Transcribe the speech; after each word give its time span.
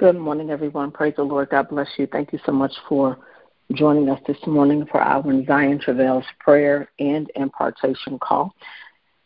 Good 0.00 0.16
morning, 0.16 0.48
everyone. 0.48 0.92
Praise 0.92 1.12
the 1.18 1.22
Lord. 1.24 1.50
God 1.50 1.68
bless 1.68 1.86
you. 1.98 2.06
Thank 2.06 2.32
you 2.32 2.38
so 2.46 2.52
much 2.52 2.72
for 2.88 3.18
joining 3.74 4.08
us 4.08 4.18
this 4.26 4.38
morning 4.46 4.86
for 4.90 4.98
our 4.98 5.22
Zion 5.44 5.78
Travails 5.78 6.24
prayer 6.38 6.90
and 6.98 7.30
impartation 7.36 8.18
call. 8.18 8.54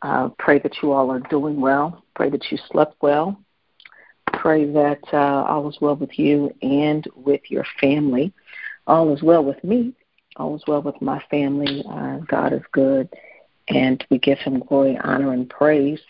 Uh, 0.03 0.31
pray 0.37 0.59
that 0.59 0.73
you 0.83 0.91
all 0.91 1.13
are 1.13 1.21
doing 1.21 1.61
well. 1.61 2.03
Pray 2.17 2.29
that 2.29 2.51
you 2.51 2.59
slept 2.73 2.97
well. 3.03 3.41
Pray 4.33 4.69
that 4.73 4.99
uh, 5.13 5.45
all 5.45 5.69
is 5.69 5.79
well 5.81 5.95
with 5.95 6.19
you 6.19 6.53
and 6.61 7.07
with 7.15 7.43
your 7.51 7.65
family. 7.81 8.33
All 8.89 9.15
is 9.15 9.23
well 9.23 9.45
with 9.45 9.63
me. 9.63 9.93
All 10.39 10.57
is 10.57 10.65
well 10.67 10.83
with 10.83 11.01
my 11.01 11.23
family. 11.31 11.85
Uh, 11.89 12.17
God 12.27 12.53
is 12.53 12.63
good, 12.73 13.09
and 13.69 14.05
we 14.11 14.19
give 14.19 14.39
Him 14.39 14.59
glory, 14.59 14.99
honor, 15.05 15.35
and 15.35 15.49
praise. 15.49 16.01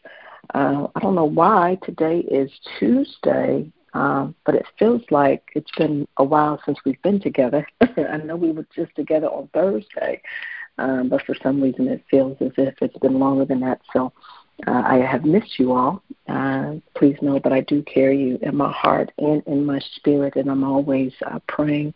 Uh, 0.55 0.87
I 0.95 1.01
don't 1.01 1.15
know 1.15 1.27
why 1.27 1.77
today 1.83 2.21
is 2.21 2.51
Tuesday, 2.79 3.71
um, 3.95 4.35
but 4.45 4.55
it 4.55 4.67
feels 4.79 5.03
like 5.11 5.43
it's 5.55 5.71
been 5.77 6.07
a 6.17 6.25
while 6.25 6.61
since 6.67 6.79
we've 6.85 7.01
been 7.03 7.21
together. 7.21 7.67
I 7.81 8.19
know 8.19 8.37
we 8.37 8.53
were 8.53 8.67
just 8.75 8.95
together 8.97 9.29
on 9.29 9.49
Thursday, 9.55 10.21
um, 10.79 11.09
but 11.09 11.23
for 11.25 11.35
some 11.43 11.63
reason 11.63 11.89
it 11.89 12.05
feels 12.11 12.37
as 12.41 12.53
if 12.59 12.75
it's 12.83 12.99
been 12.99 13.19
longer 13.19 13.45
than 13.45 13.61
that. 13.61 13.81
So 13.93 14.13
uh, 14.67 14.83
I 14.85 14.97
have 14.97 15.25
missed 15.25 15.59
you 15.59 15.73
all. 15.73 16.03
Uh, 16.29 16.75
please 16.97 17.17
know 17.23 17.39
that 17.43 17.53
I 17.53 17.61
do 17.61 17.83
carry 17.83 18.19
you 18.19 18.39
in 18.43 18.57
my 18.57 18.73
heart 18.73 19.13
and 19.19 19.43
in 19.47 19.65
my 19.65 19.79
spirit, 19.95 20.37
and 20.37 20.51
I'm 20.51 20.65
always 20.65 21.13
uh, 21.25 21.39
praying 21.49 21.95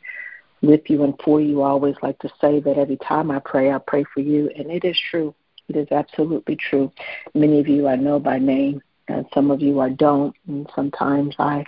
with 0.62 0.82
you 0.88 1.04
and 1.04 1.14
for 1.24 1.40
you. 1.40 1.62
I 1.62 1.70
always 1.70 1.96
like 2.02 2.18
to 2.20 2.28
say 2.40 2.60
that 2.60 2.78
every 2.78 2.96
time 2.98 3.30
I 3.30 3.40
pray, 3.40 3.72
I 3.72 3.78
pray 3.78 4.04
for 4.14 4.20
you, 4.20 4.50
and 4.56 4.70
it 4.70 4.84
is 4.84 4.98
true. 5.10 5.34
It 5.68 5.76
is 5.76 5.88
absolutely 5.90 6.56
true. 6.56 6.92
Many 7.34 7.60
of 7.60 7.68
you 7.68 7.88
I 7.88 7.96
know 7.96 8.18
by 8.18 8.38
name, 8.38 8.82
and 9.08 9.26
some 9.34 9.50
of 9.50 9.60
you 9.60 9.80
I 9.80 9.90
don't. 9.90 10.34
And 10.46 10.68
sometimes 10.74 11.34
I 11.38 11.64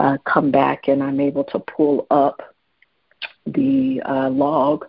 uh, 0.00 0.18
come 0.24 0.50
back 0.50 0.88
and 0.88 1.02
I'm 1.02 1.20
able 1.20 1.44
to 1.44 1.58
pull 1.58 2.06
up 2.10 2.54
the 3.46 4.00
uh, 4.04 4.30
log 4.30 4.86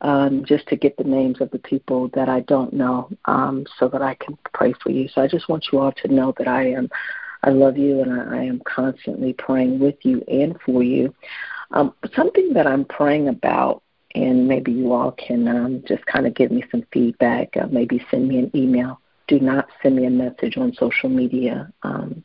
um, 0.00 0.44
just 0.44 0.66
to 0.68 0.76
get 0.76 0.96
the 0.96 1.04
names 1.04 1.40
of 1.40 1.50
the 1.50 1.58
people 1.58 2.08
that 2.14 2.28
I 2.28 2.40
don't 2.40 2.72
know, 2.72 3.10
um, 3.24 3.66
so 3.78 3.88
that 3.88 4.02
I 4.02 4.14
can 4.14 4.38
pray 4.54 4.72
for 4.82 4.90
you. 4.90 5.08
So 5.08 5.22
I 5.22 5.26
just 5.26 5.48
want 5.48 5.66
you 5.72 5.80
all 5.80 5.92
to 5.92 6.08
know 6.08 6.32
that 6.38 6.46
I 6.46 6.70
am, 6.70 6.88
I 7.42 7.50
love 7.50 7.76
you, 7.76 8.00
and 8.02 8.12
I, 8.12 8.44
am 8.44 8.60
constantly 8.60 9.32
praying 9.32 9.80
with 9.80 9.96
you 10.02 10.22
and 10.28 10.56
for 10.64 10.82
you. 10.82 11.14
Um, 11.72 11.94
something 12.14 12.52
that 12.52 12.66
I'm 12.66 12.84
praying 12.84 13.28
about, 13.28 13.82
and 14.14 14.46
maybe 14.46 14.72
you 14.72 14.92
all 14.92 15.12
can 15.12 15.48
um, 15.48 15.82
just 15.86 16.06
kind 16.06 16.26
of 16.26 16.34
give 16.34 16.50
me 16.50 16.62
some 16.70 16.84
feedback. 16.92 17.56
Uh, 17.56 17.66
maybe 17.70 18.04
send 18.10 18.28
me 18.28 18.38
an 18.38 18.50
email 18.54 19.00
do 19.28 19.38
not 19.38 19.68
send 19.82 19.96
me 19.96 20.06
a 20.06 20.10
message 20.10 20.56
on 20.56 20.72
social 20.74 21.08
media. 21.08 21.72
Um, 21.82 22.24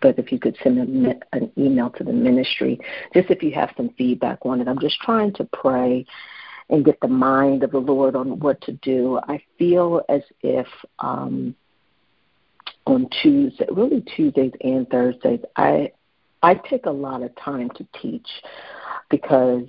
but 0.00 0.18
if 0.18 0.32
you 0.32 0.38
could 0.38 0.56
send 0.62 0.78
an 0.78 1.52
email 1.56 1.90
to 1.90 2.04
the 2.04 2.12
ministry, 2.12 2.80
just 3.14 3.30
if 3.30 3.42
you 3.42 3.52
have 3.52 3.70
some 3.76 3.90
feedback 3.98 4.38
on 4.42 4.60
it. 4.60 4.68
I'm 4.68 4.78
just 4.78 5.00
trying 5.00 5.32
to 5.34 5.44
pray 5.44 6.06
and 6.70 6.84
get 6.84 7.00
the 7.00 7.08
mind 7.08 7.62
of 7.62 7.72
the 7.72 7.78
Lord 7.78 8.14
on 8.14 8.38
what 8.38 8.60
to 8.62 8.72
do. 8.72 9.18
I 9.26 9.42
feel 9.58 10.02
as 10.08 10.22
if 10.42 10.66
um, 10.98 11.54
on 12.86 13.08
Tuesday, 13.22 13.66
really 13.70 14.02
Tuesdays 14.02 14.52
and 14.62 14.88
Thursdays, 14.88 15.40
I 15.56 15.92
I 16.42 16.54
take 16.54 16.86
a 16.86 16.90
lot 16.90 17.22
of 17.22 17.34
time 17.36 17.70
to 17.70 17.86
teach 18.00 18.28
because 19.10 19.66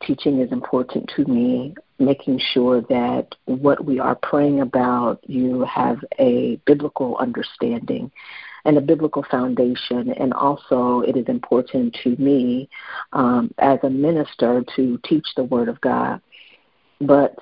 teaching 0.00 0.40
is 0.40 0.50
important 0.50 1.10
to 1.16 1.24
me, 1.26 1.74
making 2.04 2.40
sure 2.52 2.80
that 2.82 3.34
what 3.44 3.84
we 3.84 3.98
are 3.98 4.14
praying 4.14 4.60
about, 4.60 5.20
you 5.28 5.62
have 5.62 5.98
a 6.18 6.56
biblical 6.66 7.16
understanding 7.18 8.10
and 8.64 8.76
a 8.78 8.80
biblical 8.80 9.24
foundation. 9.30 10.12
And 10.12 10.32
also, 10.32 11.00
it 11.00 11.16
is 11.16 11.26
important 11.26 11.96
to 12.02 12.16
me 12.16 12.68
um, 13.12 13.52
as 13.58 13.78
a 13.82 13.90
minister 13.90 14.64
to 14.76 15.00
teach 15.04 15.26
the 15.36 15.44
Word 15.44 15.68
of 15.68 15.80
God. 15.80 16.20
But 17.00 17.36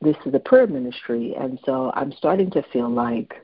this 0.00 0.16
is 0.26 0.34
a 0.34 0.40
prayer 0.40 0.66
ministry, 0.66 1.34
and 1.38 1.58
so 1.64 1.92
I'm 1.94 2.12
starting 2.12 2.50
to 2.52 2.62
feel 2.72 2.90
like 2.90 3.34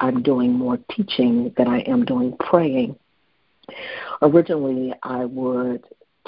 I'm 0.00 0.22
doing 0.22 0.52
more 0.52 0.78
teaching 0.90 1.52
than 1.56 1.66
I 1.66 1.80
am 1.80 2.04
doing 2.04 2.36
praying. 2.38 2.96
Originally, 4.22 4.94
I 5.02 5.24
would 5.24 5.84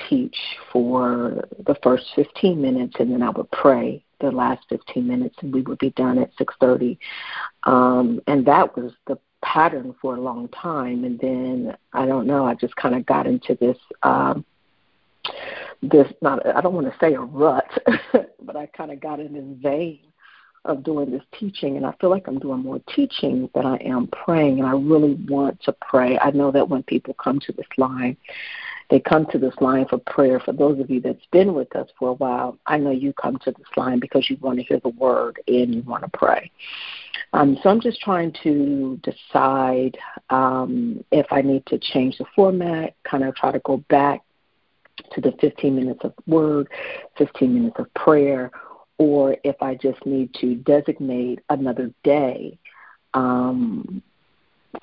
teach 0.09 0.37
for 0.72 1.49
the 1.66 1.77
first 1.83 2.06
15 2.16 2.61
minutes 2.61 2.97
and 2.99 3.12
then 3.12 3.22
I 3.22 3.31
would 3.31 3.50
pray 3.50 4.05
the 4.21 4.31
last 4.31 4.66
15 4.69 5.06
minutes 5.06 5.37
and 5.41 5.53
we 5.53 5.62
would 5.62 5.78
be 5.78 5.91
done 5.91 6.19
at 6.19 6.31
6:30. 6.37 6.99
Um 7.65 8.21
and 8.27 8.47
that 8.47 8.77
was 8.77 8.93
the 9.06 9.19
pattern 9.43 9.94
for 10.00 10.16
a 10.16 10.21
long 10.21 10.49
time 10.49 11.05
and 11.05 11.19
then 11.19 11.77
I 11.93 12.06
don't 12.06 12.27
know, 12.27 12.47
I 12.47 12.55
just 12.55 12.77
kind 12.77 12.94
of 12.94 13.06
got 13.06 13.27
into 13.27 13.55
this 13.55 13.78
um 14.03 14.44
this 15.83 16.09
not 16.21 16.44
I 16.47 16.60
don't 16.60 16.75
want 16.75 16.87
to 16.93 16.99
say 16.99 17.15
a 17.15 17.21
rut, 17.21 17.71
but 18.43 18.56
I 18.56 18.66
kind 18.66 18.91
of 18.91 19.00
got 19.00 19.21
in 19.21 19.33
this 19.33 19.62
vein 19.62 20.00
of 20.66 20.83
doing 20.83 21.10
this 21.10 21.22
teaching 21.39 21.77
and 21.77 21.87
I 21.87 21.93
feel 22.00 22.10
like 22.10 22.28
I'm 22.28 22.39
doing 22.39 22.60
more 22.60 22.81
teaching 22.94 23.49
than 23.55 23.65
I 23.65 23.77
am 23.77 24.09
praying 24.09 24.59
and 24.59 24.69
I 24.69 24.72
really 24.72 25.15
want 25.28 25.62
to 25.62 25.72
pray. 25.72 26.19
I 26.19 26.31
know 26.33 26.50
that 26.50 26.69
when 26.69 26.83
people 26.83 27.15
come 27.15 27.41
to 27.41 27.53
this 27.53 27.66
line 27.78 28.16
they 28.91 29.01
come 29.01 29.27
to 29.27 29.39
this 29.39 29.55
line 29.61 29.87
for 29.89 29.99
prayer. 29.99 30.41
For 30.41 30.53
those 30.53 30.81
of 30.81 30.91
you 30.91 31.01
that's 31.01 31.25
been 31.31 31.55
with 31.55 31.75
us 31.77 31.89
for 31.99 32.11
a 32.11 32.15
while, 32.15 32.59
I 32.67 32.77
know 32.77 32.91
you 32.91 33.12
come 33.12 33.39
to 33.45 33.53
this 33.53 33.67
line 33.77 34.01
because 34.01 34.28
you 34.28 34.37
want 34.41 34.59
to 34.59 34.65
hear 34.65 34.81
the 34.81 34.91
word 34.91 35.41
and 35.47 35.75
you 35.75 35.83
want 35.83 36.03
to 36.03 36.19
pray. 36.19 36.51
Um, 37.33 37.56
so 37.62 37.71
I'm 37.71 37.81
just 37.81 38.01
trying 38.01 38.34
to 38.43 39.01
decide 39.03 39.97
um, 40.31 41.05
if 41.12 41.27
I 41.31 41.43
need 41.43 41.65
to 41.67 41.78
change 41.78 42.19
the 42.19 42.25
format, 42.34 42.95
kind 43.05 43.23
of 43.23 43.37
try 43.37 43.53
to 43.53 43.61
go 43.61 43.77
back 43.89 44.23
to 45.12 45.21
the 45.21 45.33
15 45.41 45.75
minutes 45.75 46.01
of 46.03 46.12
word, 46.27 46.69
15 47.17 47.55
minutes 47.55 47.77
of 47.78 47.93
prayer, 47.95 48.51
or 48.99 49.37
if 49.45 49.57
I 49.62 49.77
just 49.77 50.05
need 50.05 50.34
to 50.41 50.57
designate 50.57 51.41
another 51.49 51.93
day 52.03 52.59
um, 53.15 54.03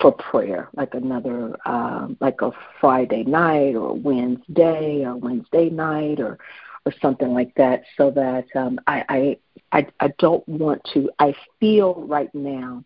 for 0.01 0.11
prayer, 0.11 0.69
like 0.75 0.93
another, 0.93 1.55
um, 1.65 2.17
like 2.19 2.41
a 2.41 2.51
Friday 2.79 3.23
night 3.23 3.75
or 3.75 3.93
Wednesday 3.93 5.03
or 5.05 5.15
Wednesday 5.15 5.69
night 5.69 6.19
or 6.19 6.37
or 6.85 6.93
something 7.01 7.33
like 7.33 7.53
that, 7.55 7.83
so 7.97 8.09
that 8.11 8.45
um, 8.55 8.79
I, 8.87 9.03
I 9.09 9.37
I 9.77 9.87
I 9.99 10.13
don't 10.19 10.47
want 10.47 10.81
to. 10.93 11.09
I 11.19 11.35
feel 11.59 11.95
right 12.07 12.33
now 12.33 12.83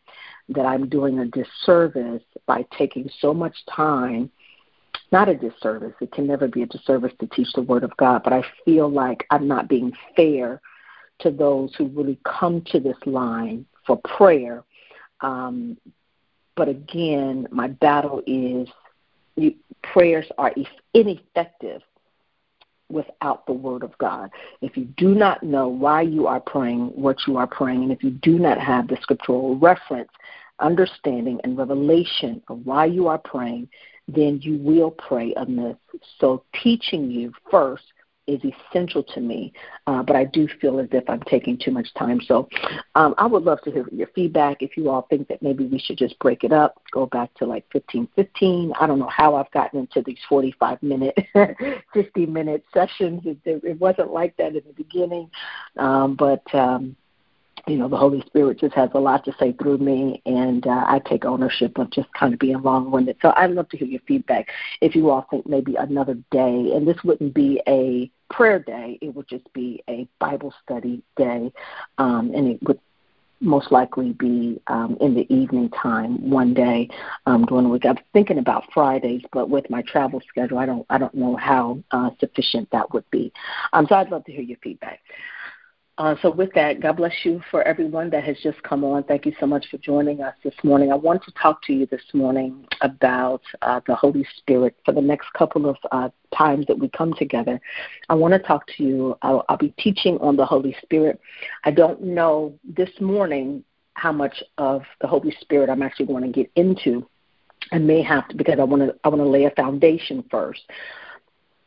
that 0.49 0.65
I'm 0.65 0.89
doing 0.89 1.19
a 1.19 1.25
disservice 1.25 2.23
by 2.47 2.65
taking 2.77 3.09
so 3.19 3.33
much 3.33 3.55
time. 3.69 4.31
Not 5.11 5.29
a 5.29 5.35
disservice. 5.35 5.93
It 6.01 6.11
can 6.13 6.25
never 6.25 6.47
be 6.47 6.63
a 6.63 6.65
disservice 6.65 7.11
to 7.19 7.27
teach 7.27 7.51
the 7.53 7.61
Word 7.61 7.83
of 7.83 7.95
God, 7.97 8.23
but 8.23 8.33
I 8.33 8.43
feel 8.65 8.89
like 8.89 9.25
I'm 9.29 9.47
not 9.47 9.67
being 9.67 9.91
fair 10.15 10.61
to 11.19 11.29
those 11.29 11.75
who 11.75 11.87
really 11.87 12.17
come 12.25 12.61
to 12.71 12.79
this 12.79 12.97
line 13.05 13.65
for 13.85 13.97
prayer 13.97 14.63
um, 15.19 15.77
but 16.55 16.67
again, 16.67 17.47
my 17.51 17.67
battle 17.67 18.21
is 18.27 18.67
you, 19.35 19.55
prayers 19.83 20.25
are 20.37 20.53
ineffective 20.93 21.81
without 22.89 23.45
the 23.45 23.53
Word 23.53 23.83
of 23.83 23.97
God. 23.97 24.29
If 24.61 24.75
you 24.75 24.85
do 24.97 25.15
not 25.15 25.43
know 25.43 25.67
why 25.67 26.01
you 26.01 26.27
are 26.27 26.41
praying, 26.41 26.87
what 26.87 27.17
you 27.25 27.37
are 27.37 27.47
praying, 27.47 27.83
and 27.83 27.91
if 27.91 28.03
you 28.03 28.11
do 28.11 28.37
not 28.37 28.59
have 28.59 28.87
the 28.87 28.97
scriptural 29.01 29.57
reference, 29.57 30.11
understanding, 30.59 31.39
and 31.43 31.57
revelation 31.57 32.41
of 32.49 32.65
why 32.65 32.85
you 32.85 33.07
are 33.07 33.17
praying, 33.17 33.69
then 34.07 34.39
you 34.41 34.57
will 34.57 34.91
pray 34.91 35.33
amiss. 35.35 35.77
So, 36.19 36.43
teaching 36.61 37.09
you 37.09 37.31
first 37.49 37.83
is 38.27 38.39
essential 38.43 39.03
to 39.03 39.19
me, 39.19 39.53
uh, 39.87 40.03
but 40.03 40.15
I 40.15 40.25
do 40.25 40.47
feel 40.59 40.79
as 40.79 40.87
if 40.91 41.09
I'm 41.09 41.21
taking 41.21 41.57
too 41.57 41.71
much 41.71 41.93
time. 41.95 42.21
So 42.21 42.47
um, 42.95 43.15
I 43.17 43.25
would 43.25 43.43
love 43.43 43.61
to 43.63 43.71
hear 43.71 43.87
your 43.91 44.07
feedback. 44.15 44.61
If 44.61 44.77
you 44.77 44.89
all 44.89 45.07
think 45.09 45.27
that 45.27 45.41
maybe 45.41 45.65
we 45.65 45.79
should 45.79 45.97
just 45.97 46.17
break 46.19 46.43
it 46.43 46.53
up, 46.53 46.81
go 46.91 47.05
back 47.05 47.33
to 47.35 47.45
like 47.45 47.65
15, 47.71 48.07
15. 48.15 48.73
I 48.79 48.87
don't 48.87 48.99
know 48.99 49.09
how 49.09 49.35
I've 49.35 49.51
gotten 49.51 49.79
into 49.79 50.01
these 50.01 50.19
45 50.29 50.81
minute, 50.83 51.17
50 51.93 52.25
minute 52.27 52.63
sessions. 52.73 53.21
It, 53.25 53.37
it 53.45 53.79
wasn't 53.79 54.11
like 54.13 54.35
that 54.37 54.55
in 54.55 54.63
the 54.65 54.73
beginning, 54.75 55.29
um, 55.77 56.15
but 56.15 56.43
um, 56.53 56.95
you 57.71 57.77
know, 57.77 57.87
the 57.87 57.97
Holy 57.97 58.21
Spirit 58.25 58.59
just 58.59 58.75
has 58.75 58.89
a 58.93 58.99
lot 58.99 59.23
to 59.23 59.33
say 59.39 59.53
through 59.53 59.77
me, 59.77 60.21
and 60.25 60.67
uh, 60.67 60.83
I 60.87 60.99
take 60.99 61.23
ownership 61.23 61.77
of 61.77 61.89
just 61.89 62.11
kind 62.13 62.33
of 62.33 62.39
being 62.39 62.61
long 62.61 62.91
winded. 62.91 63.15
So 63.21 63.31
I'd 63.37 63.51
love 63.51 63.69
to 63.69 63.77
hear 63.77 63.87
your 63.87 64.01
feedback 64.05 64.49
if 64.81 64.93
you 64.93 65.09
all 65.09 65.25
think 65.29 65.47
maybe 65.47 65.75
another 65.75 66.15
day, 66.31 66.73
and 66.73 66.85
this 66.85 67.01
wouldn't 67.05 67.33
be 67.33 67.61
a 67.69 68.11
prayer 68.29 68.59
day, 68.59 68.99
it 69.01 69.15
would 69.15 69.27
just 69.29 69.51
be 69.53 69.81
a 69.89 70.05
Bible 70.19 70.53
study 70.63 71.01
day, 71.15 71.51
um, 71.97 72.33
and 72.35 72.47
it 72.47 72.59
would 72.63 72.79
most 73.39 73.71
likely 73.71 74.11
be 74.13 74.61
um, 74.67 74.97
in 74.99 75.15
the 75.15 75.33
evening 75.33 75.69
time 75.69 76.29
one 76.29 76.53
day 76.53 76.89
um, 77.25 77.45
during 77.45 77.63
the 77.63 77.69
week. 77.69 77.85
I'm 77.85 77.97
thinking 78.11 78.37
about 78.37 78.65
Fridays, 78.73 79.21
but 79.31 79.49
with 79.49 79.69
my 79.69 79.81
travel 79.81 80.21
schedule, 80.27 80.59
I 80.59 80.65
don't 80.65 80.85
I 80.89 80.97
don't 80.97 81.15
know 81.15 81.37
how 81.37 81.79
uh, 81.91 82.09
sufficient 82.19 82.69
that 82.71 82.93
would 82.93 83.09
be. 83.11 83.31
Um, 83.71 83.87
so 83.87 83.95
I'd 83.95 84.11
love 84.11 84.25
to 84.25 84.31
hear 84.31 84.41
your 84.41 84.57
feedback. 84.61 84.99
Uh, 85.97 86.15
so, 86.21 86.31
with 86.31 86.51
that, 86.53 86.79
God 86.79 86.97
bless 86.97 87.13
you 87.23 87.41
for 87.51 87.61
everyone 87.63 88.09
that 88.11 88.23
has 88.23 88.37
just 88.41 88.61
come 88.63 88.83
on. 88.83 89.03
Thank 89.03 89.25
you 89.25 89.33
so 89.39 89.45
much 89.45 89.65
for 89.69 89.77
joining 89.77 90.21
us 90.21 90.33
this 90.43 90.53
morning. 90.63 90.91
I 90.91 90.95
want 90.95 91.23
to 91.25 91.31
talk 91.31 91.61
to 91.63 91.73
you 91.73 91.85
this 91.85 92.01
morning 92.13 92.65
about 92.79 93.41
uh, 93.61 93.81
the 93.85 93.95
Holy 93.95 94.25
Spirit 94.37 94.75
for 94.85 94.93
the 94.93 95.01
next 95.01 95.31
couple 95.33 95.69
of 95.69 95.77
uh, 95.91 96.09
times 96.35 96.65
that 96.67 96.79
we 96.79 96.89
come 96.89 97.13
together. 97.13 97.59
I 98.09 98.15
want 98.15 98.33
to 98.33 98.39
talk 98.39 98.65
to 98.77 98.83
you. 98.83 99.17
I'll, 99.21 99.43
I'll 99.49 99.57
be 99.57 99.73
teaching 99.77 100.17
on 100.19 100.37
the 100.37 100.45
Holy 100.45 100.75
Spirit. 100.81 101.19
I 101.65 101.71
don't 101.71 102.01
know 102.01 102.57
this 102.63 102.89
morning 102.99 103.63
how 103.95 104.13
much 104.13 104.41
of 104.57 104.83
the 105.01 105.07
Holy 105.07 105.35
Spirit 105.41 105.69
I'm 105.69 105.83
actually 105.83 106.07
going 106.07 106.23
to 106.23 106.29
get 106.29 106.49
into. 106.55 107.07
I 107.71 107.77
may 107.77 108.01
have 108.01 108.27
to 108.29 108.35
because 108.35 108.59
I 108.59 108.63
want 108.63 108.81
to 108.81 108.95
I 109.03 109.09
want 109.09 109.21
to 109.21 109.27
lay 109.27 109.45
a 109.45 109.51
foundation 109.51 110.23
first. 110.31 110.61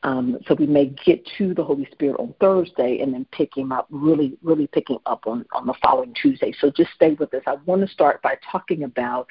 Um, 0.04 0.38
so 0.46 0.54
we 0.54 0.66
may 0.66 0.86
get 1.04 1.26
to 1.38 1.54
the 1.54 1.64
Holy 1.64 1.88
Spirit 1.90 2.20
on 2.20 2.34
Thursday 2.38 3.00
and 3.00 3.12
then 3.12 3.26
pick 3.32 3.56
him 3.56 3.72
up, 3.72 3.86
really, 3.90 4.36
really 4.42 4.66
picking 4.66 4.98
up 5.06 5.26
on, 5.26 5.46
on 5.52 5.66
the 5.66 5.74
following 5.82 6.14
Tuesday. 6.14 6.52
So 6.60 6.70
just 6.70 6.92
stay 6.94 7.14
with 7.14 7.32
us. 7.32 7.42
I 7.46 7.54
want 7.64 7.80
to 7.80 7.88
start 7.88 8.20
by 8.20 8.36
talking 8.52 8.84
about 8.84 9.26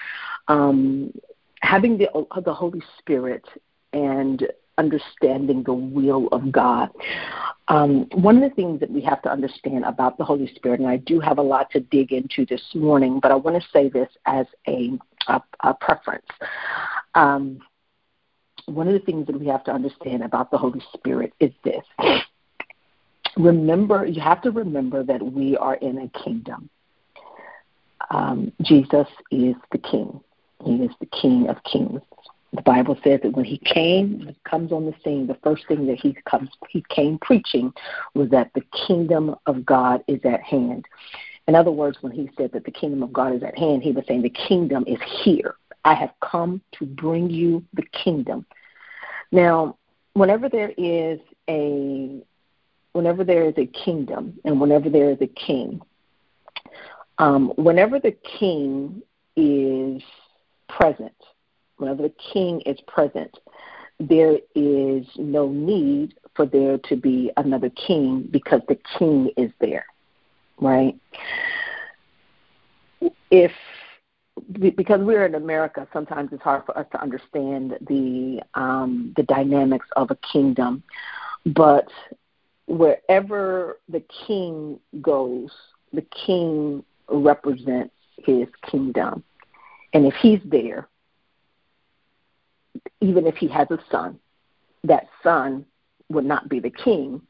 um, 0.48 1.14
having 1.62 1.98
the, 1.98 2.10
the 2.44 2.54
Holy 2.54 2.82
Spirit 2.98 3.46
and 3.94 4.48
understanding 4.80 5.62
the 5.64 5.74
will 5.74 6.28
of 6.32 6.52
God. 6.52 6.90
Um, 7.68 8.08
one 8.14 8.42
of 8.42 8.50
the 8.50 8.56
things 8.56 8.80
that 8.80 8.90
we 8.90 9.02
have 9.02 9.22
to 9.22 9.32
understand 9.32 9.86
about 9.86 10.18
the 10.18 10.26
Holy 10.26 10.52
Spirit, 10.56 10.80
and 10.80 10.90
I 10.90 10.98
do 10.98 11.20
have 11.20 11.38
a 11.38 11.44
lot 11.44 11.70
to 11.72 11.80
dig 11.80 12.12
into 12.12 12.46
this 12.48 12.64
morning, 12.74 13.20
but 13.22 13.32
I 13.32 13.36
want 13.36 13.62
to 13.62 13.70
say 13.70 13.90
this 13.90 14.10
as 14.26 14.48
a, 14.68 14.98
a, 15.28 15.42
a 15.62 15.74
preference. 15.76 16.26
Um, 17.14 17.60
one 18.66 18.88
of 18.88 18.94
the 18.94 19.00
things 19.00 19.28
that 19.28 19.40
we 19.40 19.48
have 19.48 19.64
to 19.66 19.72
understand 19.72 20.24
about 20.24 20.52
the 20.52 20.58
Holy 20.58 20.82
Spirit 20.94 21.34
is 21.40 21.52
this. 21.64 21.84
Remember, 23.38 24.06
you 24.06 24.22
have 24.22 24.42
to 24.44 24.52
remember 24.52 25.04
that 25.04 25.22
we 25.22 25.58
are 25.58 25.76
in 25.76 25.98
a 25.98 26.24
kingdom. 26.24 26.70
Um, 28.12 28.52
Jesus 28.62 29.08
is 29.32 29.56
the 29.72 29.78
King. 29.78 30.20
He 30.64 30.76
is 30.76 30.92
the 31.00 31.08
King 31.08 31.50
of 31.50 31.58
Kings. 31.64 32.02
The 32.54 32.62
Bible 32.62 32.98
says 33.04 33.22
that 33.24 33.36
when 33.36 33.46
he 33.46 33.58
came, 33.58 34.20
he 34.28 34.36
comes 34.48 34.72
on 34.72 34.86
the 34.86 34.94
scene, 35.04 35.26
the 35.26 35.38
first 35.44 35.68
thing 35.68 35.88
that 35.88 36.00
he 36.00 36.16
comes 36.30 36.50
he 36.70 36.84
came 36.90 37.18
preaching 37.18 37.74
was 38.14 38.30
that 38.30 38.52
the 38.54 38.62
kingdom 38.88 39.36
of 39.48 39.66
God 39.66 40.04
is 40.08 40.20
at 40.24 40.42
hand. 40.42 40.86
In 41.48 41.56
other 41.56 41.72
words, 41.72 41.98
when 42.02 42.12
he 42.12 42.30
said 42.38 42.52
that 42.54 42.64
the 42.64 42.72
kingdom 42.72 43.02
of 43.02 43.12
God 43.12 43.36
is 43.36 43.44
at 43.44 43.58
hand, 43.58 43.82
he 43.82 43.92
was 43.92 44.06
saying 44.08 44.22
the 44.22 44.30
kingdom 44.30 44.84
is 44.88 45.00
here. 45.24 45.56
I 45.86 45.94
have 45.96 46.14
come 46.22 46.62
to 46.74 46.86
bring 46.86 47.30
you 47.30 47.64
the 47.74 47.84
kingdom. 47.84 48.46
Now, 49.32 49.78
whenever 50.14 50.50
there 50.50 50.74
is 50.78 51.20
a 51.50 52.22
whenever 52.94 53.24
there 53.24 53.46
is 53.46 53.56
a 53.58 53.66
kingdom 53.66 54.40
and 54.46 54.62
whenever 54.62 54.90
there 54.90 55.10
is 55.10 55.18
a 55.20 55.28
king, 55.28 55.82
um, 57.18 57.52
whenever 57.58 58.00
the 58.00 58.16
king 58.40 59.02
is 59.36 60.02
present, 60.70 61.16
whenever 61.78 62.04
the 62.04 62.14
king 62.34 62.62
is 62.62 62.80
present, 62.88 63.40
there 64.00 64.38
is 64.56 65.08
no 65.18 65.50
need 65.50 66.16
for 66.36 66.46
there 66.46 66.78
to 66.78 66.96
be 66.96 67.32
another 67.38 67.70
king 67.70 68.28
because 68.32 68.62
the 68.68 68.78
king 68.98 69.32
is 69.38 69.52
there, 69.60 69.86
right? 70.60 70.96
If 73.32 73.52
because 74.76 75.02
we're 75.02 75.26
in 75.26 75.36
America, 75.36 75.88
sometimes 75.94 76.32
it's 76.32 76.44
hard 76.44 76.66
for 76.66 76.78
us 76.78 76.86
to 76.92 77.02
understand 77.02 77.78
the 77.88 78.42
um, 78.54 79.14
the 79.16 79.24
dynamics 79.24 79.88
of 79.96 80.12
a 80.12 80.16
kingdom. 80.16 80.84
But 81.46 81.90
wherever 82.68 83.80
the 83.90 84.04
king 84.28 84.80
goes, 85.02 85.52
the 85.92 86.06
king 86.26 86.84
represents 87.10 87.94
his 88.18 88.48
kingdom, 88.70 89.24
and 89.94 90.06
if 90.06 90.14
he's 90.16 90.42
there, 90.46 90.88
even 93.02 93.28
if 93.28 93.36
he 93.36 93.48
has 93.48 93.70
a 93.72 93.80
son, 93.92 94.20
that 94.84 95.08
son 95.22 95.66
would 96.10 96.26
not 96.26 96.50
be 96.50 96.60
the 96.60 96.70
king. 96.70 97.22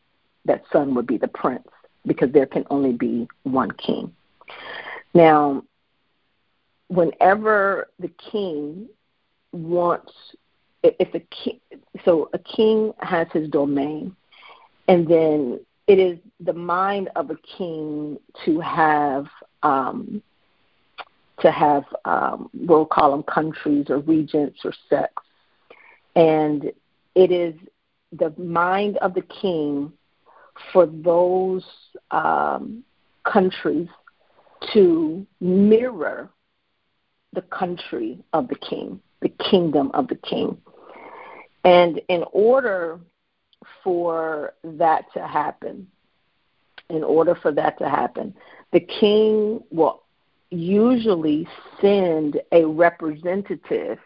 That 0.46 0.64
son 0.72 0.94
would 0.96 1.08
be 1.08 1.18
the 1.18 1.30
prince, 1.30 1.70
because 2.06 2.32
there 2.34 2.46
can 2.46 2.66
only 2.70 2.92
be 2.92 3.28
one 3.44 3.72
king. 3.72 4.14
Now, 5.14 5.64
whenever 6.88 7.90
the 8.00 8.12
king 8.32 8.88
wants 9.52 10.14
if 10.84 11.14
a 11.14 11.20
king 11.20 11.60
so 12.04 12.30
a 12.34 12.40
king 12.40 12.94
has 13.00 13.28
his 13.32 13.48
domain 13.50 14.16
and 14.88 15.08
then 15.08 15.60
it 15.88 16.00
is 16.00 16.18
the 16.40 16.54
mind 16.54 17.10
of 17.16 17.30
a 17.30 17.38
king 17.58 18.18
to 18.46 18.60
have 18.60 19.28
um, 19.64 20.22
to 21.40 21.52
have 21.52 21.84
um, 22.06 22.50
we'll 22.54 22.86
call 22.86 23.12
them 23.12 23.24
countries 23.24 23.88
or 23.90 24.00
regions 24.00 24.58
or 24.64 24.74
sects. 24.90 25.24
And 26.16 26.72
it 27.16 27.32
is 27.32 27.56
the 28.12 28.34
mind 28.38 28.98
of 28.98 29.14
the 29.14 29.24
king 29.24 29.92
for 30.72 30.86
those 30.86 31.66
um, 32.12 32.84
countries 33.26 33.88
to 34.74 35.26
mirror 35.42 36.30
the 37.34 37.42
country 37.42 38.20
of 38.34 38.48
the 38.48 38.56
king, 38.56 39.00
the 39.22 39.30
kingdom 39.30 39.92
of 39.94 40.08
the 40.08 40.16
king. 40.16 40.58
And 41.64 42.02
in 42.10 42.24
order 42.32 43.00
for 43.84 44.54
that 44.64 45.06
to 45.14 45.28
happen, 45.28 45.88
in 46.90 47.04
order 47.04 47.36
for 47.36 47.52
that 47.52 47.78
to 47.80 47.90
happen, 47.90 48.36
the 48.72 48.80
king 48.80 49.64
will 49.72 50.04
usually 50.50 51.48
send 51.82 52.40
a 52.52 52.66
representative 52.66 53.98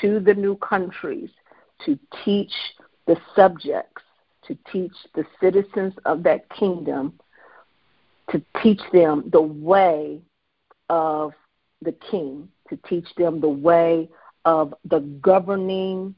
to 0.00 0.20
the 0.20 0.34
new 0.34 0.56
countries 0.56 1.30
to 1.86 1.98
teach 2.24 2.52
the 3.06 3.16
subjects, 3.36 4.02
to 4.46 4.56
teach 4.70 4.92
the 5.14 5.24
citizens 5.40 5.94
of 6.04 6.22
that 6.24 6.48
kingdom, 6.50 7.18
to 8.30 8.42
teach 8.62 8.80
them 8.92 9.28
the 9.32 9.40
way 9.40 10.20
of 10.88 11.32
the 11.84 11.92
king, 12.10 12.48
to 12.68 12.78
teach 12.88 13.06
them 13.16 13.40
the 13.40 13.48
way 13.48 14.08
of 14.44 14.74
the 14.84 15.00
governing 15.00 16.14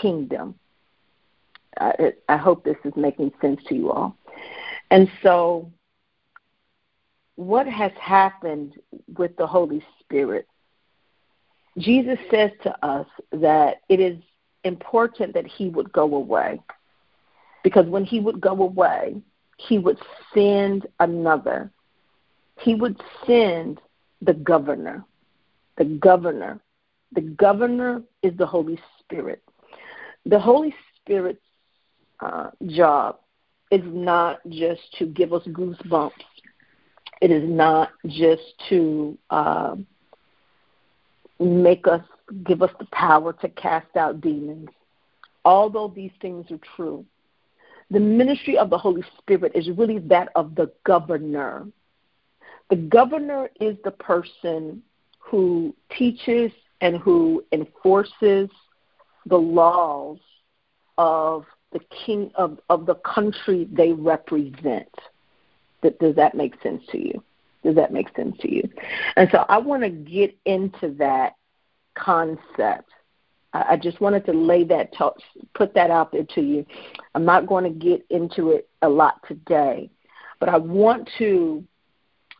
kingdom. 0.00 0.54
I, 1.78 2.12
I 2.28 2.36
hope 2.36 2.64
this 2.64 2.76
is 2.84 2.92
making 2.96 3.32
sense 3.40 3.60
to 3.68 3.74
you 3.74 3.90
all. 3.90 4.16
And 4.90 5.10
so, 5.22 5.70
what 7.36 7.66
has 7.66 7.92
happened 8.00 8.74
with 9.16 9.36
the 9.36 9.46
Holy 9.46 9.84
Spirit? 10.00 10.46
Jesus 11.78 12.18
says 12.30 12.52
to 12.62 12.86
us 12.86 13.06
that 13.32 13.82
it 13.88 13.98
is 13.98 14.18
important 14.62 15.34
that 15.34 15.46
he 15.46 15.68
would 15.68 15.92
go 15.92 16.14
away. 16.14 16.60
Because 17.64 17.86
when 17.86 18.04
he 18.04 18.20
would 18.20 18.40
go 18.40 18.52
away, 18.62 19.16
he 19.56 19.78
would 19.78 19.98
send 20.32 20.86
another. 21.00 21.70
He 22.60 22.74
would 22.74 23.00
send 23.26 23.80
the 24.22 24.34
governor. 24.34 25.04
The 25.76 25.84
governor. 25.84 26.60
The 27.12 27.22
governor 27.22 28.02
is 28.22 28.36
the 28.36 28.46
Holy 28.46 28.78
Spirit. 29.00 29.42
The 30.26 30.38
Holy 30.38 30.74
Spirit's 30.96 31.40
uh, 32.20 32.50
job 32.66 33.18
is 33.70 33.82
not 33.84 34.40
just 34.48 34.80
to 34.98 35.06
give 35.06 35.32
us 35.32 35.42
goosebumps. 35.48 36.12
It 37.20 37.30
is 37.30 37.48
not 37.48 37.90
just 38.06 38.42
to 38.68 39.18
uh, 39.30 39.76
make 41.40 41.86
us, 41.86 42.02
give 42.44 42.62
us 42.62 42.70
the 42.78 42.86
power 42.92 43.32
to 43.32 43.48
cast 43.50 43.96
out 43.96 44.20
demons. 44.20 44.68
Although 45.44 45.92
these 45.94 46.12
things 46.20 46.50
are 46.50 46.60
true, 46.76 47.04
the 47.90 48.00
ministry 48.00 48.56
of 48.56 48.70
the 48.70 48.78
Holy 48.78 49.04
Spirit 49.18 49.52
is 49.54 49.68
really 49.76 49.98
that 49.98 50.28
of 50.34 50.54
the 50.54 50.72
governor. 50.84 51.66
The 52.70 52.76
governor 52.76 53.50
is 53.60 53.76
the 53.84 53.90
person 53.90 54.82
who 55.24 55.74
teaches 55.96 56.52
and 56.80 56.98
who 56.98 57.44
enforces 57.52 58.50
the 59.26 59.36
laws 59.36 60.18
of 60.98 61.44
the 61.72 61.80
king 62.04 62.30
of, 62.36 62.60
of 62.68 62.86
the 62.86 62.94
country 62.96 63.68
they 63.72 63.92
represent. 63.92 64.94
Does 65.82 66.14
that 66.16 66.34
make 66.34 66.60
sense 66.62 66.82
to 66.92 66.98
you? 66.98 67.22
Does 67.62 67.74
that 67.74 67.92
make 67.92 68.14
sense 68.14 68.36
to 68.40 68.54
you? 68.54 68.68
And 69.16 69.28
so 69.32 69.44
I 69.48 69.58
want 69.58 69.82
to 69.82 69.88
get 69.88 70.36
into 70.44 70.94
that 70.98 71.34
concept. 71.94 72.90
I 73.54 73.76
just 73.76 74.00
wanted 74.00 74.26
to 74.26 74.32
lay 74.32 74.64
that, 74.64 74.92
talk, 74.92 75.16
put 75.54 75.74
that 75.74 75.90
out 75.90 76.10
there 76.10 76.24
to 76.34 76.40
you. 76.40 76.66
I'm 77.14 77.24
not 77.24 77.46
going 77.46 77.64
to 77.64 77.70
get 77.70 78.04
into 78.10 78.50
it 78.50 78.68
a 78.82 78.88
lot 78.88 79.20
today, 79.28 79.90
but 80.40 80.48
I 80.48 80.58
want 80.58 81.08
to 81.18 81.64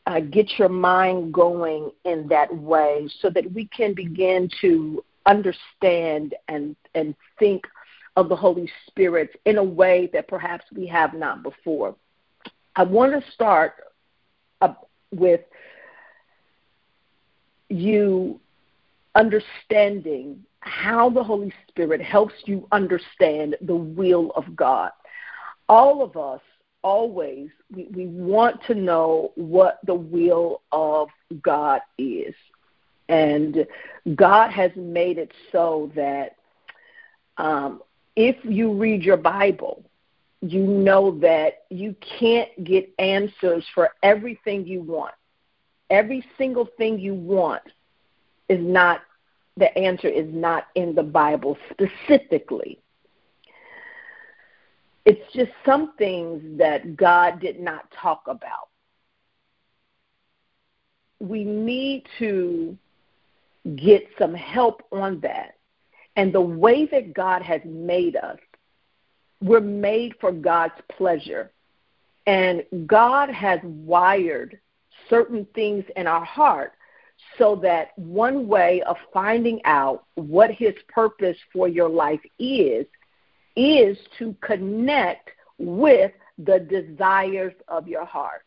uh, 0.06 0.20
get 0.20 0.58
your 0.58 0.68
mind 0.68 1.32
going 1.32 1.90
in 2.04 2.28
that 2.28 2.54
way 2.54 3.08
so 3.20 3.30
that 3.30 3.50
we 3.52 3.66
can 3.66 3.94
begin 3.94 4.48
to 4.60 5.02
understand 5.26 6.34
and, 6.48 6.76
and 6.94 7.14
think 7.38 7.64
of 8.16 8.28
the 8.28 8.36
Holy 8.36 8.70
Spirit 8.86 9.30
in 9.44 9.58
a 9.58 9.64
way 9.64 10.08
that 10.12 10.28
perhaps 10.28 10.64
we 10.74 10.86
have 10.86 11.14
not 11.14 11.42
before. 11.42 11.96
I 12.76 12.82
want 12.82 13.12
to 13.12 13.32
start 13.32 13.74
with 15.14 15.40
you 17.68 18.40
understanding 19.14 20.44
how 20.60 21.10
the 21.10 21.22
Holy 21.22 21.52
Spirit 21.68 22.00
helps 22.00 22.34
you 22.46 22.66
understand 22.72 23.56
the 23.60 23.74
will 23.74 24.32
of 24.36 24.56
God. 24.56 24.90
All 25.68 26.02
of 26.02 26.16
us 26.16 26.40
always 26.84 27.48
we, 27.74 27.88
we 27.90 28.06
want 28.06 28.62
to 28.66 28.74
know 28.74 29.32
what 29.34 29.80
the 29.84 29.94
will 29.94 30.60
of 30.70 31.08
God 31.42 31.80
is. 31.98 32.34
And 33.08 33.66
God 34.14 34.50
has 34.50 34.70
made 34.76 35.18
it 35.18 35.32
so 35.50 35.90
that 35.96 36.36
um, 37.38 37.82
if 38.14 38.36
you 38.44 38.72
read 38.72 39.02
your 39.02 39.16
Bible, 39.16 39.82
you 40.40 40.62
know 40.62 41.18
that 41.20 41.64
you 41.70 41.96
can't 42.18 42.64
get 42.64 42.92
answers 42.98 43.64
for 43.74 43.90
everything 44.02 44.66
you 44.66 44.82
want. 44.82 45.14
Every 45.90 46.24
single 46.38 46.68
thing 46.76 46.98
you 46.98 47.14
want 47.14 47.62
is 48.48 48.60
not, 48.60 49.00
the 49.56 49.76
answer 49.76 50.08
is 50.08 50.32
not 50.32 50.66
in 50.74 50.94
the 50.94 51.02
Bible 51.02 51.56
specifically. 51.70 52.78
It's 55.04 55.32
just 55.34 55.50
some 55.66 55.92
things 55.98 56.58
that 56.58 56.96
God 56.96 57.40
did 57.40 57.60
not 57.60 57.92
talk 58.00 58.22
about. 58.26 58.68
We 61.20 61.44
need 61.44 62.06
to 62.18 62.76
get 63.76 64.06
some 64.18 64.34
help 64.34 64.82
on 64.92 65.20
that. 65.20 65.56
And 66.16 66.32
the 66.32 66.40
way 66.40 66.86
that 66.86 67.12
God 67.12 67.42
has 67.42 67.60
made 67.64 68.16
us, 68.16 68.38
we're 69.42 69.60
made 69.60 70.14
for 70.20 70.32
God's 70.32 70.74
pleasure. 70.96 71.50
And 72.26 72.64
God 72.86 73.28
has 73.30 73.60
wired 73.62 74.58
certain 75.10 75.46
things 75.54 75.84
in 75.96 76.06
our 76.06 76.24
heart 76.24 76.72
so 77.38 77.56
that 77.56 77.96
one 77.98 78.46
way 78.46 78.82
of 78.82 78.96
finding 79.12 79.60
out 79.64 80.04
what 80.14 80.50
His 80.50 80.74
purpose 80.88 81.36
for 81.52 81.68
your 81.68 81.88
life 81.88 82.20
is 82.38 82.86
is 83.56 83.96
to 84.18 84.34
connect 84.40 85.30
with 85.58 86.12
the 86.38 86.58
desires 86.60 87.54
of 87.68 87.86
your 87.86 88.04
heart. 88.04 88.42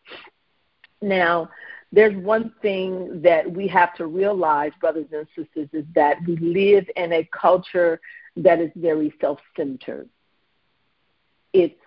Now, 1.02 1.50
there's 1.92 2.16
one 2.18 2.54
thing 2.62 3.22
that 3.22 3.50
we 3.50 3.68
have 3.68 3.96
to 3.96 4.08
realize, 4.08 4.72
brothers 4.82 5.08
and 5.12 5.26
sisters, 5.36 5.70
is 5.72 5.86
that 5.96 6.18
we 6.28 6.36
live 6.38 6.86
in 6.96 7.14
a 7.14 7.28
culture 7.32 8.02
that 8.36 8.60
is 8.60 8.72
very 8.76 9.14
self 9.22 9.40
centered. 9.56 10.10
It's 11.54 11.80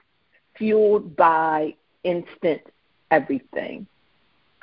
fueled 0.57 1.17
by 1.17 1.75
instant 2.03 2.63
everything. 3.11 3.87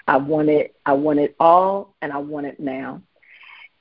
I 0.07 0.17
want 0.17 0.49
it, 0.49 0.75
I 0.85 0.93
want 0.93 1.19
it 1.19 1.35
all, 1.39 1.93
and 2.01 2.11
I 2.11 2.17
want 2.17 2.47
it 2.47 2.59
now. 2.59 3.01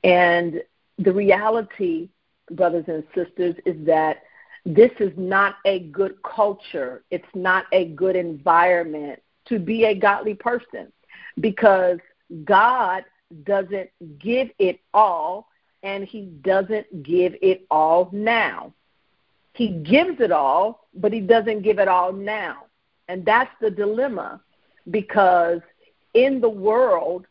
And 0.05 0.63
the 0.99 1.13
reality, 1.13 2.09
brothers 2.51 2.85
and 2.89 3.05
sisters, 3.15 3.55
is 3.65 3.87
that 3.87 4.23
this 4.67 4.91
is 4.99 5.13
not 5.17 5.57
a 5.65 5.79
good 5.79 6.21
culture. 6.25 7.05
It's 7.13 7.25
not 7.35 7.67
a 7.71 7.87
good 7.91 8.17
environment 8.17 9.23
to 9.47 9.61
be 9.61 9.85
a 9.85 9.95
godly 9.95 10.35
person 10.35 10.93
because 11.39 11.99
God 12.45 13.05
doesn't 13.45 13.91
give 14.19 14.49
it 14.59 14.81
all 14.93 15.47
and 15.85 16.05
He 16.05 16.23
doesn't 16.43 17.05
give 17.05 17.37
it 17.41 17.65
all 17.71 18.11
now. 18.13 18.73
He 19.55 19.69
gives 19.69 20.21
it 20.21 20.33
all, 20.33 20.89
but 20.95 21.13
He 21.13 21.21
doesn't 21.21 21.63
give 21.63 21.79
it 21.79 21.87
all 21.87 22.13
now. 22.13 22.65
And 23.07 23.25
that's 23.25 23.53
the 23.61 23.71
dilemma 23.71 24.41
because 24.91 25.61
in 26.15 26.41
the 26.41 26.49
world, 26.49 27.27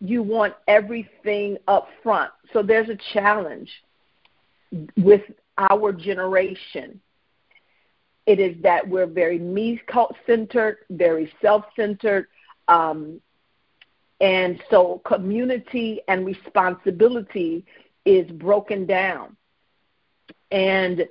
you 0.00 0.24
want 0.24 0.54
everything 0.66 1.56
up 1.68 1.88
front. 2.02 2.32
So 2.52 2.64
there's 2.64 2.88
a 2.88 2.98
challenge 3.12 3.70
with 4.96 5.22
our 5.60 5.92
generation. 5.92 7.00
It 8.26 8.38
is 8.38 8.60
that 8.62 8.86
we're 8.86 9.06
very 9.06 9.38
me 9.38 9.80
centered, 10.26 10.78
very 10.90 11.32
self 11.42 11.64
centered, 11.76 12.28
um, 12.68 13.20
and 14.20 14.62
so 14.70 15.00
community 15.04 16.00
and 16.08 16.26
responsibility 16.26 17.64
is 18.04 18.30
broken 18.32 18.86
down. 18.86 19.36
And 20.50 21.08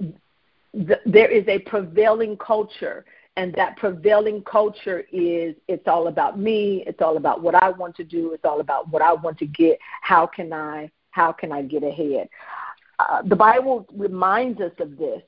th- 0.00 1.00
there 1.06 1.30
is 1.30 1.46
a 1.48 1.60
prevailing 1.60 2.36
culture, 2.36 3.04
and 3.36 3.54
that 3.54 3.76
prevailing 3.76 4.42
culture 4.42 5.04
is 5.12 5.54
it's 5.68 5.86
all 5.86 6.08
about 6.08 6.38
me, 6.38 6.84
it's 6.86 7.00
all 7.00 7.16
about 7.16 7.40
what 7.40 7.54
I 7.54 7.70
want 7.70 7.96
to 7.96 8.04
do, 8.04 8.32
it's 8.32 8.44
all 8.44 8.60
about 8.60 8.88
what 8.90 9.02
I 9.02 9.12
want 9.12 9.38
to 9.38 9.46
get. 9.46 9.78
How 10.02 10.26
can 10.26 10.52
I 10.52 10.90
how 11.10 11.32
can 11.32 11.52
I 11.52 11.62
get 11.62 11.82
ahead? 11.82 12.28
Uh, 12.98 13.22
the 13.22 13.36
Bible 13.36 13.86
reminds 13.94 14.60
us 14.60 14.72
of 14.80 14.96
this, 14.96 15.22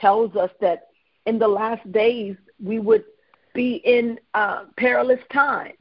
tells 0.00 0.36
us 0.36 0.50
that 0.60 0.88
in 1.26 1.38
the 1.38 1.48
last 1.48 1.90
days 1.92 2.36
we 2.62 2.78
would 2.78 3.04
be 3.54 3.76
in 3.84 4.18
uh, 4.34 4.64
perilous 4.76 5.20
times. 5.32 5.78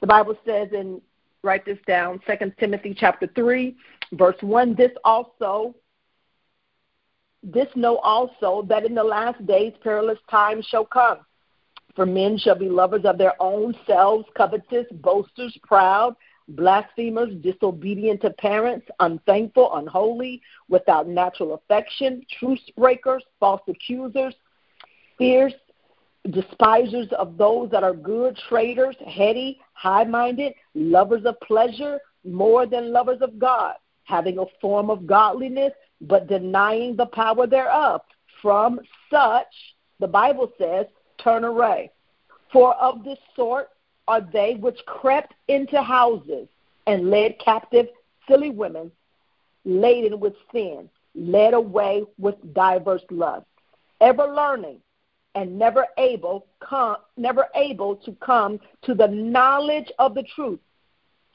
The 0.00 0.06
Bible 0.06 0.36
says 0.44 0.68
in 0.72 1.00
write 1.42 1.64
this 1.64 1.78
down, 1.86 2.20
Second 2.26 2.54
Timothy 2.58 2.94
chapter 2.98 3.28
three, 3.34 3.76
verse 4.12 4.36
one, 4.40 4.74
this 4.74 4.92
also 5.04 5.74
this 7.42 7.68
know 7.76 7.98
also 7.98 8.66
that 8.68 8.84
in 8.84 8.94
the 8.94 9.04
last 9.04 9.44
days 9.46 9.72
perilous 9.82 10.18
times 10.28 10.66
shall 10.66 10.84
come. 10.84 11.18
For 11.94 12.04
men 12.04 12.36
shall 12.36 12.58
be 12.58 12.68
lovers 12.68 13.04
of 13.04 13.16
their 13.16 13.40
own 13.40 13.74
selves, 13.86 14.26
covetous, 14.36 14.86
boasters, 14.90 15.56
proud, 15.62 16.16
blasphemers, 16.48 17.34
disobedient 17.42 18.20
to 18.22 18.30
parents, 18.30 18.86
unthankful, 19.00 19.74
unholy, 19.74 20.40
without 20.68 21.08
natural 21.08 21.54
affection, 21.54 22.22
truce 22.38 22.60
breakers, 22.76 23.24
false 23.40 23.62
accusers, 23.68 24.34
fierce, 25.18 25.54
despisers 26.30 27.08
of 27.18 27.36
those 27.36 27.70
that 27.70 27.84
are 27.84 27.94
good, 27.94 28.38
traitors, 28.48 28.96
heady, 29.06 29.60
high 29.72 30.04
minded, 30.04 30.54
lovers 30.74 31.24
of 31.24 31.38
pleasure 31.40 32.00
more 32.24 32.66
than 32.66 32.92
lovers 32.92 33.20
of 33.20 33.38
God, 33.38 33.74
having 34.04 34.38
a 34.38 34.44
form 34.60 34.90
of 34.90 35.06
godliness, 35.06 35.72
but 36.00 36.26
denying 36.26 36.96
the 36.96 37.06
power 37.06 37.46
thereof. 37.46 38.00
From 38.42 38.80
such, 39.10 39.46
the 40.00 40.08
Bible 40.08 40.52
says, 40.58 40.86
turn 41.22 41.44
away. 41.44 41.90
For 42.52 42.74
of 42.74 43.04
this 43.04 43.18
sort 43.34 43.70
are 44.08 44.20
they 44.20 44.54
which 44.54 44.78
crept 44.86 45.34
into 45.48 45.80
houses 45.82 46.48
and 46.86 47.10
led 47.10 47.38
captive 47.38 47.86
silly 48.28 48.50
women 48.50 48.90
laden 49.64 50.20
with 50.20 50.34
sin, 50.52 50.88
led 51.14 51.54
away 51.54 52.04
with 52.18 52.36
diverse 52.54 53.02
lusts, 53.10 53.48
ever 54.00 54.26
learning 54.26 54.80
and 55.34 55.58
never 55.58 55.86
able 55.98 56.46
come 56.60 56.96
never 57.16 57.46
able 57.54 57.96
to 57.96 58.12
come 58.24 58.58
to 58.82 58.94
the 58.94 59.08
knowledge 59.08 59.90
of 59.98 60.14
the 60.14 60.22
truth. 60.34 60.60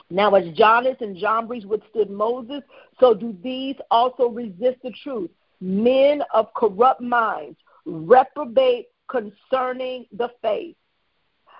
Now 0.09 0.33
as 0.35 0.53
Jannes 0.55 0.97
and 1.01 1.15
Jambres 1.15 1.65
withstood 1.65 2.09
Moses, 2.09 2.63
so 2.99 3.13
do 3.13 3.35
these 3.43 3.75
also 3.91 4.27
resist 4.27 4.81
the 4.83 4.93
truth. 5.03 5.29
Men 5.61 6.23
of 6.33 6.53
corrupt 6.53 7.01
minds 7.01 7.57
reprobate 7.85 8.87
concerning 9.07 10.05
the 10.11 10.29
faith 10.41 10.75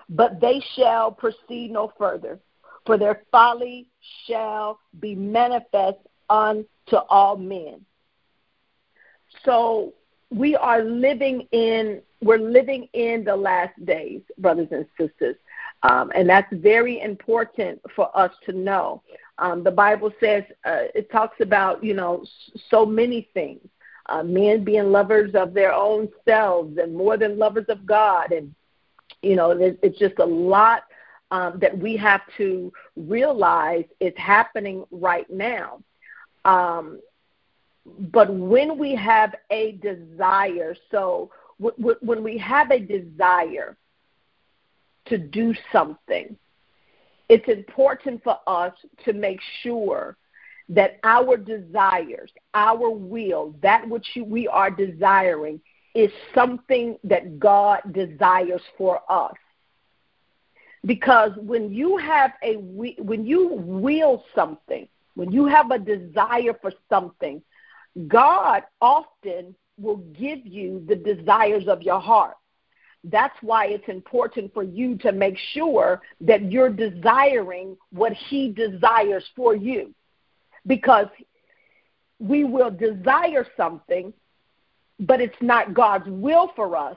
but 0.08 0.40
they 0.40 0.62
shall 0.74 1.10
proceed 1.10 1.70
no 1.70 1.92
further, 1.98 2.38
for 2.86 2.98
their 2.98 3.22
folly 3.30 3.88
shall 4.26 4.78
be 5.00 5.14
manifest 5.14 5.98
unto 6.28 6.96
all 7.08 7.36
men. 7.36 7.84
So 9.44 9.94
we 10.30 10.56
are 10.56 10.82
living 10.82 11.46
in 11.52 12.02
we're 12.22 12.38
living 12.38 12.88
in 12.92 13.24
the 13.24 13.34
last 13.34 13.84
days, 13.84 14.22
brothers 14.38 14.68
and 14.70 14.86
sisters. 14.96 15.36
Um, 15.82 16.12
and 16.14 16.28
that's 16.28 16.52
very 16.52 17.00
important 17.00 17.80
for 17.96 18.16
us 18.16 18.30
to 18.46 18.52
know. 18.52 19.02
Um, 19.38 19.64
the 19.64 19.72
Bible 19.72 20.12
says 20.20 20.44
uh, 20.64 20.84
it 20.94 21.10
talks 21.10 21.40
about 21.40 21.82
you 21.82 21.94
know 21.94 22.24
so 22.70 22.86
many 22.86 23.28
things. 23.34 23.66
Uh, 24.06 24.22
men 24.22 24.64
being 24.64 24.90
lovers 24.90 25.32
of 25.34 25.54
their 25.54 25.72
own 25.72 26.08
selves 26.24 26.76
and 26.76 26.94
more 26.94 27.16
than 27.16 27.38
lovers 27.38 27.66
of 27.68 27.86
God, 27.86 28.32
and 28.32 28.54
you 29.22 29.36
know, 29.36 29.50
it's 29.50 29.98
just 29.98 30.18
a 30.18 30.24
lot 30.24 30.84
um, 31.30 31.58
that 31.60 31.76
we 31.76 31.96
have 31.96 32.22
to 32.36 32.72
realize 32.96 33.84
is 34.00 34.12
happening 34.16 34.84
right 34.90 35.28
now. 35.30 35.80
Um, 36.44 37.00
but 37.84 38.32
when 38.32 38.78
we 38.78 38.94
have 38.94 39.34
a 39.50 39.72
desire, 39.72 40.74
so 40.90 41.30
w- 41.60 41.76
w- 41.78 41.98
when 42.00 42.22
we 42.22 42.38
have 42.38 42.70
a 42.70 42.78
desire 42.78 43.76
to 45.06 45.18
do 45.18 45.54
something, 45.72 46.36
it's 47.28 47.48
important 47.48 48.22
for 48.22 48.38
us 48.46 48.72
to 49.04 49.12
make 49.12 49.40
sure 49.62 50.16
that 50.68 50.98
our 51.02 51.36
desires, 51.36 52.30
our 52.54 52.90
will, 52.90 53.54
that 53.62 53.88
which 53.88 54.06
we 54.24 54.46
are 54.48 54.70
desiring, 54.70 55.60
is 55.94 56.10
something 56.34 56.98
that 57.04 57.38
God 57.38 57.80
desires 57.92 58.62
for 58.78 59.00
us. 59.08 59.34
Because 60.84 61.30
when 61.36 61.72
you 61.72 61.96
have 61.98 62.32
a 62.42 62.56
when 62.56 63.24
you 63.24 63.48
will 63.54 64.24
something, 64.34 64.88
when 65.14 65.30
you 65.30 65.46
have 65.46 65.70
a 65.70 65.78
desire 65.78 66.54
for 66.60 66.72
something, 66.88 67.42
God 68.08 68.62
often 68.80 69.54
will 69.78 69.98
give 69.98 70.44
you 70.44 70.84
the 70.88 70.96
desires 70.96 71.68
of 71.68 71.82
your 71.82 72.00
heart. 72.00 72.36
That's 73.04 73.36
why 73.42 73.66
it's 73.66 73.88
important 73.88 74.54
for 74.54 74.62
you 74.62 74.96
to 74.98 75.12
make 75.12 75.36
sure 75.52 76.00
that 76.20 76.50
you're 76.50 76.70
desiring 76.70 77.76
what 77.90 78.12
He 78.12 78.52
desires 78.52 79.24
for 79.34 79.54
you. 79.54 79.94
Because 80.66 81.06
we 82.20 82.44
will 82.44 82.70
desire 82.70 83.46
something, 83.56 84.12
but 85.02 85.20
it's 85.20 85.36
not 85.40 85.74
God's 85.74 86.08
will 86.08 86.52
for 86.54 86.76
us, 86.76 86.96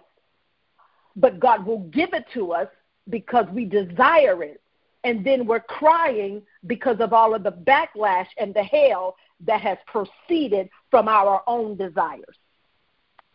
but 1.16 1.40
God 1.40 1.66
will 1.66 1.80
give 1.90 2.14
it 2.14 2.26
to 2.34 2.52
us 2.52 2.68
because 3.10 3.46
we 3.52 3.66
desire 3.66 4.44
it. 4.44 4.62
And 5.04 5.24
then 5.24 5.46
we're 5.46 5.60
crying 5.60 6.42
because 6.66 6.98
of 7.00 7.14
all 7.14 7.36
of 7.36 7.44
the 7.44 7.52
backlash 7.52 8.28
and 8.40 8.54
the 8.54 8.64
hell 8.64 9.16
that 9.42 9.62
has 9.62 9.78
proceeded 9.86 10.70
from 10.90 11.08
our 11.08 11.44
own 11.46 11.78
desires. 11.78 12.36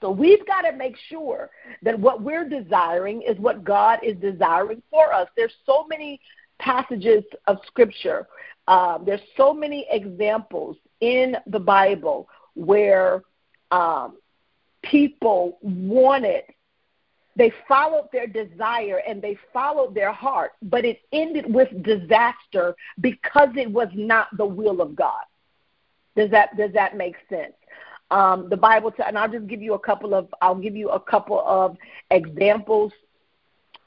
So 0.01 0.11
we've 0.11 0.45
got 0.47 0.63
to 0.63 0.73
make 0.73 0.97
sure 1.09 1.51
that 1.83 1.99
what 1.99 2.23
we're 2.23 2.49
desiring 2.49 3.23
is 3.23 3.39
what 3.39 3.65
God 3.65 4.01
is 4.03 4.17
desiring 4.17 4.83
for 4.91 5.13
us. 5.13 5.29
There's 5.37 5.55
so 5.67 5.87
many 5.89 6.21
passages 6.59 7.23
of 7.47 7.59
scripture. 7.67 8.27
Um, 8.67 9.03
there's 9.05 9.21
so 9.37 9.53
many 9.53 9.87
examples 9.91 10.77
in 11.01 11.37
the 11.47 11.59
Bible 11.59 12.29
where 12.55 13.23
um, 13.71 14.17
people 14.83 15.59
wanted, 15.63 16.45
they 17.37 17.53
followed 17.69 18.09
their 18.13 18.27
desire 18.27 19.01
and 19.07 19.23
they 19.23 19.37
followed 19.53 19.95
their 19.95 20.13
heart, 20.13 20.53
but 20.63 20.85
it 20.85 21.01
ended 21.13 21.53
with 21.53 21.69
disaster 21.83 22.75
because 23.01 23.49
it 23.57 23.71
was 23.71 23.89
not 23.95 24.29
the 24.37 24.45
will 24.45 24.81
of 24.81 24.95
God. 24.95 25.23
Does 26.17 26.31
that 26.31 26.57
does 26.57 26.73
that 26.73 26.97
make 26.97 27.15
sense? 27.29 27.55
Um, 28.11 28.49
the 28.49 28.57
Bible, 28.57 28.91
t- 28.91 29.05
and 29.07 29.17
I'll 29.17 29.31
just 29.31 29.47
give 29.47 29.63
you 29.63 29.75
a 29.75 29.79
couple 29.79 30.15
of 30.15 30.29
I'll 30.43 30.57
give 30.57 30.75
you 30.75 30.91
a 30.91 30.99
couple 30.99 31.41
of 31.41 31.77
examples 32.11 32.93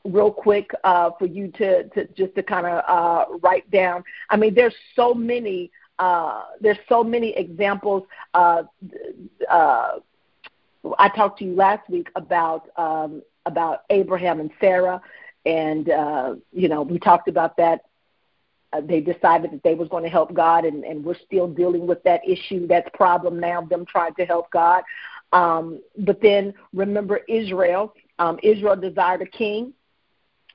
real 0.05 0.31
quick 0.31 0.71
uh, 0.83 1.11
for 1.19 1.25
you 1.25 1.49
to, 1.51 1.87
to 1.89 2.07
just 2.13 2.33
to 2.35 2.43
kind 2.43 2.65
of 2.65 2.83
uh, 2.87 3.37
write 3.41 3.69
down. 3.71 4.03
I 4.29 4.37
mean, 4.37 4.53
there's 4.55 4.75
so 4.95 5.13
many 5.13 5.71
uh, 5.99 6.43
there's 6.61 6.79
so 6.89 7.03
many 7.03 7.31
examples. 7.37 8.03
Uh, 8.33 8.63
uh, 9.49 9.99
I 10.97 11.09
talked 11.09 11.39
to 11.39 11.45
you 11.45 11.55
last 11.55 11.89
week 11.89 12.09
about 12.15 12.69
um, 12.77 13.21
about 13.45 13.83
Abraham 13.89 14.39
and 14.39 14.51
Sarah, 14.59 15.01
and 15.45 15.89
uh, 15.89 16.35
you 16.51 16.67
know 16.67 16.81
we 16.81 16.99
talked 16.99 17.27
about 17.27 17.57
that. 17.57 17.81
Uh, 18.71 18.81
they 18.81 18.99
decided 18.99 19.51
that 19.51 19.63
they 19.63 19.75
was 19.75 19.87
going 19.89 20.03
to 20.03 20.09
help 20.09 20.33
God, 20.33 20.65
and, 20.65 20.83
and 20.83 21.03
we're 21.03 21.17
still 21.25 21.47
dealing 21.47 21.85
with 21.85 22.01
that 22.03 22.27
issue, 22.27 22.65
that 22.67 22.91
problem 22.93 23.39
now. 23.39 23.61
Them 23.61 23.85
trying 23.85 24.15
to 24.15 24.25
help 24.25 24.49
God, 24.51 24.83
um, 25.31 25.79
but 25.97 26.21
then 26.21 26.53
remember 26.73 27.21
Israel. 27.27 27.93
Um, 28.19 28.39
Israel 28.43 28.75
desired 28.75 29.21
a 29.21 29.25
king. 29.25 29.73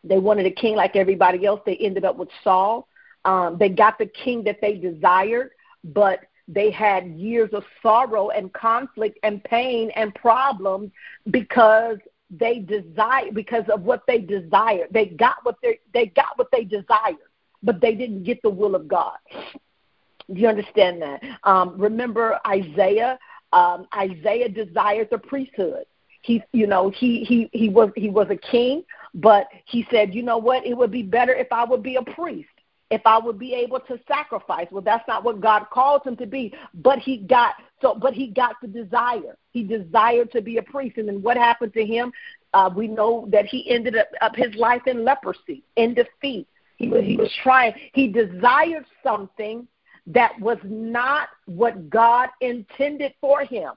They 0.04 0.18
wanted 0.18 0.46
a 0.46 0.50
king 0.50 0.76
like 0.76 0.94
everybody 0.94 1.44
else. 1.44 1.60
They 1.66 1.76
ended 1.76 2.04
up 2.04 2.16
with 2.16 2.28
Saul. 2.44 2.86
Um, 3.24 3.56
they 3.58 3.68
got 3.68 3.98
the 3.98 4.06
king 4.06 4.44
that 4.44 4.60
they 4.60 4.74
desired, 4.74 5.50
but 5.84 6.20
they 6.48 6.70
had 6.70 7.06
years 7.08 7.50
of 7.52 7.62
sorrow 7.82 8.30
and 8.30 8.52
conflict 8.54 9.18
and 9.22 9.44
pain 9.44 9.90
and 9.94 10.14
problems 10.14 10.90
because 11.30 11.98
they 12.30 12.58
desire 12.58 13.30
because 13.32 13.64
of 13.72 13.82
what 13.82 14.02
they 14.06 14.18
desired. 14.18 14.88
They 14.90 15.06
got 15.06 15.36
what 15.42 15.56
they 15.62 15.78
they 15.92 16.06
got 16.06 16.36
what 16.36 16.48
they 16.50 16.64
desired, 16.64 17.16
but 17.62 17.80
they 17.80 17.94
didn't 17.94 18.24
get 18.24 18.40
the 18.42 18.50
will 18.50 18.74
of 18.74 18.88
God. 18.88 19.16
Do 19.30 20.40
you 20.40 20.48
understand 20.48 21.02
that? 21.02 21.22
Um, 21.44 21.78
remember 21.78 22.38
Isaiah. 22.46 23.18
Um, 23.52 23.86
Isaiah 23.96 24.48
desired 24.48 25.08
the 25.10 25.18
priesthood. 25.18 25.84
He, 26.20 26.42
you 26.52 26.66
know, 26.66 26.90
he 26.90 27.24
he 27.24 27.48
he 27.52 27.68
was 27.68 27.90
he 27.96 28.10
was 28.10 28.26
a 28.30 28.36
king, 28.36 28.84
but 29.14 29.46
he 29.64 29.86
said, 29.90 30.14
you 30.14 30.22
know 30.22 30.36
what? 30.38 30.66
It 30.66 30.76
would 30.76 30.90
be 30.90 31.02
better 31.02 31.34
if 31.34 31.46
I 31.50 31.64
would 31.64 31.82
be 31.82 31.96
a 31.96 32.02
priest 32.02 32.48
if 32.90 33.02
I 33.04 33.18
would 33.18 33.38
be 33.38 33.54
able 33.54 33.80
to 33.80 33.98
sacrifice. 34.08 34.66
Well, 34.70 34.82
that's 34.82 35.06
not 35.06 35.22
what 35.22 35.40
God 35.40 35.66
called 35.70 36.06
him 36.06 36.16
to 36.16 36.26
be, 36.26 36.54
but 36.74 36.98
he 36.98 37.18
got 37.18 37.54
so 37.82 37.94
but 37.94 38.14
he 38.14 38.28
got 38.28 38.56
the 38.62 38.68
desire. 38.68 39.36
He 39.52 39.62
desired 39.62 40.32
to 40.32 40.40
be 40.40 40.56
a 40.58 40.62
priest. 40.62 40.98
And 40.98 41.08
then 41.08 41.22
what 41.22 41.36
happened 41.36 41.74
to 41.74 41.84
him? 41.84 42.12
Uh, 42.54 42.70
we 42.74 42.88
know 42.88 43.28
that 43.30 43.44
he 43.44 43.68
ended 43.70 43.96
up, 43.96 44.08
up 44.22 44.34
his 44.34 44.54
life 44.54 44.82
in 44.86 45.04
leprosy, 45.04 45.62
in 45.76 45.94
defeat. 45.94 46.46
He 46.76 46.88
was, 46.88 47.04
he 47.04 47.16
was 47.16 47.30
trying, 47.42 47.74
he 47.92 48.08
desired 48.08 48.86
something 49.02 49.66
that 50.06 50.38
was 50.40 50.58
not 50.64 51.28
what 51.46 51.90
God 51.90 52.30
intended 52.40 53.12
for 53.20 53.44
him. 53.44 53.72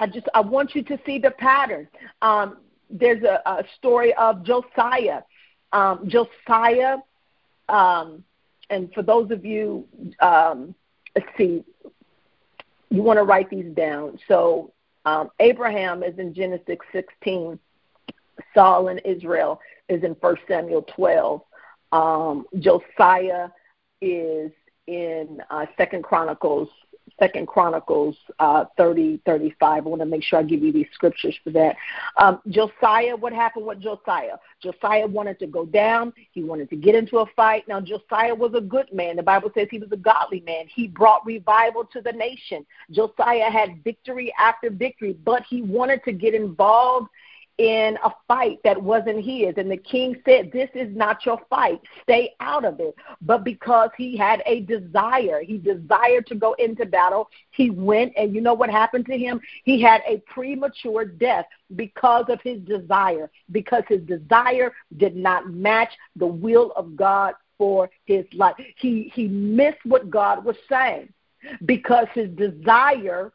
I 0.00 0.06
just 0.08 0.26
I 0.34 0.40
want 0.40 0.74
you 0.74 0.82
to 0.82 0.98
see 1.06 1.18
the 1.18 1.30
pattern. 1.30 1.86
Um, 2.22 2.58
there's 2.90 3.22
a, 3.22 3.40
a 3.46 3.64
story 3.78 4.12
of 4.14 4.42
Josiah. 4.42 5.22
Um, 5.72 6.08
Josiah 6.08 6.96
um, 7.68 8.24
and 8.70 8.92
for 8.94 9.02
those 9.02 9.30
of 9.30 9.44
you, 9.44 9.86
um, 10.20 10.74
let's 11.14 11.28
see, 11.36 11.64
you 12.90 13.02
want 13.02 13.18
to 13.18 13.24
write 13.24 13.50
these 13.50 13.72
down. 13.74 14.18
So 14.28 14.72
um, 15.04 15.30
Abraham 15.40 16.02
is 16.02 16.18
in 16.18 16.34
Genesis 16.34 16.78
16. 16.92 17.58
Saul 18.54 18.88
in 18.88 18.98
Israel 18.98 19.60
is 19.88 20.02
in 20.04 20.12
1 20.12 20.36
Samuel 20.48 20.82
12. 20.82 21.42
Um, 21.92 22.46
Josiah 22.58 23.48
is 24.00 24.50
in 24.86 25.42
uh, 25.50 25.66
Second 25.76 26.04
Chronicles 26.04 26.68
Second 27.22 27.46
Chronicles 27.46 28.16
uh, 28.40 28.64
30, 28.76 29.20
35. 29.24 29.86
I 29.86 29.88
want 29.88 30.02
to 30.02 30.06
make 30.06 30.24
sure 30.24 30.40
I 30.40 30.42
give 30.42 30.60
you 30.60 30.72
these 30.72 30.88
scriptures 30.92 31.38
for 31.44 31.50
that. 31.50 31.76
Um, 32.16 32.40
Josiah, 32.48 33.14
what 33.14 33.32
happened 33.32 33.64
with 33.64 33.80
Josiah? 33.80 34.38
Josiah 34.60 35.06
wanted 35.06 35.38
to 35.38 35.46
go 35.46 35.64
down. 35.64 36.12
He 36.32 36.42
wanted 36.42 36.68
to 36.70 36.76
get 36.76 36.96
into 36.96 37.18
a 37.18 37.26
fight. 37.36 37.68
Now, 37.68 37.80
Josiah 37.80 38.34
was 38.34 38.54
a 38.56 38.60
good 38.60 38.92
man. 38.92 39.14
The 39.14 39.22
Bible 39.22 39.52
says 39.54 39.68
he 39.70 39.78
was 39.78 39.92
a 39.92 39.96
godly 39.96 40.40
man. 40.40 40.66
He 40.66 40.88
brought 40.88 41.24
revival 41.24 41.84
to 41.92 42.00
the 42.00 42.10
nation. 42.10 42.66
Josiah 42.90 43.50
had 43.50 43.84
victory 43.84 44.34
after 44.36 44.68
victory, 44.68 45.16
but 45.24 45.44
he 45.48 45.62
wanted 45.62 46.02
to 46.04 46.12
get 46.12 46.34
involved 46.34 47.06
in 47.58 47.98
a 48.04 48.10
fight 48.26 48.58
that 48.64 48.80
wasn't 48.80 49.24
his. 49.24 49.54
And 49.56 49.70
the 49.70 49.76
king 49.76 50.16
said, 50.24 50.50
This 50.52 50.70
is 50.74 50.94
not 50.96 51.24
your 51.26 51.40
fight. 51.50 51.80
Stay 52.02 52.34
out 52.40 52.64
of 52.64 52.80
it. 52.80 52.94
But 53.20 53.44
because 53.44 53.90
he 53.96 54.16
had 54.16 54.42
a 54.46 54.60
desire, 54.60 55.42
he 55.42 55.58
desired 55.58 56.26
to 56.28 56.34
go 56.34 56.54
into 56.54 56.86
battle, 56.86 57.28
he 57.50 57.70
went. 57.70 58.12
And 58.16 58.34
you 58.34 58.40
know 58.40 58.54
what 58.54 58.70
happened 58.70 59.06
to 59.06 59.18
him? 59.18 59.40
He 59.64 59.80
had 59.80 60.02
a 60.06 60.18
premature 60.26 61.04
death 61.04 61.46
because 61.76 62.26
of 62.28 62.40
his 62.42 62.60
desire, 62.62 63.30
because 63.50 63.84
his 63.88 64.02
desire 64.02 64.72
did 64.96 65.16
not 65.16 65.50
match 65.50 65.92
the 66.16 66.26
will 66.26 66.72
of 66.76 66.96
God 66.96 67.34
for 67.58 67.90
his 68.06 68.24
life. 68.32 68.56
He, 68.76 69.12
he 69.14 69.28
missed 69.28 69.84
what 69.84 70.10
God 70.10 70.44
was 70.44 70.56
saying 70.68 71.12
because 71.64 72.06
his 72.14 72.28
desire 72.30 73.32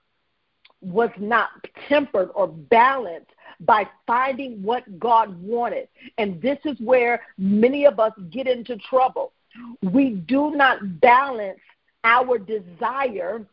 was 0.82 1.10
not 1.17 1.49
tempered 1.88 2.30
or 2.36 2.47
balanced 2.47 3.32
by 3.59 3.87
finding 4.05 4.61
what 4.61 4.99
God 4.99 5.41
wanted. 5.41 5.87
And 6.17 6.41
this 6.41 6.59
is 6.65 6.77
where 6.79 7.21
many 7.37 7.85
of 7.85 7.99
us 7.99 8.13
get 8.29 8.47
into 8.47 8.77
trouble. 8.77 9.33
We 9.81 10.11
do 10.11 10.51
not 10.51 10.99
balance 11.01 11.59
our 12.03 12.37
desire 12.37 13.45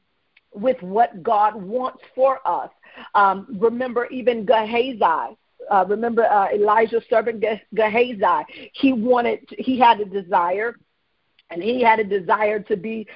with 0.52 0.80
what 0.82 1.22
God 1.22 1.54
wants 1.56 2.02
for 2.14 2.40
us. 2.46 2.70
Um, 3.14 3.46
remember, 3.58 4.06
even 4.06 4.44
Gehazi. 4.44 5.36
Uh, 5.70 5.84
remember 5.88 6.24
uh, 6.24 6.48
Elijah's 6.52 7.02
servant 7.08 7.42
Gehazi. 7.74 8.70
He 8.74 8.92
wanted, 8.92 9.48
he 9.58 9.78
had 9.78 9.98
a 10.00 10.04
desire, 10.04 10.76
and 11.50 11.62
he 11.62 11.82
had 11.82 11.98
a 11.98 12.04
desire 12.04 12.60
to 12.60 12.76
be 12.76 13.06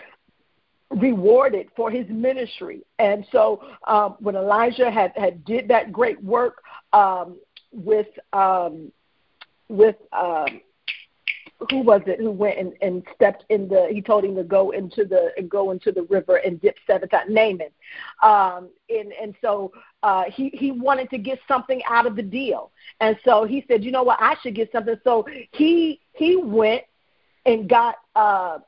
rewarded 0.91 1.69
for 1.77 1.91
his 1.91 2.09
ministry. 2.09 2.81
And 2.99 3.27
so 3.31 3.63
um, 3.87 4.17
when 4.21 4.35
Elijah 4.35 4.91
had, 4.91 5.13
had 5.17 5.45
did 5.45 5.69
that 5.69 5.93
great 5.93 6.23
work 6.25 6.63
um, 6.93 7.39
with 7.73 8.09
um, 8.33 8.93
with 9.69 9.97
um, 10.13 10.61
who 11.71 11.79
was 11.81 12.01
it 12.07 12.21
who 12.21 12.31
went 12.31 12.59
and, 12.59 12.73
and 12.81 13.03
stepped 13.15 13.45
in 13.49 13.69
the 13.69 13.89
he 13.91 14.01
told 14.01 14.25
him 14.25 14.37
to 14.37 14.45
go 14.45 14.71
into 14.71 15.05
the 15.05 15.33
and 15.37 15.51
go 15.51 15.73
into 15.73 15.91
the 15.91 16.03
river 16.05 16.37
and 16.37 16.61
dip 16.61 16.77
seven 16.87 17.09
times 17.09 17.31
Naaman. 17.31 17.71
Um 18.23 18.69
and 18.89 19.13
and 19.21 19.35
so 19.41 19.73
uh 20.03 20.25
he 20.31 20.51
he 20.51 20.71
wanted 20.71 21.11
to 21.11 21.19
get 21.19 21.41
something 21.49 21.83
out 21.89 22.07
of 22.07 22.15
the 22.15 22.23
deal. 22.23 22.71
And 23.01 23.19
so 23.25 23.45
he 23.45 23.65
said, 23.67 23.85
You 23.85 23.91
know 23.91 24.05
what, 24.05 24.19
I 24.21 24.37
should 24.43 24.55
get 24.55 24.71
something. 24.71 24.97
So 25.03 25.27
he 25.53 26.01
he 26.13 26.37
went 26.37 26.83
and 27.45 27.69
got 27.69 27.97
uh 28.15 28.59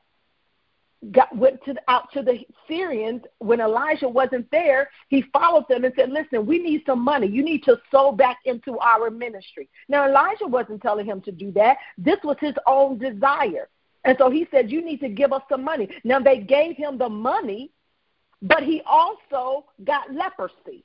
got 1.09 1.35
went 1.35 1.63
to 1.65 1.73
out 1.87 2.11
to 2.13 2.21
the 2.21 2.45
Syrians 2.67 3.23
when 3.39 3.59
Elijah 3.59 4.07
wasn't 4.07 4.49
there. 4.51 4.89
He 5.09 5.23
followed 5.33 5.67
them 5.67 5.83
and 5.83 5.93
said, 5.95 6.11
"Listen, 6.11 6.45
we 6.45 6.59
need 6.59 6.83
some 6.85 6.99
money. 6.99 7.25
You 7.27 7.43
need 7.43 7.63
to 7.63 7.81
sow 7.89 8.11
back 8.11 8.37
into 8.45 8.77
our 8.79 9.09
ministry." 9.09 9.67
Now 9.89 10.05
Elijah 10.05 10.45
wasn't 10.45 10.81
telling 10.81 11.07
him 11.07 11.19
to 11.21 11.31
do 11.31 11.51
that. 11.53 11.77
This 11.97 12.19
was 12.23 12.37
his 12.39 12.53
own 12.67 12.99
desire, 12.99 13.67
and 14.03 14.15
so 14.19 14.29
he 14.29 14.47
said, 14.51 14.71
"You 14.71 14.83
need 14.83 14.99
to 14.99 15.09
give 15.09 15.33
us 15.33 15.41
some 15.49 15.63
money." 15.63 15.89
Now 16.03 16.19
they 16.19 16.37
gave 16.37 16.77
him 16.77 16.99
the 16.99 17.09
money, 17.09 17.71
but 18.43 18.61
he 18.61 18.83
also 18.85 19.65
got 19.83 20.13
leprosy. 20.13 20.83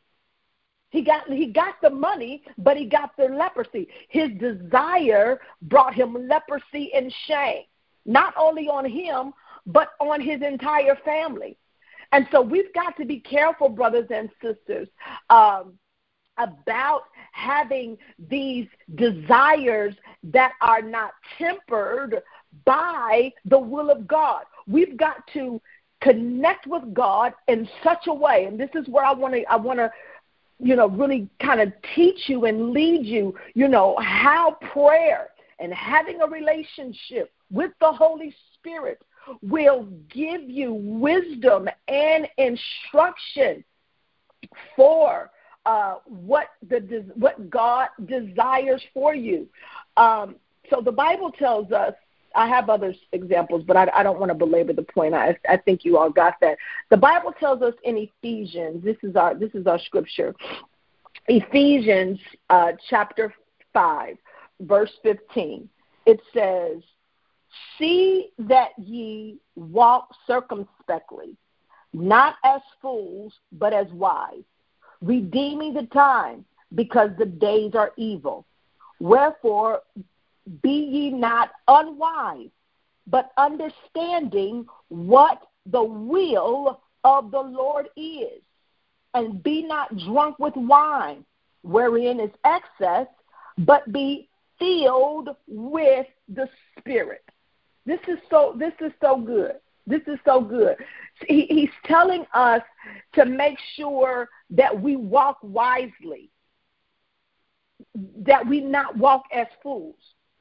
He 0.90 1.02
got 1.02 1.30
he 1.30 1.48
got 1.48 1.74
the 1.82 1.90
money, 1.90 2.42
but 2.56 2.78
he 2.78 2.86
got 2.86 3.14
the 3.18 3.28
leprosy. 3.28 3.88
His 4.08 4.30
desire 4.38 5.40
brought 5.60 5.94
him 5.94 6.26
leprosy 6.26 6.94
and 6.94 7.12
shame, 7.26 7.64
not 8.06 8.32
only 8.38 8.68
on 8.68 8.86
him, 8.86 9.34
but 9.66 9.90
on 10.00 10.20
his 10.20 10.42
entire 10.42 10.96
family. 11.04 11.56
And 12.12 12.26
so 12.30 12.40
we've 12.40 12.72
got 12.72 12.96
to 12.98 13.04
be 13.04 13.20
careful, 13.20 13.68
brothers 13.68 14.08
and 14.10 14.30
sisters, 14.40 14.88
um, 15.28 15.74
about 16.38 17.02
having 17.32 17.98
these 18.28 18.66
desires 18.94 19.94
that 20.24 20.52
are 20.60 20.82
not 20.82 21.12
tempered 21.38 22.22
by 22.64 23.32
the 23.44 23.58
will 23.58 23.90
of 23.90 24.06
God. 24.06 24.44
We've 24.66 24.96
got 24.96 25.26
to 25.32 25.60
connect 26.00 26.66
with 26.66 26.94
God 26.94 27.32
in 27.48 27.68
such 27.82 28.06
a 28.06 28.14
way, 28.14 28.44
and 28.44 28.58
this 28.58 28.70
is 28.74 28.88
where 28.88 29.04
I 29.04 29.12
want 29.12 29.34
to 29.34 29.44
I 29.44 29.56
want 29.56 29.78
to 29.78 29.90
you 30.58 30.76
know 30.76 30.88
really 30.88 31.28
kind 31.42 31.60
of 31.60 31.72
teach 31.94 32.28
you 32.28 32.44
and 32.44 32.70
lead 32.70 33.04
you, 33.04 33.34
you 33.54 33.68
know, 33.68 33.96
how 34.00 34.56
prayer 34.72 35.28
and 35.58 35.72
having 35.72 36.20
a 36.20 36.26
relationship 36.26 37.32
with 37.50 37.72
the 37.80 37.90
Holy 37.90 38.34
Spirit 38.54 39.00
will 39.42 39.88
give 40.10 40.42
you 40.42 40.72
wisdom 40.74 41.68
and 41.88 42.28
instruction 42.38 43.64
for 44.74 45.30
uh, 45.64 45.96
what 46.06 46.48
the 46.68 47.04
what 47.14 47.50
God 47.50 47.88
desires 48.04 48.82
for 48.94 49.14
you. 49.14 49.48
Um, 49.96 50.36
so 50.70 50.80
the 50.80 50.92
Bible 50.92 51.32
tells 51.32 51.72
us. 51.72 51.94
I 52.34 52.46
have 52.48 52.68
other 52.68 52.94
examples, 53.12 53.64
but 53.66 53.78
I, 53.78 53.88
I 53.94 54.02
don't 54.02 54.20
want 54.20 54.28
to 54.28 54.34
belabor 54.34 54.74
the 54.74 54.82
point. 54.82 55.14
I, 55.14 55.38
I 55.48 55.56
think 55.56 55.86
you 55.86 55.96
all 55.96 56.10
got 56.10 56.34
that. 56.42 56.58
The 56.90 56.96
Bible 56.98 57.32
tells 57.40 57.62
us 57.62 57.72
in 57.82 57.96
Ephesians. 57.96 58.84
This 58.84 58.98
is 59.02 59.16
our 59.16 59.34
this 59.34 59.54
is 59.54 59.66
our 59.66 59.78
scripture. 59.78 60.34
Ephesians 61.28 62.18
uh, 62.50 62.72
chapter 62.90 63.32
five, 63.72 64.18
verse 64.60 64.90
fifteen. 65.02 65.70
It 66.04 66.20
says, 66.34 66.82
See 67.78 68.30
that 68.38 68.70
ye 68.78 69.38
walk 69.54 70.08
circumspectly, 70.26 71.36
not 71.92 72.36
as 72.44 72.60
fools, 72.80 73.34
but 73.52 73.72
as 73.72 73.86
wise, 73.92 74.44
redeeming 75.02 75.74
the 75.74 75.86
time, 75.86 76.44
because 76.74 77.10
the 77.18 77.26
days 77.26 77.72
are 77.74 77.92
evil. 77.96 78.46
Wherefore, 78.98 79.82
be 80.62 80.70
ye 80.70 81.10
not 81.10 81.50
unwise, 81.68 82.50
but 83.06 83.30
understanding 83.36 84.66
what 84.88 85.42
the 85.66 85.82
will 85.82 86.80
of 87.04 87.30
the 87.30 87.40
Lord 87.40 87.88
is. 87.96 88.42
And 89.14 89.42
be 89.42 89.62
not 89.62 89.96
drunk 89.96 90.38
with 90.38 90.56
wine, 90.56 91.24
wherein 91.62 92.20
is 92.20 92.30
excess, 92.44 93.06
but 93.58 93.90
be 93.92 94.28
filled 94.58 95.30
with 95.46 96.06
the 96.28 96.48
Spirit. 96.78 97.24
This 97.86 98.00
is 98.08 98.18
so 98.28 98.54
this 98.58 98.74
is 98.80 98.92
so 99.00 99.16
good. 99.16 99.54
This 99.86 100.02
is 100.08 100.18
so 100.24 100.40
good. 100.40 100.76
He, 101.28 101.46
he's 101.46 101.70
telling 101.84 102.26
us 102.34 102.60
to 103.14 103.24
make 103.24 103.56
sure 103.76 104.28
that 104.50 104.78
we 104.78 104.96
walk 104.96 105.38
wisely, 105.42 106.30
that 107.94 108.46
we 108.46 108.60
not 108.60 108.98
walk 108.98 109.22
as 109.32 109.46
fools. 109.62 109.94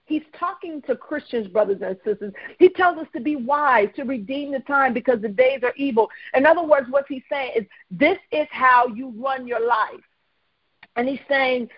He's 0.05 0.23
talking 0.37 0.81
to 0.83 0.95
Christians, 0.95 1.47
brothers 1.47 1.81
and 1.83 1.97
sisters. 2.03 2.33
He 2.59 2.69
tells 2.69 2.97
us 2.97 3.07
to 3.13 3.21
be 3.21 3.35
wise, 3.35 3.89
to 3.95 4.03
redeem 4.03 4.51
the 4.51 4.59
time 4.59 4.93
because 4.93 5.21
the 5.21 5.29
days 5.29 5.61
are 5.63 5.73
evil. 5.75 6.09
In 6.33 6.45
other 6.45 6.63
words, 6.63 6.87
what 6.89 7.05
he's 7.07 7.23
saying 7.29 7.51
is 7.55 7.65
this 7.89 8.17
is 8.31 8.47
how 8.51 8.87
you 8.87 9.13
run 9.17 9.47
your 9.47 9.65
life. 9.65 10.03
And 10.95 11.07
he's 11.07 11.19
saying, 11.27 11.69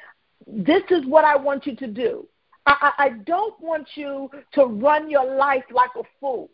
this 0.45 0.83
is 0.89 1.05
what 1.05 1.25
I 1.25 1.35
want 1.35 1.65
you 1.65 1.75
to 1.77 1.87
do. 1.87 2.27
I, 2.67 2.91
I 2.97 3.09
don't 3.09 3.59
want 3.61 3.87
you 3.95 4.29
to 4.53 4.65
run 4.65 5.09
your 5.09 5.35
life 5.35 5.63
like 5.71 5.91
a 5.97 6.03
fool. 6.19 6.49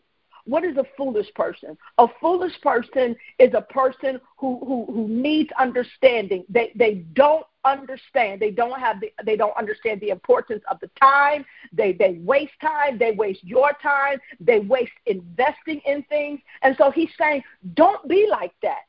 What 0.46 0.66
is 0.66 0.78
a 0.78 0.84
foolish 0.98 1.34
person? 1.36 1.78
A 1.98 2.08
foolish 2.20 2.60
person 2.62 3.16
is 3.40 3.54
a 3.54 3.62
person 3.62 4.20
who, 4.38 4.60
who, 4.66 4.86
who 4.94 5.08
needs 5.08 5.50
understanding. 5.58 6.44
They, 6.50 6.74
they 6.76 6.96
don't 7.14 7.46
understand. 7.64 8.42
They 8.42 8.52
don't 8.52 8.78
have 8.78 9.00
the, 9.00 9.12
they 9.26 9.38
don't 9.38 9.56
understand 9.58 10.02
the 10.02 10.10
importance 10.10 10.62
of 10.70 10.80
the 10.82 10.90
time. 11.00 11.46
They 11.72 11.94
they 11.94 12.20
waste 12.20 12.60
time. 12.62 12.98
They 12.98 13.14
waste 13.14 13.44
your 13.44 13.72
time. 13.82 14.20
They 14.42 14.60
waste 14.60 14.92
investing 15.06 15.80
in 15.86 16.04
things. 16.04 16.42
And 16.62 16.76
so 16.78 16.92
he's 16.92 17.12
saying, 17.18 17.42
don't 17.74 18.06
be 18.10 18.28
like 18.30 18.54
that. 18.64 18.82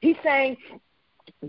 He's 0.00 0.16
saying, 0.24 0.56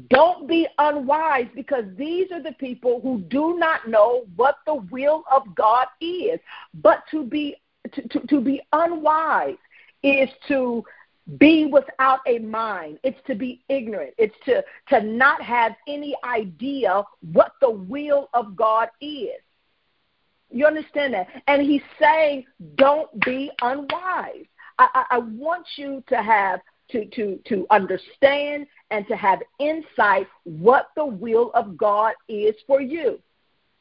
don't 0.09 0.47
be 0.47 0.67
unwise 0.77 1.47
because 1.55 1.85
these 1.97 2.31
are 2.31 2.41
the 2.41 2.53
people 2.53 2.99
who 3.01 3.19
do 3.21 3.57
not 3.57 3.87
know 3.87 4.25
what 4.35 4.57
the 4.65 4.75
will 4.75 5.23
of 5.31 5.43
God 5.55 5.87
is. 6.01 6.39
But 6.73 7.03
to 7.11 7.23
be 7.23 7.55
to, 7.93 8.07
to, 8.07 8.19
to 8.27 8.41
be 8.41 8.61
unwise 8.71 9.57
is 10.01 10.29
to 10.47 10.83
be 11.37 11.65
without 11.65 12.19
a 12.27 12.39
mind. 12.39 12.99
It's 13.03 13.19
to 13.27 13.35
be 13.35 13.63
ignorant. 13.69 14.13
It's 14.17 14.35
to, 14.45 14.63
to 14.89 15.01
not 15.01 15.41
have 15.41 15.73
any 15.87 16.15
idea 16.23 17.03
what 17.31 17.53
the 17.61 17.69
will 17.69 18.29
of 18.33 18.55
God 18.55 18.89
is. 18.99 19.39
You 20.51 20.67
understand 20.67 21.13
that? 21.13 21.27
And 21.47 21.61
he's 21.61 21.81
saying, 21.99 22.45
don't 22.75 23.09
be 23.25 23.51
unwise. 23.61 24.45
I, 24.77 24.87
I, 24.93 25.05
I 25.11 25.17
want 25.19 25.65
you 25.77 26.03
to 26.09 26.21
have 26.21 26.59
to, 26.91 27.05
to, 27.05 27.39
to 27.47 27.65
understand 27.69 28.67
and 28.91 29.07
to 29.07 29.15
have 29.15 29.41
insight 29.59 30.27
what 30.43 30.89
the 30.95 31.05
will 31.05 31.51
of 31.53 31.77
God 31.77 32.13
is 32.27 32.55
for 32.67 32.81
you. 32.81 33.19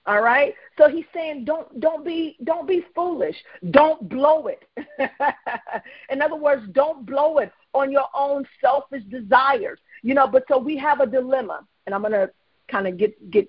All 0.07 0.21
right? 0.21 0.55
So 0.79 0.89
he's 0.89 1.05
saying 1.15 1.45
don't 1.45 1.79
don't 1.79 2.05
be 2.05 2.37
don't 2.43 2.67
be 2.67 2.85
foolish. 2.95 3.37
Don't 3.71 4.09
blow 4.09 4.49
it. 4.49 4.65
In 6.11 6.21
other 6.21 6.35
words, 6.35 6.67
don't 6.73 7.07
blow 7.07 7.39
it 7.39 7.53
on 7.73 7.93
your 7.93 8.07
own 8.15 8.45
selfish 8.61 9.05
desires. 9.05 9.79
You 10.03 10.15
know, 10.15 10.27
but 10.27 10.45
so 10.49 10.59
we 10.59 10.77
have 10.79 11.01
a 11.01 11.07
dilemma 11.07 11.67
and 11.87 11.95
I'm 11.95 12.01
going 12.01 12.13
to 12.13 12.31
kind 12.69 12.89
of 12.89 12.97
get 12.97 13.31
get 13.31 13.49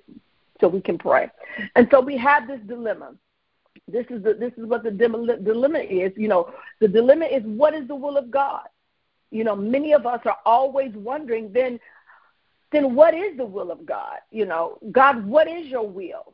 so 0.61 0.67
we 0.67 0.81
can 0.81 0.97
pray. 0.97 1.29
And 1.75 1.87
so 1.89 1.99
we 1.99 2.17
have 2.17 2.47
this 2.47 2.59
dilemma. 2.67 3.15
This 3.87 4.05
is 4.09 4.23
the, 4.23 4.33
this 4.33 4.53
is 4.57 4.65
what 4.65 4.83
the 4.83 4.91
dilemma 4.91 5.79
is. 5.79 6.11
You 6.15 6.27
know, 6.27 6.53
the 6.79 6.87
dilemma 6.87 7.25
is 7.25 7.43
what 7.43 7.73
is 7.73 7.87
the 7.87 7.95
will 7.95 8.17
of 8.17 8.31
God? 8.31 8.61
You 9.33 9.43
know, 9.43 9.55
many 9.55 9.93
of 9.93 10.05
us 10.05 10.21
are 10.25 10.37
always 10.45 10.93
wondering 10.93 11.51
then 11.51 11.79
then 12.71 12.95
what 12.95 13.13
is 13.13 13.37
the 13.37 13.45
will 13.45 13.71
of 13.71 13.85
God? 13.85 14.17
You 14.31 14.45
know, 14.45 14.79
God, 14.91 15.25
what 15.25 15.47
is 15.47 15.67
your 15.67 15.87
will? 15.87 16.33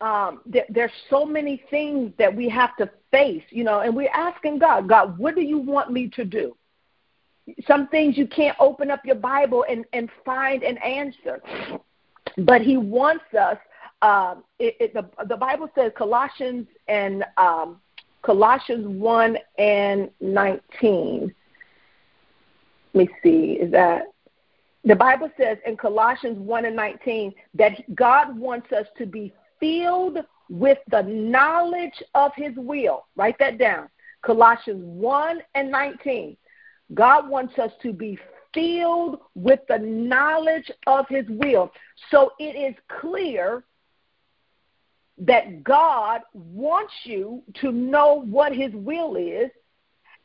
Um, 0.00 0.40
there, 0.44 0.66
there's 0.68 0.92
so 1.08 1.24
many 1.24 1.62
things 1.70 2.12
that 2.18 2.34
we 2.34 2.48
have 2.48 2.76
to 2.76 2.90
face, 3.10 3.44
you 3.50 3.64
know, 3.64 3.80
and 3.80 3.94
we're 3.94 4.10
asking 4.10 4.58
God, 4.58 4.88
God, 4.88 5.16
what 5.18 5.34
do 5.34 5.40
you 5.40 5.58
want 5.58 5.92
me 5.92 6.08
to 6.08 6.24
do? 6.24 6.56
Some 7.66 7.88
things 7.88 8.18
you 8.18 8.26
can't 8.26 8.56
open 8.60 8.90
up 8.90 9.04
your 9.04 9.16
Bible 9.16 9.64
and, 9.68 9.84
and 9.92 10.10
find 10.24 10.62
an 10.62 10.78
answer. 10.78 11.42
But 12.38 12.62
He 12.62 12.76
wants 12.76 13.24
us. 13.38 13.58
Um, 14.02 14.44
it, 14.58 14.76
it, 14.80 14.94
the, 14.94 15.08
the 15.26 15.36
Bible 15.36 15.70
says 15.74 15.92
Colossians 15.96 16.66
and 16.88 17.24
um, 17.36 17.80
Colossians 18.22 18.86
one 18.86 19.38
and 19.58 20.10
nineteen 20.20 21.34
me 22.94 23.08
see, 23.22 23.58
is 23.60 23.70
that 23.72 24.02
the 24.84 24.96
Bible 24.96 25.30
says 25.36 25.58
in 25.66 25.76
Colossians 25.76 26.38
1 26.38 26.64
and 26.64 26.76
19 26.76 27.32
that 27.54 27.72
God 27.94 28.36
wants 28.36 28.72
us 28.72 28.86
to 28.98 29.06
be 29.06 29.32
filled 29.60 30.18
with 30.48 30.78
the 30.90 31.02
knowledge 31.02 32.02
of 32.14 32.32
his 32.36 32.52
will. 32.56 33.06
Write 33.16 33.38
that 33.38 33.58
down. 33.58 33.88
Colossians 34.22 34.82
1 34.84 35.42
and 35.54 35.70
19. 35.70 36.36
God 36.94 37.28
wants 37.28 37.58
us 37.58 37.70
to 37.82 37.92
be 37.92 38.18
filled 38.52 39.20
with 39.34 39.60
the 39.68 39.78
knowledge 39.78 40.70
of 40.86 41.06
his 41.08 41.24
will. 41.28 41.72
So 42.10 42.32
it 42.38 42.56
is 42.56 42.74
clear 43.00 43.64
that 45.18 45.62
God 45.62 46.22
wants 46.34 46.92
you 47.04 47.42
to 47.60 47.70
know 47.70 48.22
what 48.26 48.54
his 48.54 48.72
will 48.74 49.16
is 49.16 49.50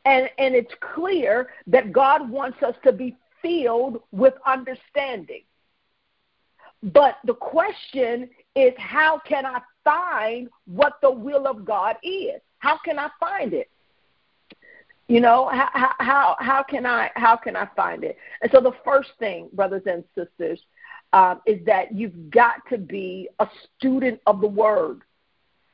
and, 0.07 0.29
and 0.37 0.55
it's 0.55 0.73
clear 0.95 1.49
that 1.67 1.91
God 1.91 2.29
wants 2.29 2.63
us 2.63 2.75
to 2.85 2.93
be 2.93 3.17
filled 3.41 4.01
with 4.11 4.33
understanding. 4.45 5.41
But 6.81 7.17
the 7.25 7.33
question 7.33 8.29
is 8.55 8.71
how 8.77 9.19
can 9.27 9.45
I 9.45 9.59
find 9.83 10.49
what 10.65 10.93
the 11.01 11.11
will 11.11 11.45
of 11.45 11.65
God 11.65 11.97
is? 12.03 12.39
How 12.59 12.77
can 12.85 12.97
I 12.97 13.09
find 13.19 13.53
it? 13.53 13.69
You 15.09 15.19
know, 15.19 15.49
how, 15.49 15.91
how, 15.99 16.35
how 16.39 16.63
can 16.63 16.85
I 16.85 17.11
how 17.15 17.35
can 17.35 17.57
I 17.57 17.67
find 17.75 18.05
it? 18.05 18.17
And 18.41 18.49
so 18.51 18.61
the 18.61 18.73
first 18.85 19.09
thing, 19.19 19.49
brothers 19.53 19.83
and 19.85 20.05
sisters, 20.15 20.61
um, 21.11 21.41
is 21.45 21.65
that 21.65 21.93
you've 21.93 22.29
got 22.29 22.55
to 22.69 22.77
be 22.77 23.27
a 23.39 23.47
student 23.77 24.21
of 24.25 24.39
the 24.39 24.47
Word 24.47 25.01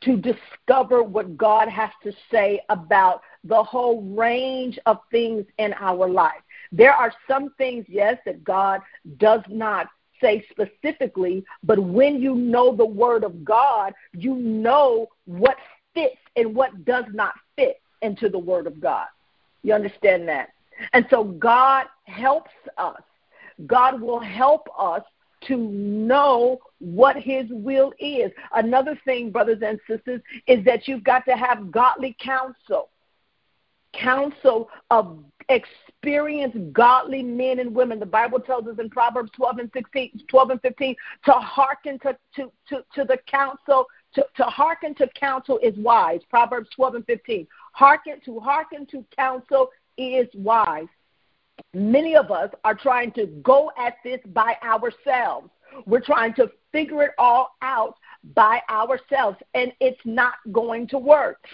to 0.05 0.17
discover 0.17 1.03
what 1.03 1.37
God 1.37 1.69
has 1.69 1.89
to 2.03 2.11
say 2.31 2.61
about 2.69 3.21
the 3.43 3.63
whole 3.63 4.01
range 4.01 4.79
of 4.85 4.99
things 5.11 5.45
in 5.57 5.73
our 5.79 6.07
life. 6.07 6.41
There 6.71 6.93
are 6.93 7.13
some 7.27 7.53
things, 7.57 7.85
yes, 7.87 8.17
that 8.25 8.43
God 8.43 8.81
does 9.17 9.41
not 9.47 9.87
say 10.21 10.45
specifically, 10.49 11.43
but 11.63 11.79
when 11.79 12.21
you 12.21 12.35
know 12.35 12.75
the 12.75 12.85
Word 12.85 13.23
of 13.23 13.43
God, 13.43 13.93
you 14.13 14.35
know 14.35 15.07
what 15.25 15.57
fits 15.93 16.17
and 16.35 16.55
what 16.55 16.85
does 16.85 17.05
not 17.13 17.33
fit 17.55 17.81
into 18.01 18.29
the 18.29 18.39
Word 18.39 18.67
of 18.67 18.79
God. 18.79 19.07
You 19.63 19.73
understand 19.73 20.27
that? 20.29 20.49
And 20.93 21.05
so 21.09 21.23
God 21.23 21.85
helps 22.05 22.51
us. 22.77 23.01
God 23.67 24.01
will 24.01 24.19
help 24.19 24.67
us 24.77 25.03
to 25.47 25.57
know 25.57 26.59
what 26.79 27.15
his 27.15 27.45
will 27.49 27.93
is. 27.99 28.31
Another 28.53 28.99
thing, 29.05 29.31
brothers 29.31 29.59
and 29.65 29.79
sisters, 29.87 30.21
is 30.47 30.63
that 30.65 30.87
you've 30.87 31.03
got 31.03 31.25
to 31.25 31.35
have 31.35 31.71
godly 31.71 32.15
counsel. 32.19 32.89
Counsel 33.93 34.69
of 34.89 35.23
experienced 35.49 36.57
godly 36.73 37.23
men 37.23 37.59
and 37.59 37.73
women. 37.73 37.99
The 37.99 38.05
Bible 38.05 38.39
tells 38.39 38.67
us 38.67 38.77
in 38.79 38.89
Proverbs 38.89 39.31
12 39.35 39.57
and 39.59 39.71
16, 39.73 40.21
12 40.27 40.49
and 40.49 40.61
15 40.61 40.95
to 41.25 41.31
hearken 41.31 41.99
to, 41.99 42.17
to, 42.35 42.51
to, 42.69 42.83
to 42.95 43.03
the 43.03 43.17
counsel. 43.27 43.85
To, 44.15 44.25
to 44.37 44.43
hearken 44.43 44.93
to 44.95 45.07
counsel 45.19 45.59
is 45.63 45.75
wise. 45.77 46.21
Proverbs 46.29 46.69
12 46.75 46.95
and 46.95 47.05
15. 47.05 47.47
Hearken 47.71 48.21
to 48.25 48.39
hearken 48.39 48.85
to 48.87 49.03
counsel 49.15 49.69
is 49.97 50.27
wise. 50.35 50.87
Many 51.73 52.15
of 52.15 52.31
us 52.31 52.49
are 52.63 52.75
trying 52.75 53.11
to 53.13 53.25
go 53.43 53.71
at 53.77 53.95
this 54.03 54.19
by 54.27 54.55
ourselves. 54.63 55.49
We're 55.85 56.01
trying 56.01 56.33
to 56.35 56.51
figure 56.71 57.03
it 57.03 57.11
all 57.17 57.55
out 57.61 57.95
by 58.35 58.61
ourselves, 58.69 59.37
and 59.53 59.73
it's 59.79 59.99
not 60.05 60.35
going 60.51 60.87
to 60.89 60.97
work. 60.97 61.45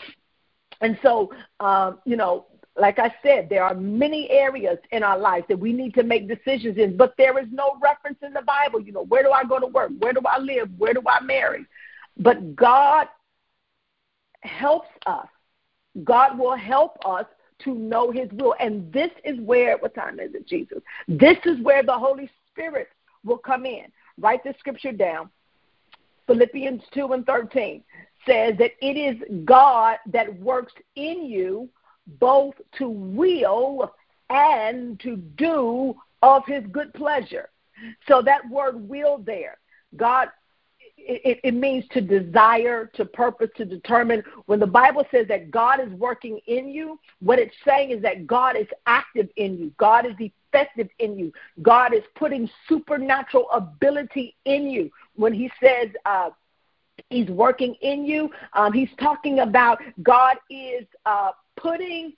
And 0.81 0.97
so, 1.01 1.31
um, 1.59 1.99
you 2.05 2.15
know, 2.15 2.45
like 2.77 2.99
I 2.99 3.13
said, 3.21 3.49
there 3.49 3.63
are 3.63 3.73
many 3.73 4.29
areas 4.29 4.77
in 4.91 5.03
our 5.03 5.17
life 5.17 5.45
that 5.49 5.59
we 5.59 5.73
need 5.73 5.93
to 5.95 6.03
make 6.03 6.27
decisions 6.27 6.77
in, 6.77 6.95
but 6.95 7.13
there 7.17 7.37
is 7.39 7.47
no 7.51 7.77
reference 7.81 8.17
in 8.21 8.33
the 8.33 8.41
Bible. 8.41 8.79
You 8.79 8.93
know, 8.93 9.05
where 9.05 9.23
do 9.23 9.31
I 9.31 9.43
go 9.43 9.59
to 9.59 9.67
work? 9.67 9.91
Where 9.99 10.13
do 10.13 10.21
I 10.25 10.39
live? 10.39 10.69
Where 10.77 10.93
do 10.93 11.01
I 11.07 11.21
marry? 11.21 11.65
But 12.17 12.55
God 12.55 13.07
helps 14.41 14.89
us. 15.05 15.27
God 16.03 16.37
will 16.37 16.55
help 16.55 16.97
us 17.05 17.25
to 17.63 17.73
know 17.73 18.11
his 18.11 18.29
will. 18.33 18.55
And 18.59 18.91
this 18.91 19.11
is 19.23 19.39
where, 19.39 19.77
what 19.77 19.93
time 19.95 20.19
is 20.19 20.33
it, 20.33 20.47
Jesus? 20.47 20.79
This 21.07 21.37
is 21.45 21.61
where 21.61 21.83
the 21.83 21.97
Holy 21.97 22.29
Spirit 22.51 22.89
will 23.23 23.37
come 23.37 23.65
in. 23.65 23.85
Write 24.17 24.43
the 24.43 24.53
scripture 24.59 24.91
down. 24.91 25.29
Philippians 26.27 26.83
2 26.93 27.13
and 27.13 27.25
13 27.25 27.83
says 28.27 28.55
that 28.59 28.71
it 28.81 28.97
is 28.97 29.17
God 29.45 29.97
that 30.11 30.39
works 30.39 30.73
in 30.95 31.25
you 31.25 31.69
both 32.19 32.53
to 32.77 32.89
will 32.89 33.91
and 34.29 34.99
to 34.99 35.15
do 35.15 35.95
of 36.21 36.43
his 36.45 36.63
good 36.71 36.93
pleasure. 36.93 37.49
So 38.07 38.21
that 38.21 38.47
word 38.49 38.87
will 38.89 39.19
there, 39.19 39.57
God 39.95 40.29
it, 41.01 41.39
it, 41.43 41.53
means 41.53 41.85
to 41.91 42.01
desire, 42.01 42.89
to 42.93 43.05
purpose, 43.05 43.49
to 43.57 43.65
determine. 43.65 44.23
When 44.45 44.59
the 44.59 44.67
Bible 44.67 45.05
says 45.11 45.27
that 45.27 45.51
God 45.51 45.79
is 45.79 45.91
working 45.93 46.39
in 46.47 46.69
you, 46.69 46.99
what 47.19 47.39
it's 47.39 47.55
saying 47.65 47.91
is 47.91 48.01
that 48.03 48.27
God 48.27 48.55
is 48.55 48.67
active 48.85 49.29
in 49.35 49.57
you. 49.57 49.71
God 49.77 50.05
is 50.05 50.13
effective 50.19 50.89
in 50.99 51.17
you. 51.17 51.31
God 51.61 51.93
is 51.93 52.03
putting 52.15 52.49
supernatural 52.67 53.49
ability 53.51 54.35
in 54.45 54.69
you. 54.69 54.91
When 55.15 55.33
He 55.33 55.51
says, 55.61 55.89
uh, 56.05 56.29
He's 57.09 57.29
working 57.29 57.75
in 57.81 58.05
you. 58.05 58.29
Um, 58.53 58.73
he's 58.73 58.89
talking 58.99 59.39
about 59.39 59.79
God 60.03 60.37
is 60.49 60.85
uh, 61.05 61.31
putting 61.55 62.13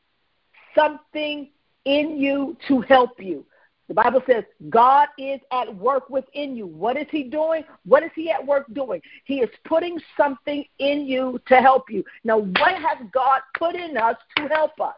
something 0.75 1.49
in 1.85 2.17
you 2.17 2.57
to 2.67 2.81
help 2.81 3.21
you. 3.21 3.45
The 3.91 3.95
Bible 3.95 4.23
says 4.25 4.45
God 4.69 5.09
is 5.17 5.41
at 5.51 5.75
work 5.75 6.09
within 6.09 6.55
you. 6.55 6.65
What 6.65 6.95
is 6.95 7.07
He 7.11 7.23
doing? 7.23 7.65
What 7.83 8.03
is 8.03 8.11
He 8.15 8.31
at 8.31 8.47
work 8.47 8.65
doing? 8.73 9.01
He 9.25 9.41
is 9.41 9.49
putting 9.65 9.99
something 10.15 10.63
in 10.79 11.05
you 11.05 11.41
to 11.49 11.55
help 11.57 11.89
you. 11.89 12.01
Now, 12.23 12.37
what 12.37 12.73
has 12.73 13.05
God 13.11 13.41
put 13.59 13.75
in 13.75 13.97
us 13.97 14.15
to 14.37 14.47
help 14.47 14.79
us? 14.79 14.95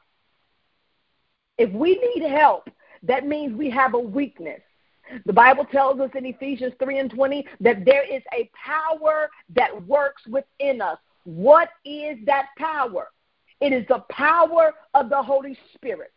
If 1.58 1.72
we 1.72 1.96
need 1.96 2.30
help, 2.30 2.70
that 3.02 3.26
means 3.26 3.58
we 3.58 3.68
have 3.72 3.96
a 3.96 4.00
weakness. 4.00 4.62
The 5.26 5.34
Bible 5.34 5.66
tells 5.66 6.00
us 6.00 6.12
in 6.14 6.28
Ephesians 6.28 6.74
3 6.78 7.00
and 7.00 7.10
20 7.10 7.48
that 7.62 7.86
there 7.86 8.04
is 8.04 8.22
a 8.32 8.48
power 8.54 9.32
that 9.56 9.88
works 9.88 10.22
within 10.28 10.84
us. 10.84 11.00
What 11.24 11.70
is 11.84 12.20
that 12.28 12.50
power? 12.60 13.08
It 13.60 13.74
is 13.74 13.88
the 13.88 14.04
power 14.12 14.76
of 14.94 15.10
the 15.10 15.24
Holy 15.24 15.58
Spirit. 15.74 16.12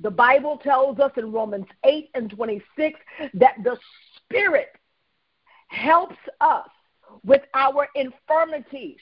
The 0.00 0.10
Bible 0.10 0.58
tells 0.58 0.98
us 0.98 1.12
in 1.16 1.32
Romans 1.32 1.66
8 1.84 2.10
and 2.14 2.30
26 2.30 3.00
that 3.34 3.54
the 3.62 3.76
Spirit 4.16 4.68
helps 5.68 6.16
us 6.40 6.68
with 7.24 7.42
our 7.54 7.88
infirmities. 7.94 8.98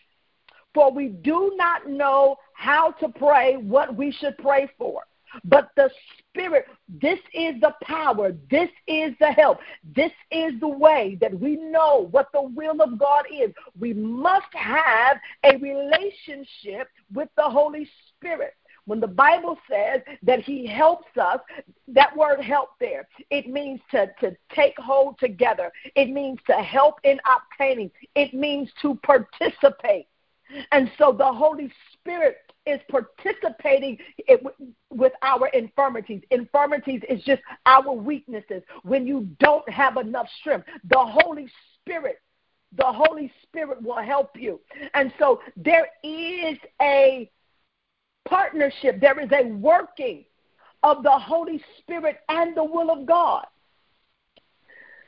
For 0.75 0.91
we 0.91 1.09
do 1.09 1.53
not 1.57 1.89
know 1.89 2.37
how 2.55 2.93
to 2.93 3.09
pray 3.09 3.57
what 3.57 3.97
we 3.97 4.11
should 4.11 4.37
pray 4.39 4.69
for. 4.77 5.03
But 5.45 5.71
the 5.77 5.91
Spirit, 6.31 6.67
this 6.89 7.19
is 7.33 7.61
the 7.61 7.75
power, 7.83 8.33
this 8.51 8.71
is 8.87 9.15
the 9.19 9.33
help, 9.33 9.59
this 9.97 10.13
is 10.31 10.59
the 10.61 10.69
way 10.69 11.19
that 11.21 11.39
we 11.39 11.57
know 11.57 12.09
what 12.11 12.29
the 12.33 12.43
will 12.43 12.81
of 12.81 12.99
God 12.99 13.25
is. 13.33 13.53
We 13.79 13.95
must 13.95 14.53
have 14.53 15.19
a 15.45 15.57
relationship 15.57 16.89
with 17.13 17.29
the 17.37 17.43
Holy 17.43 17.89
Spirit. 18.09 18.55
When 18.87 19.01
the 19.01 19.07
Bible 19.07 19.59
says 19.71 20.03
that 20.23 20.41
He 20.41 20.67
helps 20.67 21.17
us, 21.17 21.41
that 21.89 22.17
word 22.17 22.41
help 22.41 22.71
there, 22.81 23.09
it 23.31 23.49
means 23.49 23.81
to, 23.91 24.11
to 24.21 24.37
take 24.55 24.79
hold 24.79 25.19
together. 25.19 25.73
It 25.95 26.11
means 26.11 26.39
to 26.47 26.55
help 26.55 26.97
in 27.05 27.19
obtaining. 27.25 27.91
It 28.15 28.35
means 28.35 28.71
to 28.83 28.97
participate. 28.97 30.07
And 30.73 30.91
so 30.99 31.13
the 31.13 31.33
Holy 31.33 31.73
Spirit 31.93 32.37
is 32.67 32.81
participating 32.89 33.99
with 34.91 35.13
our 35.23 35.49
infirmities. 35.49 36.23
Infirmities 36.31 37.03
is 37.09 37.23
just 37.25 37.43
our 37.67 37.93
weaknesses. 37.93 38.63
When 38.83 39.07
you 39.07 39.29
don't 39.39 39.69
have 39.69 39.97
enough 39.97 40.29
strength, 40.41 40.67
the 40.89 40.99
Holy 40.99 41.49
Spirit, 41.81 42.21
the 42.77 42.85
Holy 42.85 43.33
Spirit 43.43 43.83
will 43.83 44.03
help 44.03 44.31
you. 44.37 44.61
And 44.95 45.13
so 45.19 45.41
there 45.57 45.89
is 46.03 46.59
a 46.81 47.31
partnership, 48.25 49.01
there 49.01 49.19
is 49.21 49.31
a 49.33 49.47
working 49.49 50.25
of 50.83 51.03
the 51.03 51.11
Holy 51.11 51.63
Spirit 51.79 52.19
and 52.29 52.57
the 52.57 52.65
will 52.65 52.91
of 52.91 53.07
God. 53.07 53.47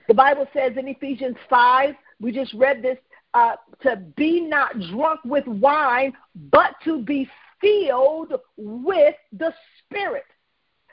The 0.09 0.15
Bible 0.15 0.47
says 0.53 0.73
in 0.77 0.89
Ephesians 0.89 1.37
5, 1.51 1.95
we 2.21 2.33
just 2.33 2.55
read 2.55 2.83
this, 2.83 2.99
uh, 3.35 3.57
to 3.83 3.97
be 4.17 4.41
not 4.41 4.79
drunk 4.91 5.21
with 5.25 5.47
wine, 5.47 6.13
but 6.51 6.75
to 6.85 7.03
be 7.03 7.29
filled 7.61 8.33
with 8.57 9.15
the 9.33 9.53
Spirit. 9.79 10.25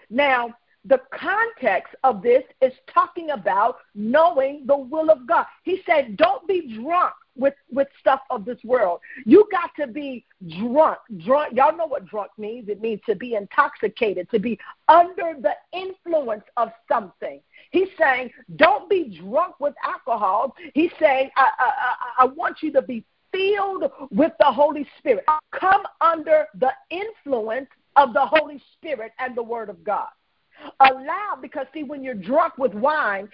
Now, 0.10 0.54
the 0.86 1.00
context 1.14 1.96
of 2.04 2.22
this 2.22 2.44
is 2.62 2.74
talking 2.94 3.30
about 3.30 3.78
knowing 3.96 4.66
the 4.66 4.78
will 4.78 5.10
of 5.10 5.26
God. 5.26 5.46
He 5.64 5.82
said, 5.86 6.18
Don't 6.18 6.46
be 6.48 6.78
drunk 6.82 7.14
with 7.36 7.56
with 7.72 7.88
stuff 8.00 8.22
of 8.30 8.46
this 8.46 8.58
world. 8.63 9.00
You 9.26 9.48
got 9.52 9.72
to 9.80 9.88
be 9.88 10.26
drunk. 10.60 11.00
Drunk. 11.26 11.56
Y'all 11.56 11.76
know 11.76 11.86
what 11.86 12.06
drunk 12.06 12.32
means. 12.38 12.69
It 12.69 12.82
means 12.82 13.02
to 13.08 13.15
be 13.15 13.36
intoxicated, 13.36 14.30
to 14.32 14.39
be 14.39 14.60
under 14.88 15.36
the 15.39 15.54
influence 15.72 16.43
of 16.58 16.69
something. 16.88 17.41
He's 17.72 17.89
saying, 17.98 18.32
don't 18.56 18.89
be 18.89 19.19
drunk 19.19 19.60
with 19.60 19.74
alcohol. 19.84 20.56
He's 20.74 20.91
saying, 21.00 21.30
I, 21.36 21.50
I, 21.58 21.65
I, 21.65 22.24
I 22.24 22.26
want 22.26 22.58
you 22.62 22.72
to 22.74 22.82
be 22.82 23.04
filled 23.32 23.91
with 24.12 24.32
the 24.39 24.46
Holy 24.46 24.88
Spirit. 25.00 25.26
Come 25.52 25.82
under 26.02 26.48
the 26.60 26.72
influence 26.91 27.69
of 27.96 28.13
the 28.13 28.26
Holy 28.26 28.62
Spirit 28.74 29.12
and 29.19 29.36
the 29.36 29.43
Word 29.43 29.69
of 29.69 29.84
God. 29.84 30.10
Allow, 30.80 31.38
because 31.41 31.65
see, 31.74 31.84
when 31.84 32.04
you're 32.04 32.13
drunk 32.13 32.58
with 32.58 32.74
wine, 32.74 33.28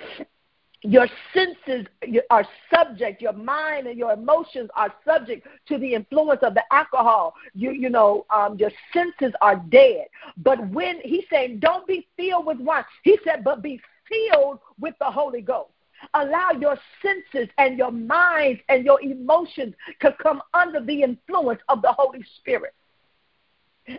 your 0.81 1.07
senses 1.33 1.85
are 2.29 2.45
subject 2.73 3.21
your 3.21 3.33
mind 3.33 3.87
and 3.87 3.97
your 3.97 4.13
emotions 4.13 4.69
are 4.75 4.93
subject 5.05 5.45
to 5.67 5.77
the 5.77 5.93
influence 5.93 6.41
of 6.41 6.53
the 6.53 6.63
alcohol. 6.71 7.33
You 7.53 7.71
you 7.71 7.89
know 7.89 8.25
um, 8.33 8.57
your 8.57 8.71
senses 8.93 9.33
are 9.41 9.57
dead. 9.69 10.07
But 10.37 10.65
when 10.69 10.99
he's 11.01 11.25
saying 11.29 11.59
don't 11.59 11.85
be 11.85 12.07
filled 12.15 12.45
with 12.45 12.59
wine 12.59 12.85
he 13.03 13.17
said 13.23 13.43
but 13.43 13.61
be 13.61 13.81
filled 14.07 14.59
with 14.79 14.95
the 14.99 15.11
holy 15.11 15.41
ghost. 15.41 15.71
Allow 16.13 16.51
your 16.51 16.77
senses 17.01 17.49
and 17.57 17.77
your 17.77 17.91
minds 17.91 18.61
and 18.69 18.85
your 18.85 19.01
emotions 19.01 19.75
to 20.01 20.15
come 20.23 20.41
under 20.53 20.79
the 20.79 21.03
influence 21.03 21.59
of 21.67 21.81
the 21.81 21.91
holy 21.91 22.23
spirit 22.37 22.73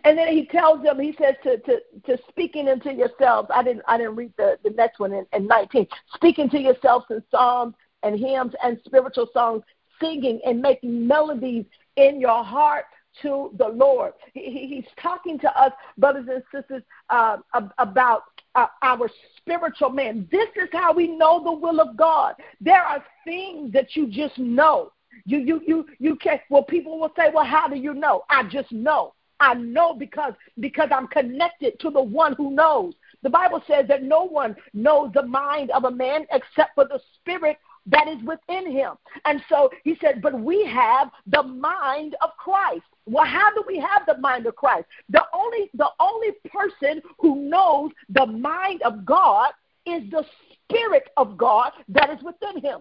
And 0.05 0.17
then 0.17 0.29
he 0.29 0.47
tells 0.47 0.83
them, 0.83 1.01
he 1.01 1.15
says 1.21 1.35
to, 1.43 1.59
to, 1.59 1.81
to 2.07 2.19
speaking 2.29 2.69
into 2.69 2.93
yourselves. 2.93 3.49
I 3.53 3.63
didn't 3.63 3.83
I 3.89 3.97
didn't 3.99 4.17
read 4.17 4.33
the, 4.37 4.59
the 4.63 4.71
next 4.71 4.99
one 5.01 5.13
in, 5.13 5.27
in 5.33 5.47
19. 5.47 5.87
Speaking 6.15 6.49
to 6.51 6.61
yourselves 6.61 7.07
in 7.11 7.23
psalms 7.31 7.75
and 8.03 8.19
hymns 8.19 8.55
and 8.63 8.79
spiritual 8.85 9.29
songs, 9.33 9.63
singing 10.01 10.41
and 10.47 10.61
making 10.61 11.07
melodies 11.07 11.65
in 11.97 12.21
your 12.21 12.45
heart 12.45 12.87
to 13.23 13.51
the 13.59 13.69
Lord. 13.69 14.13
He, 14.35 14.67
he's 14.67 15.03
talking 15.03 15.39
to 15.41 15.61
us, 15.61 15.73
brothers 15.99 16.29
and 16.31 16.43
sisters, 16.53 16.83
uh, 17.11 17.39
about 17.79 18.23
uh, 18.55 18.67
our 18.83 19.11
spiritual 19.37 19.91
man. 19.91 20.29
This 20.31 20.49
is 20.57 20.69
how 20.73 20.93
we 20.93 21.09
know 21.09 21.43
the 21.43 21.53
will 21.53 21.81
of 21.81 21.97
God. 21.97 22.35
There 22.61 22.83
are 22.83 23.05
things 23.25 23.73
that 23.73 23.97
you 23.97 24.07
just 24.09 24.39
know. 24.39 24.93
You 25.27 25.39
you 25.39 25.61
you 25.67 25.87
you 25.99 26.17
can't. 26.17 26.41
Well, 26.49 26.63
people 26.63 26.99
will 26.99 27.13
say, 27.17 27.31
"Well, 27.35 27.45
how 27.45 27.69
do 27.69 27.77
you 27.77 27.95
know?" 27.95 28.23
I 28.31 28.45
just 28.45 28.73
know. 28.73 29.13
I 29.41 29.55
know 29.55 29.95
because 29.95 30.35
because 30.59 30.91
I'm 30.95 31.09
connected 31.09 31.81
to 31.81 31.91
the 31.91 32.03
one 32.03 32.35
who 32.35 32.51
knows. 32.51 32.95
The 33.23 33.31
Bible 33.31 33.63
says 33.67 33.87
that 33.89 34.03
no 34.03 34.25
one 34.25 34.55
knows 34.73 35.13
the 35.15 35.27
mind 35.27 35.71
of 35.71 35.85
a 35.85 35.91
man 35.91 36.27
except 36.31 36.75
for 36.75 36.85
the 36.85 37.01
spirit 37.17 37.59
that 37.87 38.09
is 38.09 38.23
within 38.25 38.71
him. 38.71 38.93
And 39.25 39.43
so 39.49 39.71
he 39.85 39.97
said, 40.01 40.23
but 40.23 40.39
we 40.39 40.65
have 40.67 41.11
the 41.27 41.43
mind 41.43 42.15
of 42.23 42.31
Christ. 42.37 42.83
Well, 43.07 43.25
how 43.25 43.53
do 43.55 43.65
we 43.67 43.79
have 43.79 44.03
the 44.07 44.19
mind 44.19 44.47
of 44.47 44.55
Christ? 44.57 44.87
The 45.09 45.25
only 45.35 45.71
the 45.75 45.89
only 45.99 46.33
person 46.47 47.03
who 47.19 47.49
knows 47.49 47.91
the 48.11 48.27
mind 48.27 48.83
of 48.83 49.05
God 49.05 49.51
is 49.87 50.03
the 50.11 50.25
spirit 50.69 51.09
of 51.17 51.37
God 51.37 51.73
that 51.89 52.11
is 52.11 52.23
within 52.23 52.63
him. 52.63 52.81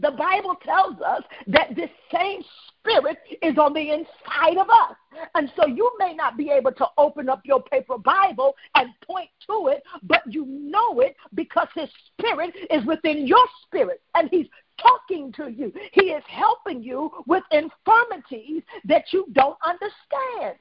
The 0.00 0.10
Bible 0.10 0.56
tells 0.64 1.00
us 1.02 1.22
that 1.48 1.76
this 1.76 1.90
same 2.12 2.42
spirit 2.78 3.18
is 3.42 3.58
on 3.58 3.74
the 3.74 3.90
inside 3.90 4.56
of 4.56 4.68
us. 4.70 4.96
And 5.34 5.52
so 5.56 5.66
you 5.66 5.90
may 5.98 6.14
not 6.14 6.36
be 6.36 6.50
able 6.50 6.72
to 6.72 6.86
open 6.96 7.28
up 7.28 7.42
your 7.44 7.62
paper 7.62 7.98
Bible 7.98 8.54
and 8.74 8.90
point 9.06 9.28
to 9.46 9.68
it, 9.68 9.82
but 10.02 10.22
you 10.26 10.46
know 10.46 11.00
it 11.00 11.14
because 11.34 11.68
his 11.74 11.90
spirit 12.06 12.54
is 12.70 12.84
within 12.86 13.26
your 13.26 13.46
spirit 13.66 14.00
and 14.14 14.28
he's 14.30 14.46
talking 14.80 15.32
to 15.32 15.48
you. 15.50 15.72
He 15.92 16.06
is 16.06 16.24
helping 16.26 16.82
you 16.82 17.10
with 17.26 17.44
infirmities 17.50 18.62
that 18.86 19.12
you 19.12 19.26
don't 19.32 19.58
understand. 19.62 20.56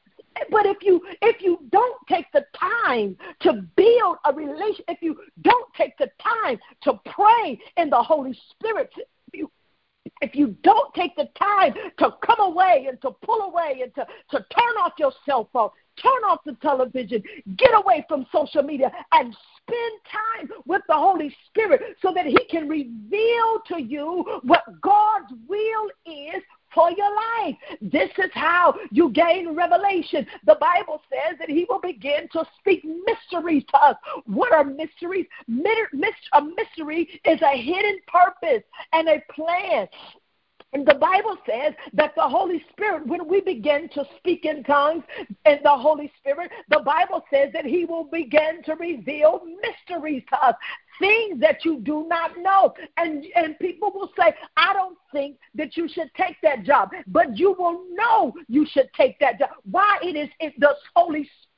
But 0.50 0.66
if 0.66 0.78
you 0.82 1.02
if 1.22 1.42
you 1.42 1.60
don't 1.72 1.98
take 2.08 2.26
the 2.34 2.46
time 2.58 3.18
to 3.42 3.66
build 3.76 4.18
a 4.26 4.34
relation, 4.34 4.84
if 4.88 5.02
you 5.02 5.18
don't 5.42 5.74
take 5.76 5.98
the 5.98 6.10
time 6.22 6.58
to 6.84 7.00
pray 7.06 7.60
in 7.78 7.90
the 7.90 8.02
Holy 8.02 8.38
Spirit, 8.50 8.92
you 9.34 9.52
if 10.22 10.36
you 10.36 10.56
don't 10.64 10.94
take 10.94 11.16
the 11.16 11.28
time 11.38 11.74
to 11.98 12.10
come 12.26 12.40
away 12.40 12.86
and 12.88 13.02
to 13.02 13.12
pull 13.24 13.42
away 13.42 13.82
and 13.84 13.94
to, 13.96 14.06
to 14.30 14.38
turn 14.38 14.76
off 14.84 14.94
your 14.98 15.12
cell 15.26 15.50
phone, 15.52 15.70
turn 16.02 16.24
off 16.26 16.40
the 16.46 16.54
television, 16.62 17.22
get 17.58 17.72
away 17.74 18.06
from 18.08 18.26
social 18.32 18.64
media, 18.64 18.92
and 19.14 19.36
spend 19.58 19.92
time 20.12 20.50
with 20.66 20.82
the 20.88 20.94
Holy 20.94 21.36
Spirit 21.48 21.82
so 22.02 22.14
that 22.14 22.26
He 22.26 22.38
can 22.50 22.68
reveal 22.68 23.62
to 23.68 23.82
you 23.82 24.40
what 24.44 24.64
God's 24.82 25.32
will 25.48 25.90
is 26.06 26.42
for 26.74 26.92
your 26.92 27.14
life. 27.16 27.56
This 27.82 28.10
is 28.18 28.32
how 28.34 28.76
you 28.92 29.10
gain 29.12 29.56
revelation. 29.56 30.26
The 30.46 30.58
Bible 30.60 31.02
says 31.10 31.38
that 31.40 31.50
He 31.50 31.66
will 31.70 31.80
begin 31.80 32.28
to 32.34 32.46
speak 32.60 32.84
mysteries 32.84 33.64
to 33.72 33.78
us. 33.78 33.96
What 34.26 34.54
are 34.54 34.64
mysteries? 34.64 35.28
A 36.34 36.42
mystery 36.42 37.22
is 37.26 37.42
a 37.42 37.58
hidden 37.58 38.00
purpose 38.08 38.64
and 38.94 39.10
a 39.10 39.22
plan. 39.34 39.88
And 40.74 40.86
the 40.86 40.96
Bible 40.96 41.38
says 41.46 41.74
that 41.94 42.16
the 42.16 42.28
Holy 42.28 42.64
Spirit, 42.72 43.06
when 43.06 43.28
we 43.28 43.42
begin 43.42 43.90
to 43.90 44.06
speak 44.18 44.46
in 44.46 44.64
tongues 44.64 45.04
and 45.46 45.60
the 45.64 45.78
Holy 45.78 46.12
Spirit, 46.20 46.52
the 46.70 46.80
Bible 46.80 47.24
says 47.32 47.52
that 47.54 47.66
He 47.66 47.86
will 47.86 48.06
begin 48.06 48.64
to 48.64 48.76
reveal 48.76 49.42
mysteries 49.62 50.24
to 50.30 50.46
us 50.46 50.56
things 51.00 51.40
that 51.42 51.66
you 51.66 51.80
do 51.80 52.06
not 52.08 52.38
know. 52.38 52.74
And, 52.98 53.26
and 53.36 53.58
people 53.60 53.92
will 53.94 54.12
say, 54.18 54.34
I 54.56 54.74
don't 54.74 54.98
think 55.12 55.38
that 55.56 55.76
you 55.76 55.90
should 55.90 56.12
take 56.16 56.38
that 56.44 56.64
job, 56.64 56.92
but 57.08 57.38
you 57.38 57.56
will 57.58 57.84
know 57.94 58.34
you 58.48 58.66
should 58.70 58.90
take 58.96 59.20
that 59.20 59.40
job. 59.40 59.50
Why? 59.70 59.98
It 60.02 60.16
is 60.16 60.30
it, 60.40 60.54
the 60.60 60.76
Holy 60.96 61.24
Spirit 61.24 61.51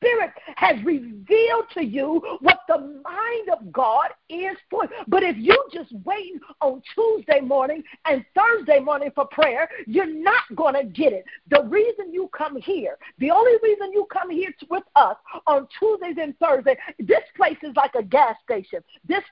has 0.55 0.83
revealed 0.83 1.65
to 1.73 1.83
you 1.83 2.21
what 2.41 2.59
the 2.67 2.77
mind 2.77 3.49
of 3.51 3.71
God 3.71 4.09
is 4.29 4.57
for. 4.69 4.87
But 5.07 5.23
if 5.23 5.37
you 5.37 5.57
just 5.71 5.91
wait 6.03 6.33
on 6.61 6.81
Tuesday 6.93 7.39
morning 7.41 7.83
and 8.05 8.25
Thursday 8.35 8.79
morning 8.79 9.11
for 9.15 9.25
prayer, 9.25 9.69
you're 9.87 10.05
not 10.05 10.43
going 10.55 10.75
to 10.75 10.83
get 10.83 11.13
it. 11.13 11.25
The 11.49 11.63
reason 11.63 12.13
you 12.13 12.29
come 12.35 12.57
here, 12.57 12.97
the 13.19 13.31
only 13.31 13.53
reason 13.61 13.91
you 13.93 14.05
come 14.11 14.29
here 14.29 14.53
with 14.69 14.83
us 14.95 15.15
on 15.47 15.67
Tuesdays 15.79 16.17
and 16.21 16.37
Thursdays, 16.39 16.77
this 16.99 17.23
place 17.35 17.57
is 17.63 17.75
like 17.75 17.95
a 17.95 18.03
gas 18.03 18.35
station. 18.43 18.83
This 19.07 19.23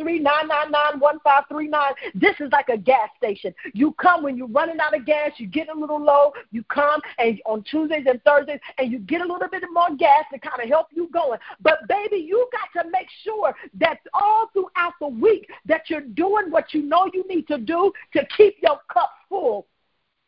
563-999-1539, 0.00 1.94
this 2.14 2.36
is 2.40 2.50
like 2.52 2.68
a 2.68 2.78
gas 2.78 3.08
station. 3.16 3.54
You 3.74 3.92
come 3.92 4.22
when 4.22 4.36
you're 4.36 4.46
running 4.48 4.80
out 4.80 4.96
of 4.96 5.04
gas, 5.06 5.32
you 5.36 5.46
get 5.46 5.68
a 5.68 5.78
little 5.78 6.02
low, 6.02 6.32
you 6.50 6.62
come 6.64 7.00
and 7.18 7.40
on 7.46 7.62
Tuesdays 7.64 8.06
and 8.06 8.22
Thursdays 8.24 8.60
and 8.78 8.90
you 8.90 8.98
get 8.98 9.20
a 9.20 9.26
little 9.26 9.48
bit 9.48 9.62
more 9.72 9.94
gas 9.96 10.01
to 10.32 10.38
kind 10.38 10.62
of 10.62 10.68
help 10.68 10.88
you 10.92 11.08
going. 11.12 11.38
But 11.60 11.86
baby, 11.88 12.16
you 12.16 12.48
got 12.52 12.82
to 12.82 12.90
make 12.90 13.08
sure 13.22 13.54
that 13.78 13.98
all 14.14 14.48
throughout 14.52 14.94
the 15.00 15.08
week 15.08 15.50
that 15.66 15.88
you're 15.88 16.00
doing 16.00 16.50
what 16.50 16.74
you 16.74 16.82
know 16.82 17.08
you 17.12 17.26
need 17.28 17.46
to 17.48 17.58
do 17.58 17.92
to 18.14 18.26
keep 18.36 18.56
your 18.62 18.78
cup 18.92 19.10
full 19.28 19.66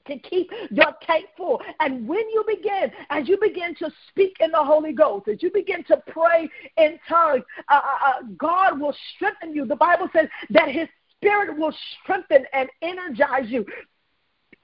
to 0.06 0.18
keep 0.18 0.50
your 0.70 0.92
tank 1.02 1.26
full. 1.36 1.60
And 1.80 2.06
when 2.06 2.28
you 2.30 2.44
begin, 2.46 2.90
as 3.10 3.28
you 3.28 3.38
begin 3.40 3.74
to 3.76 3.90
speak 4.08 4.36
in 4.40 4.50
the 4.50 4.62
Holy 4.62 4.92
Ghost, 4.92 5.28
as 5.28 5.42
you 5.42 5.50
begin 5.50 5.82
to 5.84 6.02
pray 6.08 6.48
in 6.76 6.98
tongues, 7.08 7.42
uh, 7.70 7.74
uh, 7.74 8.06
uh 8.06 8.22
God 8.36 8.78
will 8.78 8.94
strengthen 9.14 9.54
you. 9.54 9.64
The 9.64 9.76
Bible 9.76 10.08
says 10.14 10.28
that 10.50 10.68
His 10.68 10.88
Spirit 11.16 11.56
will 11.56 11.74
strengthen 12.02 12.44
and 12.52 12.68
energize 12.82 13.48
you. 13.48 13.64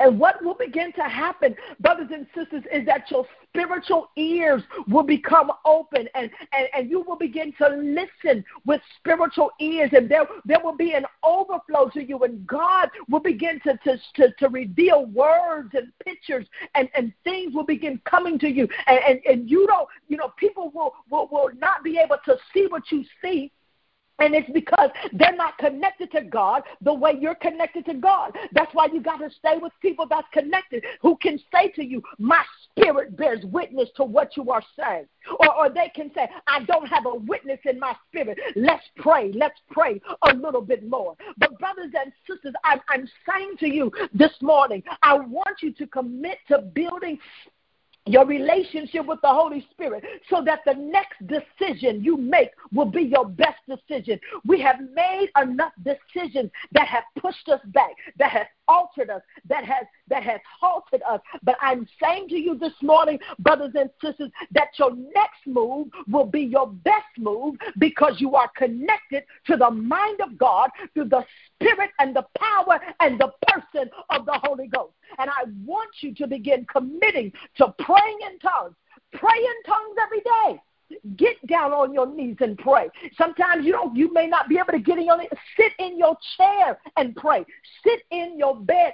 And 0.01 0.19
what 0.19 0.43
will 0.43 0.55
begin 0.55 0.93
to 0.95 1.03
happen, 1.03 1.55
brothers 1.79 2.09
and 2.13 2.27
sisters, 2.35 2.65
is 2.73 2.87
that 2.87 3.11
your 3.11 3.27
spiritual 3.49 4.11
ears 4.17 4.63
will 4.89 5.03
become 5.03 5.53
open 5.67 6.09
and, 6.15 6.31
and, 6.53 6.69
and 6.75 6.91
you 6.91 7.03
will 7.03 7.17
begin 7.17 7.53
to 7.59 7.69
listen 7.69 8.43
with 8.65 8.81
spiritual 8.97 9.51
ears 9.61 9.91
and 9.93 10.09
there, 10.09 10.25
there 10.47 10.61
will 10.65 10.77
be 10.77 10.95
an 10.95 11.05
overflow 11.23 11.91
to 11.91 12.03
you 12.03 12.19
and 12.21 12.47
God 12.47 12.89
will 13.11 13.21
begin 13.21 13.61
to, 13.65 13.79
to, 13.85 14.01
to, 14.15 14.33
to 14.39 14.49
reveal 14.49 15.05
words 15.07 15.71
and 15.75 15.93
pictures 16.03 16.47
and, 16.75 16.89
and 16.95 17.13
things 17.23 17.55
will 17.55 17.67
begin 17.67 18.01
coming 18.05 18.39
to 18.39 18.49
you. 18.49 18.67
And, 18.87 18.99
and, 19.07 19.21
and 19.27 19.51
you 19.51 19.67
don't, 19.67 19.89
you 20.09 20.17
know, 20.17 20.33
people 20.39 20.71
will, 20.75 20.95
will, 21.11 21.29
will 21.31 21.51
not 21.59 21.85
be 21.85 21.99
able 21.99 22.17
to 22.25 22.37
see 22.55 22.67
what 22.69 22.91
you 22.91 23.05
see 23.23 23.53
and 24.21 24.35
it's 24.35 24.51
because 24.53 24.91
they're 25.13 25.35
not 25.35 25.59
connected 25.59 26.11
to 26.13 26.23
God 26.23 26.63
the 26.83 26.93
way 26.93 27.13
you're 27.19 27.35
connected 27.35 27.85
to 27.87 27.95
God. 27.95 28.37
That's 28.53 28.73
why 28.75 28.87
you 28.93 29.01
got 29.01 29.19
to 29.19 29.31
stay 29.31 29.57
with 29.61 29.73
people 29.81 30.07
that's 30.09 30.29
connected 30.33 30.85
who 31.01 31.17
can 31.17 31.39
say 31.53 31.69
to 31.77 31.85
you, 31.85 32.03
My 32.19 32.43
spirit 32.71 33.17
bears 33.17 33.45
witness 33.45 33.89
to 33.97 34.05
what 34.05 34.37
you 34.37 34.51
are 34.51 34.63
saying. 34.79 35.07
Or, 35.41 35.55
or 35.55 35.71
they 35.71 35.91
can 35.95 36.11
say, 36.15 36.29
I 36.47 36.65
don't 36.65 36.87
have 36.87 37.07
a 37.07 37.15
witness 37.15 37.61
in 37.65 37.79
my 37.79 37.95
spirit. 38.09 38.39
Let's 38.57 38.85
pray. 38.97 39.33
Let's 39.33 39.59
pray 39.71 40.01
a 40.23 40.35
little 40.35 40.63
bit 40.63 40.89
more. 40.89 41.17
But, 41.39 41.59
brothers 41.59 41.93
and 41.99 42.13
sisters, 42.29 42.55
I'm, 42.65 42.81
I'm 42.89 43.09
saying 43.29 43.57
to 43.61 43.69
you 43.69 43.91
this 44.15 44.33
morning, 44.41 44.83
I 45.03 45.15
want 45.15 45.63
you 45.63 45.73
to 45.75 45.87
commit 45.87 46.39
to 46.49 46.59
building 46.59 47.19
your 48.11 48.27
relationship 48.27 49.07
with 49.07 49.21
the 49.23 49.29
Holy 49.29 49.67
Spirit 49.71 50.05
so 50.29 50.43
that 50.45 50.61
the 50.67 50.75
next 50.75 51.17
decision 51.27 52.03
you 52.03 52.17
make 52.17 52.51
will 52.73 52.87
be 52.87 53.03
your 53.03 53.27
best 53.27 53.59
decision. 53.69 54.19
We 54.45 54.61
have 54.61 54.77
made 54.95 55.31
enough 55.41 55.73
decisions 55.85 56.51
that 56.73 56.89
have 56.89 57.05
pushed 57.19 57.49
us 57.49 57.61
back, 57.67 57.93
that 58.19 58.31
have 58.31 58.47
altered 58.71 59.11
us, 59.11 59.23
that 59.49 59.65
has 59.65 59.87
that 60.09 60.23
has 60.23 60.41
halted 60.61 61.03
us. 61.09 61.21
But 61.43 61.57
I'm 61.61 61.87
saying 62.03 62.29
to 62.29 62.37
you 62.37 62.57
this 62.57 62.73
morning, 62.83 63.19
brothers 63.41 63.73
and 63.75 63.91
sisters, 64.03 64.31
that 64.53 64.69
your 64.79 64.93
next 64.95 65.47
move 65.47 65.89
will 66.09 66.27
be 66.27 66.43
your 66.43 66.69
best 66.69 67.15
move 67.19 67.57
because 67.79 68.21
you 68.21 68.37
are 68.37 68.51
connected 68.57 69.25
to 69.47 69.57
the 69.57 69.71
mind 69.71 70.21
of 70.21 70.39
God 70.39 70.71
through 70.95 71.09
the 71.09 71.25
spirit 71.55 71.91
and 71.99 72.15
the 72.15 72.27
power 72.39 72.81
and 73.01 73.19
the 73.19 73.33
person 73.49 73.91
of 74.11 74.27
the 74.27 74.39
Holy 74.45 74.69
Ghost. 74.69 74.95
And 75.19 75.29
I 75.29 75.45
want 75.65 75.91
you 76.01 76.15
to 76.15 76.27
begin 76.27 76.65
committing 76.67 77.33
to 77.57 77.75
praying 77.79 78.19
in 78.31 78.39
tongues. 78.39 78.77
Pray 79.13 79.39
in 79.39 79.63
tongues 79.67 79.97
every 80.01 80.21
day 80.21 80.63
get 81.17 81.45
down 81.47 81.73
on 81.73 81.93
your 81.93 82.07
knees 82.07 82.37
and 82.41 82.59
pray. 82.59 82.89
Sometimes 83.17 83.65
you 83.65 83.73
don't 83.73 83.97
you 83.97 84.13
may 84.13 84.27
not 84.27 84.49
be 84.49 84.59
able 84.59 84.73
to 84.73 84.79
get 84.79 84.99
in 84.99 85.05
your 85.05 85.19
sit 85.57 85.73
in 85.79 85.99
your 85.99 86.17
chair 86.37 86.79
and 86.97 87.15
pray. 87.17 87.45
Sit 87.85 88.01
in 88.11 88.39
your 88.39 88.57
bed. 88.57 88.93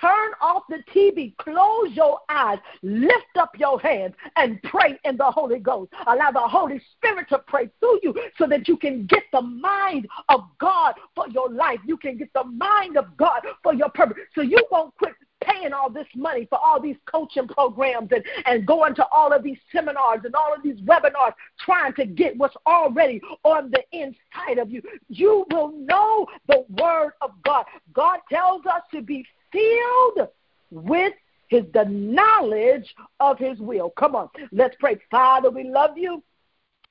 Turn 0.00 0.32
off 0.40 0.64
the 0.68 0.82
TV, 0.92 1.36
close 1.36 1.92
your 1.92 2.18
eyes, 2.28 2.58
lift 2.82 3.36
up 3.38 3.52
your 3.56 3.80
hands, 3.80 4.14
and 4.34 4.60
pray 4.64 4.98
in 5.04 5.16
the 5.16 5.30
Holy 5.30 5.60
Ghost. 5.60 5.92
Allow 6.08 6.32
the 6.32 6.40
Holy 6.40 6.80
Spirit 6.96 7.28
to 7.28 7.38
pray 7.46 7.70
through 7.78 8.00
you 8.02 8.12
so 8.36 8.48
that 8.48 8.66
you 8.66 8.76
can 8.76 9.06
get 9.06 9.22
the 9.32 9.40
mind 9.40 10.08
of 10.28 10.40
God 10.58 10.94
for 11.14 11.28
your 11.28 11.48
life. 11.48 11.78
You 11.86 11.96
can 11.96 12.18
get 12.18 12.32
the 12.32 12.44
mind 12.44 12.96
of 12.96 13.16
God 13.16 13.42
for 13.62 13.72
your 13.72 13.90
purpose. 13.90 14.16
So 14.34 14.40
you 14.40 14.58
won't 14.72 14.92
quit 14.96 15.14
paying 15.42 15.72
all 15.72 15.90
this 15.90 16.06
money 16.14 16.46
for 16.48 16.58
all 16.58 16.80
these 16.80 16.96
coaching 17.06 17.48
programs 17.48 18.10
and, 18.12 18.24
and 18.46 18.66
going 18.66 18.94
to 18.94 19.06
all 19.12 19.32
of 19.32 19.42
these 19.42 19.58
seminars 19.72 20.20
and 20.24 20.34
all 20.34 20.54
of 20.54 20.62
these 20.62 20.80
webinars 20.80 21.34
trying 21.58 21.92
to 21.94 22.04
get 22.04 22.36
what's 22.36 22.56
already 22.66 23.20
on 23.44 23.70
the 23.70 23.82
inside 23.92 24.58
of 24.58 24.70
you. 24.70 24.82
You 25.08 25.46
will 25.50 25.72
know 25.72 26.26
the 26.46 26.64
word 26.80 27.12
of 27.20 27.30
God. 27.44 27.64
God 27.92 28.20
tells 28.30 28.66
us 28.66 28.82
to 28.92 29.02
be 29.02 29.24
filled 29.52 30.28
with 30.70 31.12
his 31.48 31.64
the 31.74 31.84
knowledge 31.84 32.94
of 33.18 33.38
his 33.38 33.58
will. 33.58 33.90
Come 33.90 34.14
on, 34.14 34.28
let's 34.52 34.76
pray. 34.78 34.98
Father, 35.10 35.50
we 35.50 35.64
love 35.64 35.98
you 35.98 36.22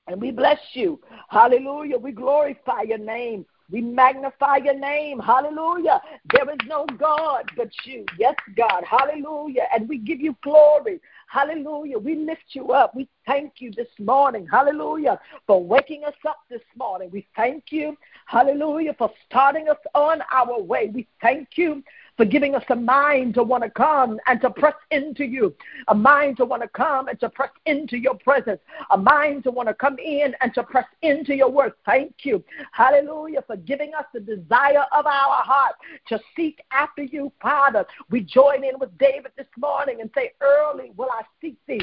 and 0.07 0.21
we 0.21 0.31
bless 0.31 0.59
you. 0.73 0.99
Hallelujah. 1.29 1.97
We 1.97 2.11
glorify 2.11 2.81
your 2.81 2.97
name. 2.97 3.45
We 3.71 3.81
magnify 3.81 4.57
your 4.57 4.77
name. 4.77 5.19
Hallelujah. 5.19 6.01
There 6.33 6.49
is 6.49 6.57
no 6.65 6.85
God 6.97 7.51
but 7.55 7.69
you. 7.83 8.05
Yes, 8.17 8.35
God. 8.55 8.83
Hallelujah. 8.83 9.67
And 9.73 9.87
we 9.87 9.97
give 9.97 10.19
you 10.19 10.35
glory. 10.41 10.99
Hallelujah. 11.27 11.99
We 11.99 12.15
lift 12.15 12.45
you 12.53 12.71
up. 12.71 12.95
We 12.95 13.07
thank 13.27 13.53
you 13.59 13.71
this 13.71 13.87
morning. 13.99 14.47
Hallelujah. 14.51 15.19
For 15.45 15.63
waking 15.63 16.03
us 16.05 16.15
up 16.27 16.39
this 16.49 16.61
morning. 16.75 17.09
We 17.11 17.27
thank 17.35 17.65
you. 17.71 17.95
Hallelujah. 18.25 18.95
For 18.97 19.11
starting 19.27 19.69
us 19.69 19.77
on 19.93 20.21
our 20.33 20.59
way. 20.59 20.89
We 20.91 21.07
thank 21.21 21.49
you 21.55 21.83
for 22.19 22.25
giving 22.25 22.53
us 22.53 22.65
a 22.67 22.75
mind 22.75 23.33
to 23.33 23.41
want 23.41 23.63
to 23.63 23.69
come 23.69 24.19
and 24.27 24.41
to 24.41 24.49
press 24.49 24.73
into 24.91 25.23
you, 25.23 25.55
a 25.87 25.95
mind 25.95 26.35
to 26.35 26.43
want 26.43 26.61
to 26.61 26.67
come 26.67 27.07
and 27.07 27.17
to 27.17 27.29
press 27.29 27.51
into 27.65 27.95
your 27.95 28.13
presence, 28.15 28.59
a 28.91 28.97
mind 28.97 29.41
to 29.45 29.51
want 29.51 29.69
to 29.69 29.73
come 29.73 29.97
in 29.99 30.35
and 30.41 30.53
to 30.53 30.61
press 30.61 30.85
into 31.01 31.33
your 31.33 31.49
word. 31.49 31.71
Thank 31.85 32.13
you. 32.23 32.43
Hallelujah 32.73 33.41
for 33.47 33.55
giving 33.55 33.93
us 33.93 34.03
the 34.13 34.19
desire 34.19 34.83
of 34.91 35.05
our 35.05 35.43
heart 35.43 35.75
to 36.09 36.19
seek 36.35 36.59
after 36.71 37.03
you, 37.03 37.31
Father. 37.41 37.85
We 38.09 38.19
join 38.19 38.65
in 38.65 38.77
with 38.79 38.97
David 38.97 39.31
this 39.37 39.47
morning 39.57 40.01
and 40.01 40.09
say, 40.13 40.33
Early 40.41 40.91
will 40.97 41.09
I 41.13 41.21
seek 41.39 41.55
thee. 41.69 41.79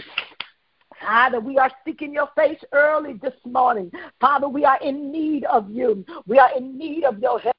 Father, 1.00 1.40
we 1.40 1.56
are 1.56 1.70
seeking 1.86 2.12
your 2.12 2.28
face 2.36 2.60
early 2.72 3.14
this 3.14 3.32
morning. 3.46 3.90
Father, 4.20 4.50
we 4.50 4.66
are 4.66 4.78
in 4.82 5.10
need 5.10 5.44
of 5.44 5.70
you. 5.70 6.04
We 6.26 6.38
are 6.38 6.50
in 6.54 6.76
need 6.76 7.04
of 7.04 7.20
your 7.20 7.40
help. 7.40 7.55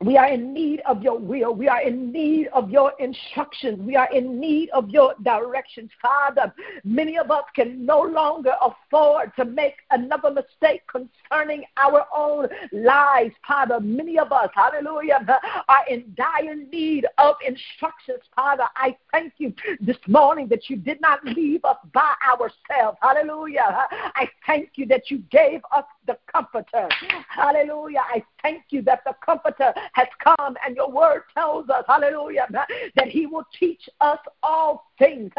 We 0.00 0.16
are 0.16 0.28
in 0.28 0.54
need 0.54 0.80
of 0.86 1.02
your 1.02 1.18
will. 1.18 1.52
We 1.54 1.66
are 1.66 1.82
in 1.82 2.12
need 2.12 2.46
of 2.48 2.70
your 2.70 2.92
instructions. 3.00 3.80
We 3.80 3.96
are 3.96 4.08
in 4.14 4.38
need 4.38 4.70
of 4.70 4.90
your 4.90 5.16
directions. 5.24 5.90
Father, 6.00 6.54
many 6.84 7.18
of 7.18 7.32
us 7.32 7.42
can 7.56 7.84
no 7.84 8.02
longer 8.02 8.52
afford 8.62 9.32
to 9.34 9.44
make 9.44 9.74
another 9.90 10.30
mistake 10.30 10.82
concerning 10.86 11.64
our 11.78 12.06
own 12.14 12.46
lives. 12.70 13.34
Father, 13.46 13.80
many 13.80 14.20
of 14.20 14.30
us, 14.30 14.48
hallelujah, 14.54 15.26
are 15.68 15.84
in 15.90 16.14
dire 16.16 16.54
need 16.54 17.04
of 17.18 17.34
instructions. 17.44 18.20
Father, 18.36 18.66
I 18.76 18.96
thank 19.10 19.32
you 19.38 19.52
this 19.80 19.98
morning 20.06 20.46
that 20.48 20.70
you 20.70 20.76
did 20.76 21.00
not 21.00 21.24
leave 21.24 21.64
us 21.64 21.78
by 21.92 22.14
ourselves. 22.24 22.98
Hallelujah. 23.02 23.88
I 23.90 24.28
thank 24.46 24.70
you 24.76 24.86
that 24.86 25.10
you 25.10 25.18
gave 25.32 25.60
us 25.74 25.84
the 26.06 26.16
comforter. 26.32 26.88
Hallelujah. 27.28 28.04
I 28.08 28.22
thank 28.48 28.64
you 28.70 28.80
that 28.82 29.02
the 29.04 29.14
comforter 29.24 29.74
has 29.92 30.08
come, 30.22 30.56
and 30.64 30.74
your 30.74 30.90
word 30.90 31.22
tells 31.34 31.68
us, 31.68 31.84
hallelujah, 31.86 32.46
that 32.50 33.08
he 33.08 33.26
will 33.26 33.46
teach 33.58 33.88
us 34.00 34.18
all 34.42 34.90
things. 34.98 35.30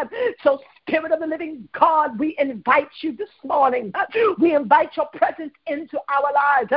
So, 0.43 0.59
Spirit 0.87 1.11
of 1.11 1.19
the 1.19 1.27
living 1.27 1.67
God, 1.73 2.19
we 2.19 2.35
invite 2.39 2.89
you 3.01 3.15
this 3.15 3.29
morning. 3.43 3.91
We 4.39 4.55
invite 4.55 4.95
your 4.95 5.07
presence 5.07 5.53
into 5.67 5.97
our 6.09 6.33
lives. 6.33 6.71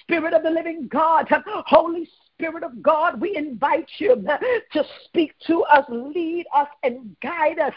Spirit 0.00 0.32
of 0.32 0.42
the 0.42 0.50
living 0.50 0.88
God, 0.88 1.28
Holy 1.66 2.08
Spirit 2.34 2.62
of 2.62 2.82
God, 2.82 3.20
we 3.20 3.36
invite 3.36 3.88
you 3.98 4.26
to 4.72 4.84
speak 5.04 5.34
to 5.46 5.62
us, 5.64 5.84
lead 5.88 6.46
us, 6.54 6.68
and 6.82 7.14
guide 7.20 7.58
us. 7.58 7.72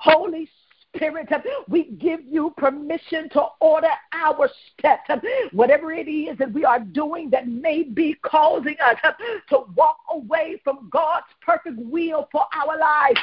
Holy 0.00 0.48
Spirit, 0.96 1.28
we 1.68 1.84
give 1.92 2.20
you 2.26 2.52
permission 2.56 3.28
to 3.30 3.44
order 3.60 3.88
our 4.12 4.50
steps. 4.72 5.08
Whatever 5.52 5.92
it 5.92 6.08
is 6.08 6.36
that 6.38 6.52
we 6.52 6.64
are 6.64 6.80
doing 6.80 7.30
that 7.30 7.48
may 7.48 7.84
be 7.84 8.16
causing 8.22 8.76
us 8.84 8.96
to 9.48 9.60
walk 9.76 9.98
away 10.12 10.60
from 10.64 10.88
God's 10.90 11.26
perfect 11.40 11.78
will 11.78 12.28
for 12.32 12.44
our 12.54 12.78
lives. 12.78 13.20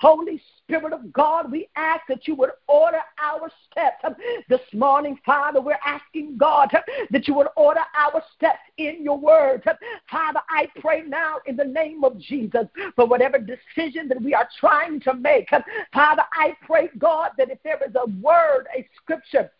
Holy 0.00 0.40
Spirit 0.62 0.92
of 0.92 1.12
God, 1.12 1.50
we 1.50 1.68
ask 1.76 2.02
that 2.08 2.28
you 2.28 2.34
would 2.36 2.50
order 2.66 3.00
our 3.22 3.50
steps 3.70 4.04
this 4.48 4.60
morning, 4.72 5.18
Father. 5.26 5.60
We're 5.60 5.78
asking 5.84 6.36
God 6.38 6.70
that 7.10 7.26
you 7.26 7.34
would 7.34 7.48
order 7.56 7.82
our 7.98 8.22
steps 8.36 8.60
in 8.76 9.02
your 9.02 9.18
word. 9.18 9.62
Father, 10.10 10.40
I 10.48 10.68
pray 10.80 11.02
now 11.02 11.38
in 11.46 11.56
the 11.56 11.64
name 11.64 12.04
of 12.04 12.18
Jesus 12.18 12.66
for 12.94 13.06
whatever 13.06 13.38
decision 13.38 14.08
that 14.08 14.22
we 14.22 14.34
are 14.34 14.48
trying 14.60 15.00
to 15.00 15.14
make. 15.14 15.50
Father, 15.92 16.22
I 16.32 16.56
pray, 16.64 16.88
God, 16.98 17.07
that 17.36 17.50
if 17.50 17.58
there 17.62 17.78
is 17.86 17.94
a 17.94 18.06
word, 18.20 18.66
a 18.76 18.86
scripture, 18.96 19.50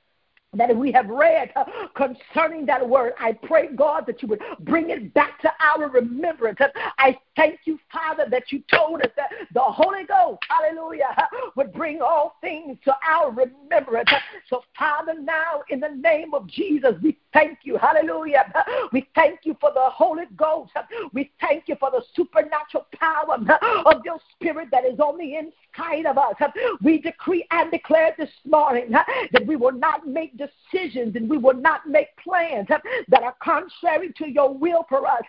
that 0.54 0.74
we 0.74 0.90
have 0.92 1.06
read 1.08 1.52
uh, 1.56 1.64
concerning 1.94 2.64
that 2.66 2.86
word. 2.86 3.12
I 3.20 3.32
pray, 3.32 3.68
God, 3.74 4.06
that 4.06 4.22
you 4.22 4.28
would 4.28 4.40
bring 4.60 4.90
it 4.90 5.12
back 5.12 5.40
to 5.42 5.52
our 5.60 5.88
remembrance. 5.90 6.58
I 6.98 7.18
thank 7.36 7.60
you, 7.64 7.78
Father, 7.92 8.26
that 8.30 8.50
you 8.50 8.62
told 8.72 9.02
us 9.02 9.10
that 9.16 9.30
the 9.52 9.60
Holy 9.60 10.04
Ghost, 10.04 10.40
hallelujah, 10.48 11.14
would 11.56 11.72
bring 11.72 12.00
all 12.00 12.36
things 12.40 12.78
to 12.84 12.96
our 13.06 13.30
remembrance. 13.30 14.10
So, 14.48 14.62
Father, 14.78 15.14
now 15.20 15.62
in 15.68 15.80
the 15.80 15.90
name 15.90 16.32
of 16.32 16.46
Jesus, 16.46 16.94
we 17.02 17.18
thank 17.34 17.58
you, 17.62 17.76
hallelujah. 17.76 18.50
We 18.92 19.06
thank 19.14 19.40
you 19.42 19.54
for 19.60 19.70
the 19.74 19.90
Holy 19.90 20.24
Ghost. 20.34 20.72
We 21.12 21.30
thank 21.40 21.64
you 21.68 21.76
for 21.78 21.90
the 21.90 22.02
supernatural 22.14 22.86
power 22.98 23.38
of 23.84 24.02
your 24.04 24.18
spirit 24.32 24.68
that 24.72 24.86
is 24.86 24.98
on 24.98 25.18
the 25.18 25.36
inside 25.36 25.52
of 25.78 26.18
us. 26.18 26.34
We 26.82 26.98
decree 26.98 27.46
and 27.50 27.70
declare 27.70 28.14
this 28.18 28.30
morning 28.44 28.90
that 28.90 29.46
we 29.46 29.56
will 29.56 29.72
not 29.72 30.06
make 30.06 30.32
decisions 30.36 31.14
and 31.16 31.30
we 31.30 31.38
will 31.38 31.54
not 31.54 31.88
make 31.88 32.08
plans 32.22 32.66
that 32.68 33.22
are 33.22 33.36
contrary 33.42 34.12
to 34.18 34.28
your 34.28 34.52
will 34.52 34.84
for 34.88 35.06
us. 35.06 35.22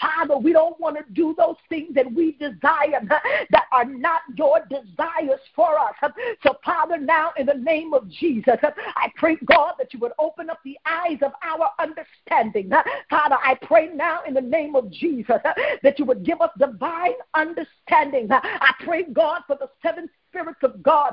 Father, 0.00 0.38
we 0.38 0.52
don't 0.52 0.78
want 0.80 0.96
to 0.96 1.04
do 1.12 1.34
those 1.36 1.56
things 1.68 1.94
that 1.94 2.10
we 2.12 2.32
desire 2.32 3.00
that 3.08 3.64
are 3.72 3.84
not 3.84 4.22
your 4.36 4.60
desires 4.70 5.40
for 5.54 5.78
us. 5.78 5.94
So, 6.42 6.56
Father, 6.64 6.96
now 6.96 7.32
in 7.36 7.46
the 7.46 7.54
name 7.54 7.92
of 7.94 8.08
Jesus, 8.08 8.56
I 8.62 9.12
pray, 9.16 9.36
God, 9.44 9.74
that 9.78 9.92
you 9.92 10.00
would 10.00 10.12
open 10.18 10.50
up 10.50 10.60
the 10.64 10.78
eyes 10.86 11.18
of 11.22 11.32
our 11.44 11.70
understanding. 11.78 12.70
Father, 13.10 13.36
I 13.44 13.54
pray 13.62 13.90
now 13.94 14.20
in 14.26 14.34
the 14.34 14.40
name 14.40 14.74
of 14.76 14.90
Jesus 14.90 15.40
that 15.82 15.98
you 15.98 16.04
would 16.06 16.24
give 16.24 16.40
us 16.40 16.50
divine 16.58 17.14
understanding. 17.34 18.28
I 18.30 18.72
pray, 18.80 19.04
God, 19.04 19.42
for 19.46 19.56
the 19.56 19.68
seven 19.90 20.08
Spirit 20.30 20.56
of 20.62 20.82
God 20.82 21.12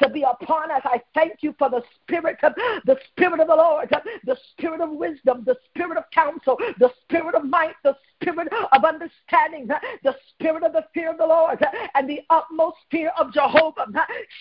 to 0.00 0.08
be 0.10 0.22
upon 0.22 0.70
us. 0.70 0.82
I 0.84 1.00
thank 1.14 1.38
you 1.40 1.54
for 1.58 1.70
the 1.70 1.82
Spirit, 2.02 2.36
of 2.42 2.54
the 2.84 2.96
Spirit 3.10 3.40
of 3.40 3.48
the 3.48 3.56
Lord, 3.56 3.88
the 4.24 4.36
Spirit 4.52 4.80
of 4.80 4.90
wisdom, 4.90 5.42
the 5.46 5.56
Spirit 5.70 5.96
of 5.96 6.04
counsel, 6.12 6.56
the 6.78 6.90
Spirit 7.04 7.34
of 7.34 7.44
might, 7.44 7.74
the 7.82 7.96
Spirit 8.20 8.48
of 8.72 8.84
understanding, 8.84 9.68
the 10.02 10.14
Spirit 10.30 10.64
of 10.64 10.72
the 10.72 10.84
fear 10.92 11.10
of 11.10 11.18
the 11.18 11.26
Lord, 11.26 11.64
and 11.94 12.08
the 12.08 12.20
utmost 12.30 12.76
fear 12.90 13.10
of 13.18 13.32
Jehovah 13.32 13.86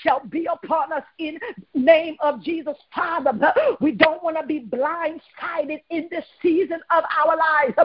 shall 0.04 0.22
be 0.26 0.48
upon 0.52 0.92
us 0.92 1.04
in 1.20 1.40
name 1.74 2.18
of 2.20 2.44
Jesus. 2.44 2.76
Father, 2.94 3.32
we 3.80 3.92
don't 3.92 4.24
want 4.24 4.38
to 4.38 4.46
be 4.46 4.60
blindsided 4.60 5.82
in 5.90 6.08
this 6.12 6.26
season 6.42 6.80
of 6.92 7.04
our 7.18 7.38
lives. 7.38 7.78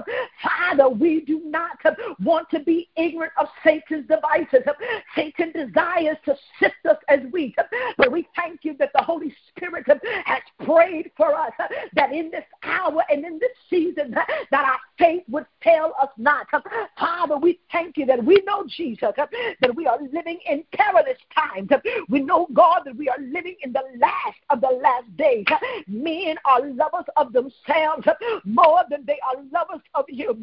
Father, 0.43 0.89
we 0.89 1.21
do 1.21 1.41
not 1.45 1.79
want 2.21 2.49
to 2.51 2.61
be 2.61 2.89
ignorant 2.97 3.33
of 3.39 3.47
Satan's 3.63 4.09
devices. 4.09 4.67
Satan 5.15 5.53
desires 5.53 6.17
to 6.25 6.32
to 6.61 6.91
us 6.91 6.97
as 7.09 7.21
wheat. 7.31 7.57
But 7.97 8.13
we 8.13 8.29
thank 8.37 8.65
you 8.65 8.75
that 8.79 8.91
the 8.95 9.03
Holy 9.03 9.35
Spirit 9.49 9.87
has 10.25 10.43
prayed 10.65 11.11
for 11.17 11.35
us 11.35 11.53
that 11.95 12.13
in 12.13 12.31
this 12.31 12.45
hour 12.63 13.03
and 13.11 13.25
in 13.25 13.39
this 13.39 13.53
season 13.69 14.11
that 14.13 14.65
our 14.65 14.79
faith 14.99 15.23
would 15.29 15.47
fail 15.63 15.93
us 16.01 16.09
not. 16.17 16.47
Father, 16.99 17.37
we 17.37 17.61
thank 17.71 17.97
you 17.97 18.07
that 18.07 18.25
we 18.25 18.43
know, 18.47 18.65
Jesus, 18.67 19.13
that 19.17 19.75
we 19.75 19.87
are 19.87 19.99
living 20.13 20.39
in 20.49 20.65
perilous 20.73 21.19
times. 21.35 21.71
We 22.09 22.21
know, 22.21 22.49
God, 22.53 22.83
that 22.85 22.97
we 22.97 23.09
are 23.09 23.19
living 23.19 23.57
in 23.63 23.73
the 23.73 23.83
last 23.99 24.39
of 24.51 24.61
the 24.61 24.79
last 24.83 25.17
days. 25.17 25.47
Men 25.87 26.37
are 26.45 26.67
lovers 26.67 27.07
of 27.17 27.33
themselves 27.33 28.07
more 28.45 28.83
than 28.91 29.05
they 29.07 29.19
are 29.27 29.43
lovers 29.53 29.83
of 29.95 30.05
you. 30.09 30.41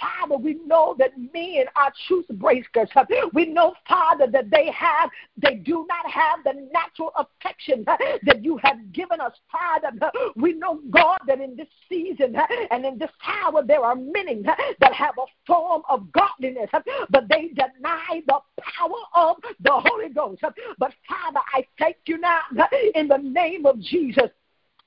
Father, 0.00 0.36
we 0.36 0.54
know 0.66 0.94
that 0.98 1.12
men 1.32 1.64
are 1.76 1.92
truth 2.06 2.26
breakers. 2.30 2.88
We 3.32 3.46
know, 3.46 3.74
Father, 3.88 4.26
that 4.28 4.50
they 4.50 4.70
have 4.72 5.10
they 5.42 5.56
do 5.56 5.86
not 5.88 6.10
have 6.10 6.44
the 6.44 6.68
natural 6.72 7.12
affection 7.16 7.84
that 7.86 8.42
you 8.42 8.56
have 8.58 8.92
given 8.92 9.20
us, 9.20 9.32
Father. 9.50 9.90
We 10.36 10.54
know, 10.54 10.80
God, 10.90 11.18
that 11.26 11.40
in 11.40 11.56
this 11.56 11.68
season 11.88 12.36
and 12.70 12.84
in 12.84 12.98
this 12.98 13.10
hour 13.26 13.62
there 13.62 13.84
are 13.84 13.94
many 13.94 14.42
that 14.42 14.92
have 14.92 15.14
a 15.18 15.26
form 15.46 15.82
of 15.88 16.10
godliness, 16.12 16.70
but 17.10 17.28
they 17.28 17.48
deny 17.48 18.22
the 18.26 18.38
power 18.60 19.00
of 19.14 19.36
the 19.60 19.72
Holy 19.72 20.08
Ghost. 20.08 20.42
But 20.78 20.92
Father, 21.08 21.40
I 21.52 21.66
thank 21.78 21.96
you 22.06 22.18
now 22.18 22.40
in 22.94 23.08
the 23.08 23.18
name 23.18 23.66
of 23.66 23.80
Jesus 23.80 24.30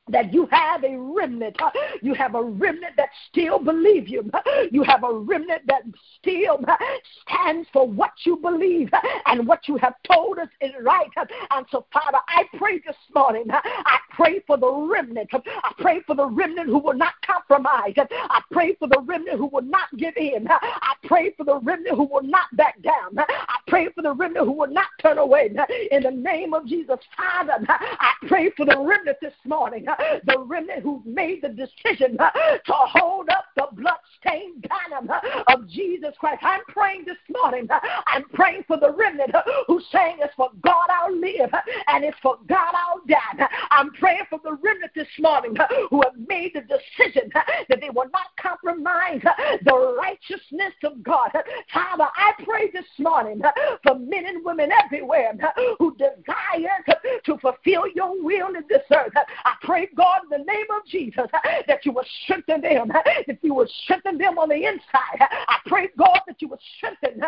that 0.10 0.34
you 0.34 0.48
have 0.52 0.84
a 0.84 0.98
remnant. 0.98 1.56
Uh, 1.62 1.70
you 2.02 2.14
have 2.14 2.36
a 2.36 2.44
remnant 2.44 2.96
that 2.98 3.10
still 3.30 3.60
believe 3.60 4.08
you. 4.08 4.30
Uh, 4.34 4.40
you 4.72 4.84
have 4.84 5.04
a 5.04 5.14
remnant 5.14 5.62
that 5.68 5.84
still 6.20 6.60
uh, 6.68 6.76
stands 7.22 7.68
for 7.72 7.88
what 7.88 8.12
you 8.26 8.36
believe 8.38 8.90
and 9.28 9.48
what 9.48 9.68
you 9.68 9.78
have 9.78 9.94
told 10.06 10.40
us 10.40 10.50
is 10.62 10.72
right. 10.82 11.10
And 11.52 11.66
so, 11.72 11.86
Father, 11.94 12.18
I 12.28 12.44
pray 12.58 12.80
this 12.80 12.96
morning. 13.16 13.46
I 13.50 13.98
pray 14.12 14.42
for 14.46 14.58
the 14.58 14.72
remnant. 14.72 15.30
I 15.34 15.74
pray 15.80 16.02
for 16.06 16.16
the 16.16 16.26
remnant 16.26 16.68
who 16.68 16.80
will 16.80 16.96
not 16.96 17.14
compromise. 17.26 17.94
I 17.98 18.42
pray 18.52 18.76
for 18.76 18.88
the 18.88 19.02
remnant 19.06 19.38
who 19.38 19.48
will 19.48 19.62
not 19.62 19.96
give 19.98 20.18
in. 20.18 20.48
I 20.50 20.94
pray 21.06 21.34
for 21.38 21.46
the 21.46 21.60
remnant 21.60 21.96
who 21.96 22.06
will 22.06 22.24
not 22.24 22.54
back 22.58 22.82
down. 22.82 23.18
I 23.18 23.58
pray 23.68 23.88
for 23.96 24.02
the 24.02 24.14
remnant 24.14 24.46
who 24.48 24.54
will 24.54 24.68
not 24.68 24.88
turn 25.02 25.18
away. 25.18 25.50
In 25.92 26.04
the 26.04 26.12
name 26.12 26.54
of 26.54 26.66
Jesus, 26.68 27.00
Father, 27.16 27.66
I 27.70 28.14
pray 28.28 28.52
for 28.58 28.66
the 28.66 28.78
remnant 28.78 29.18
this 29.22 29.34
morning 29.46 29.86
the 30.26 30.40
remnant 30.40 30.84
who 30.84 31.02
made 31.06 31.42
the 31.42 31.50
decision 31.50 32.18
uh, 32.20 32.32
to 32.32 32.74
hold 32.74 33.30
up 33.30 33.46
the 33.56 33.68
blood-stained 33.74 34.66
banner 34.68 35.14
uh, 35.14 35.54
of 35.54 35.68
Jesus 35.68 36.14
Christ. 36.20 36.42
I'm 36.44 36.64
praying 36.68 37.06
this 37.06 37.18
morning. 37.42 37.68
Uh, 37.70 37.80
I'm 38.08 38.24
praying 38.34 38.64
for 38.68 38.78
the 38.78 38.92
remnant 38.92 39.34
uh, 39.36 39.44
who's 39.68 39.86
saying 39.92 40.18
it's 40.20 40.34
for 40.36 40.50
God 40.64 40.88
I'll 40.90 41.16
live 41.16 41.54
uh, 41.54 41.62
and 41.88 42.04
it's 42.04 42.18
for 42.22 42.38
God 42.48 42.74
I'll 42.74 43.02
die. 43.08 43.48
I'm 43.72 43.92
praying 43.94 44.24
for 44.30 44.40
the 44.44 44.54
remnant 44.54 44.92
this 44.96 45.08
morning 45.20 45.58
uh, 45.60 45.68
who 45.90 46.02
have 46.02 46.16
made 46.28 46.54
the 46.54 46.62
decision 46.62 47.30
that 47.34 47.80
they 47.80 47.90
will 47.90 48.10
not 48.12 48.28
compromise 48.40 49.22
the 49.64 49.96
righteousness 50.00 50.74
of 50.84 51.04
God. 51.04 51.32
Father, 51.74 52.08
I 52.16 52.34
pray 52.44 52.72
this 52.72 52.86
morning 53.00 53.42
for 53.84 53.96
men 53.96 54.26
and 54.26 54.44
women 54.44 54.70
everywhere 54.84 55.34
who 55.80 55.96
desire 55.96 56.84
to 57.26 57.38
fulfill 57.38 57.86
your 57.96 58.22
will 58.24 58.48
in 58.48 58.64
this 58.70 58.84
earth. 58.92 59.14
I 59.46 59.54
pray, 59.62 59.83
God, 59.96 60.22
in 60.24 60.30
the 60.30 60.46
name 60.46 60.66
of 60.76 60.86
Jesus, 60.88 61.28
that 61.68 61.86
you 61.86 61.92
will 61.92 62.06
strengthen 62.24 62.62
them, 62.62 62.90
that 63.28 63.40
you 63.42 63.54
will 63.54 63.68
strengthen 63.84 64.18
them 64.18 64.38
on 64.38 64.50
the 64.50 64.56
inside. 64.56 65.20
I 65.20 65.58
pray, 65.66 65.90
God, 65.98 66.20
that 66.28 66.42
you 66.42 66.48
will 66.48 66.60
strengthen, 66.78 67.22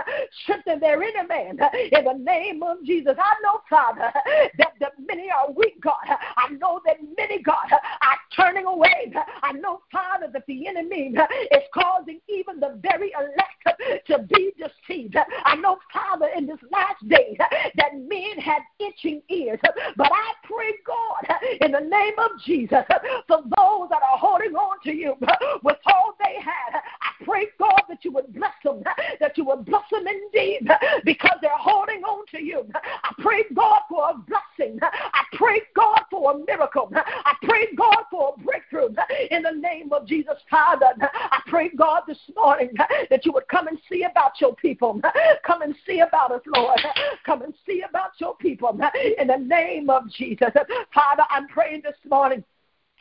strengthen 0.44 0.80
their 0.80 1.02
inner 1.02 1.28
man 1.28 1.60
in 1.92 2.04
the 2.04 2.14
name 2.14 2.64
of 2.64 2.84
Jesus. 2.84 3.16
I 3.18 3.34
know, 3.44 3.62
Father, 3.70 4.12
that 4.58 4.74
the 4.80 4.88
many 5.06 5.30
are 5.30 5.52
weak, 5.52 5.82
God. 5.82 5.96
I 6.38 6.50
know 6.54 6.82
that 6.86 6.98
many, 7.18 7.42
God, 7.42 7.72
are 7.72 8.18
turning 8.36 8.66
away. 8.66 9.14
I 9.44 9.52
know, 9.54 9.82
Father, 9.92 10.28
that 10.34 10.46
the 10.48 10.68
enemy 10.68 11.14
is 11.52 11.64
causing 11.74 12.20
even 12.28 12.60
the 12.60 12.80
very 12.82 13.12
elect 13.14 14.06
to 14.08 14.20
be 14.20 14.54
deceived. 14.58 15.18
I 15.46 15.56
know, 15.56 15.78
Father, 15.92 16.28
in 16.36 16.46
this 16.46 16.60
last 16.72 17.08
day 17.08 17.38
that 17.40 17.96
men 17.96 18.38
had 18.38 18.62
itching 18.80 19.22
ears, 19.30 19.60
but 19.96 20.12
I 20.12 20.34
pray, 20.44 20.74
God, 20.86 21.38
in 21.62 21.72
the 21.72 21.80
name 21.80 22.14
of 22.20 22.32
Jesus, 22.46 22.84
for 23.28 23.42
those 23.44 23.90
that 23.90 24.02
are 24.02 24.18
holding 24.18 24.56
on 24.56 24.78
to 24.84 24.94
you 24.94 25.16
with 25.64 25.78
all 25.86 26.16
they 26.24 26.40
had. 26.42 26.76
I 26.76 27.24
pray, 27.24 27.48
God, 27.60 27.82
that 27.90 28.04
you 28.04 28.12
would 28.12 28.34
bless 28.34 28.54
them, 28.64 28.84
that 29.20 29.38
you 29.38 29.46
would 29.46 29.66
bless 29.66 29.84
them 29.92 30.06
indeed 30.08 30.70
because 31.04 31.38
they're 31.42 31.52
holding 31.58 32.04
on 32.04 32.26
to 32.32 32.44
you. 32.44 32.68
I 32.76 33.14
pray, 33.20 33.44
God, 33.54 33.82
for 33.90 34.10
a 34.10 34.14
blessing. 34.14 34.80
I 34.82 35.24
pray, 35.34 35.62
God, 35.76 36.02
for 36.12 36.34
a 36.34 36.38
miracle. 36.46 36.92
I 36.96 37.36
pray, 37.44 37.68
God, 37.76 38.04
for 38.12 38.36
a 38.36 38.42
breakthrough 38.42 38.90
in 39.32 39.44
the 39.44 39.52
name 39.52 39.92
of 39.92 40.08
Jesus, 40.08 40.36
Father. 40.50 40.88
I 41.02 41.42
pray, 41.48 41.70
God, 41.70 42.04
this 42.08 42.20
morning 42.36 42.72
that 43.10 43.26
you 43.26 43.32
would 43.34 43.48
come 43.48 43.68
and 43.68 43.78
see 43.90 44.04
about 44.04 44.40
your 44.40 44.56
people. 44.56 45.02
Come 45.46 45.62
and 45.62 45.76
see 45.88 46.00
about 46.00 46.32
us, 46.32 46.42
Lord. 46.56 46.80
Come 47.26 47.42
and 47.42 47.54
see 47.66 47.84
about 47.88 48.12
your 48.20 48.36
people 48.36 48.78
in 49.18 49.28
the 49.28 49.38
name 49.38 49.90
of 49.90 50.10
Jesus. 50.10 50.50
Father, 50.94 51.24
I'm 51.30 51.48
praying 51.48 51.82
this 51.84 51.96
morning 52.10 52.35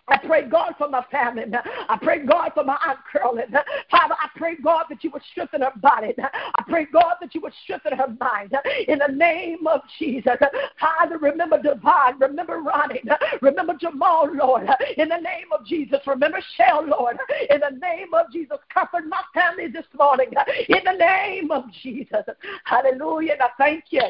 I 0.08 0.18
pray, 0.18 0.42
God, 0.48 0.74
for 0.76 0.88
my 0.88 1.02
family. 1.10 1.44
I 1.88 1.98
pray, 2.00 2.24
God, 2.26 2.50
for 2.52 2.62
my 2.62 2.76
Aunt 2.86 2.98
Carolyn. 3.10 3.50
Father, 3.90 4.14
I 4.20 4.28
pray, 4.36 4.56
God, 4.62 4.84
that 4.90 5.02
you 5.02 5.10
would 5.10 5.22
strengthen 5.32 5.62
her 5.62 5.72
body. 5.76 6.14
I 6.18 6.62
pray, 6.68 6.86
God, 6.92 7.14
that 7.22 7.34
you 7.34 7.40
would 7.40 7.54
strengthen 7.62 7.96
her 7.96 8.14
mind. 8.20 8.54
In 8.86 8.98
the 8.98 9.12
name 9.12 9.66
of 9.66 9.80
Jesus. 9.98 10.36
Father, 10.78 11.16
remember 11.18 11.60
Devon. 11.60 12.18
Remember 12.20 12.60
Ronnie. 12.60 13.02
Remember 13.40 13.74
Jamal, 13.80 14.28
Lord. 14.32 14.68
In 14.98 15.08
the 15.08 15.16
name 15.16 15.46
of 15.58 15.64
Jesus. 15.64 16.00
Remember 16.06 16.40
Shell, 16.56 16.86
Lord. 16.86 17.16
In 17.48 17.60
the 17.60 17.78
name 17.80 18.12
of 18.12 18.30
Jesus. 18.30 18.58
Comfort 18.72 19.08
my 19.08 19.22
family 19.32 19.68
this 19.68 19.86
morning. 19.98 20.28
In 20.68 20.80
the 20.84 20.98
name 20.98 21.50
of 21.50 21.64
Jesus. 21.82 22.24
Hallelujah. 22.64 23.32
And 23.32 23.42
I 23.42 23.48
thank 23.56 23.84
you. 23.88 24.02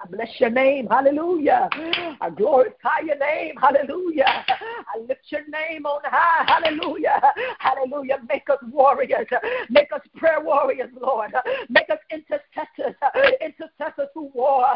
I 0.00 0.06
bless 0.06 0.28
your 0.38 0.50
name. 0.50 0.86
Hallelujah. 0.86 1.68
I 2.20 2.30
glorify 2.30 3.00
your 3.04 3.18
name. 3.18 3.54
Hallelujah. 3.60 4.44
I 4.48 4.98
lift 5.08 5.22
your 5.28 5.42
name 5.48 5.86
on 5.86 6.00
high. 6.04 6.44
Hallelujah. 6.46 7.20
Hallelujah. 7.58 8.18
Make 8.28 8.48
us 8.48 8.58
warriors. 8.70 9.26
Make 9.70 9.92
us 9.92 10.00
prayer 10.16 10.40
warriors, 10.40 10.90
Lord. 11.00 11.32
Make 11.68 11.90
us 11.90 11.98
intercessors. 12.12 12.94
Intercessors 13.40 14.08
who 14.14 14.30
war 14.34 14.66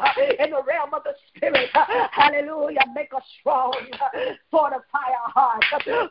in 0.41 0.51
the 0.51 0.63
realm 0.67 0.93
of 0.93 1.05
the 1.05 1.15
Spirit. 1.29 1.69
Hallelujah. 2.11 2.81
Make 2.93 3.15
us 3.15 3.23
strong. 3.39 3.75
Fortify 4.51 5.09
our 5.25 5.31
hearts. 5.33 5.67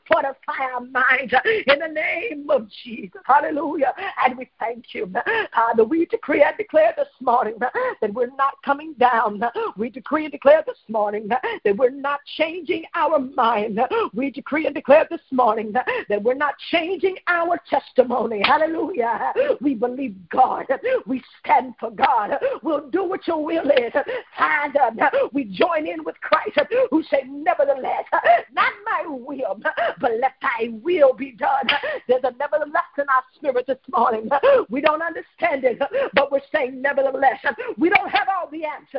Fortify 0.07 0.71
our 0.73 0.81
minds. 0.81 1.33
In 1.67 1.79
the 1.79 1.89
name 1.93 2.49
of 2.49 2.67
Jesus. 2.83 3.21
Hallelujah. 3.25 3.93
And 4.25 4.37
we 4.37 4.49
thank 4.57 4.93
you. 4.93 5.11
Father, 5.53 5.83
we 5.83 6.05
decree 6.05 6.43
and 6.43 6.55
declare 6.57 6.93
this 6.97 7.07
morning 7.21 7.55
that 7.59 8.13
we're 8.13 8.35
not 8.35 8.53
coming 8.63 8.93
down. 9.01 9.41
We 9.75 9.89
decree 9.89 10.25
and 10.25 10.31
declare 10.31 10.63
this 10.65 10.77
morning 10.87 11.27
that 11.27 11.43
we're 11.75 11.89
not 11.89 12.19
changing 12.37 12.83
our 12.95 13.17
mind. 13.19 13.79
We 14.13 14.29
decree 14.29 14.67
and 14.67 14.75
declare 14.75 15.07
this 15.09 15.21
morning 15.31 15.73
that 15.73 16.21
we're 16.23 16.35
not 16.35 16.53
changing 16.69 17.15
our 17.27 17.59
testimony. 17.67 18.41
Hallelujah. 18.45 19.33
We 19.59 19.73
believe 19.73 20.15
God. 20.29 20.65
We 21.07 21.23
stand 21.39 21.73
for 21.79 21.89
God. 21.89 22.31
We'll 22.61 22.89
do 22.91 23.03
what 23.03 23.27
your 23.27 23.43
will 23.43 23.69
is. 23.71 23.91
Father, 24.37 24.91
we 25.33 25.45
join 25.45 25.87
in 25.87 26.03
with 26.03 26.15
Christ 26.21 26.59
who 26.91 27.03
said, 27.09 27.27
Nevertheless, 27.27 28.05
not 28.53 28.71
my 28.85 29.03
will, 29.07 29.59
but 29.99 30.11
let 30.19 30.33
thy 30.41 30.69
will 30.83 31.13
be 31.13 31.31
done. 31.31 31.67
There's 32.07 32.23
a 32.23 32.33
nevertheless 32.39 32.83
in 32.97 33.05
our 33.09 33.23
spirit 33.35 33.65
this 33.65 33.79
morning. 33.91 34.29
We 34.69 34.79
don't 34.81 35.01
understand 35.01 35.63
it, 35.63 35.79
but 36.13 36.31
we're 36.31 36.41
saying, 36.53 36.81
Nevertheless, 36.81 37.39
we 37.77 37.89
don't 37.89 38.09
have 38.09 38.27
all 38.29 38.49
the 38.51 38.63
answers 38.65 38.90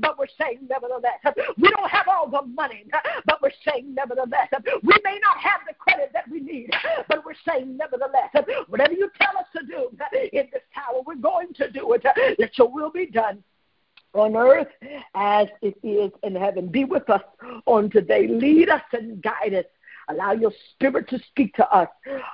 but 0.00 0.18
we're 0.18 0.26
saying 0.40 0.60
nevertheless. 0.68 1.18
We 1.58 1.70
don't 1.70 1.90
have 1.90 2.08
all 2.08 2.28
the 2.28 2.42
money, 2.42 2.84
but 3.26 3.40
we're 3.42 3.50
saying 3.66 3.94
nevertheless. 3.94 4.48
We 4.82 4.94
may 5.04 5.18
not 5.22 5.38
have 5.38 5.60
the 5.66 5.74
credit 5.74 6.10
that 6.12 6.28
we 6.30 6.40
need, 6.40 6.70
but 7.08 7.24
we're 7.24 7.34
saying 7.46 7.76
nevertheless. 7.76 8.30
Whatever 8.68 8.92
you 8.94 9.10
tell 9.20 9.36
us 9.38 9.46
to 9.56 9.64
do 9.66 9.90
in 10.32 10.48
this 10.52 10.62
hour, 10.76 11.02
we're 11.06 11.14
going 11.16 11.52
to 11.54 11.70
do 11.70 11.92
it. 11.92 12.04
Let 12.38 12.58
your 12.58 12.68
will 12.70 12.90
be 12.90 13.06
done 13.06 13.42
on 14.14 14.36
earth 14.36 14.68
as 15.14 15.48
it 15.60 15.76
is 15.82 16.12
in 16.22 16.36
heaven. 16.36 16.68
Be 16.68 16.84
with 16.84 17.10
us 17.10 17.22
on 17.66 17.90
today. 17.90 18.28
Lead 18.28 18.68
us 18.68 18.82
and 18.92 19.20
guide 19.22 19.54
us 19.54 19.64
Allow 20.08 20.32
your 20.32 20.52
spirit 20.70 21.08
to 21.08 21.18
speak 21.30 21.54
to 21.54 21.68
us. 21.70 21.88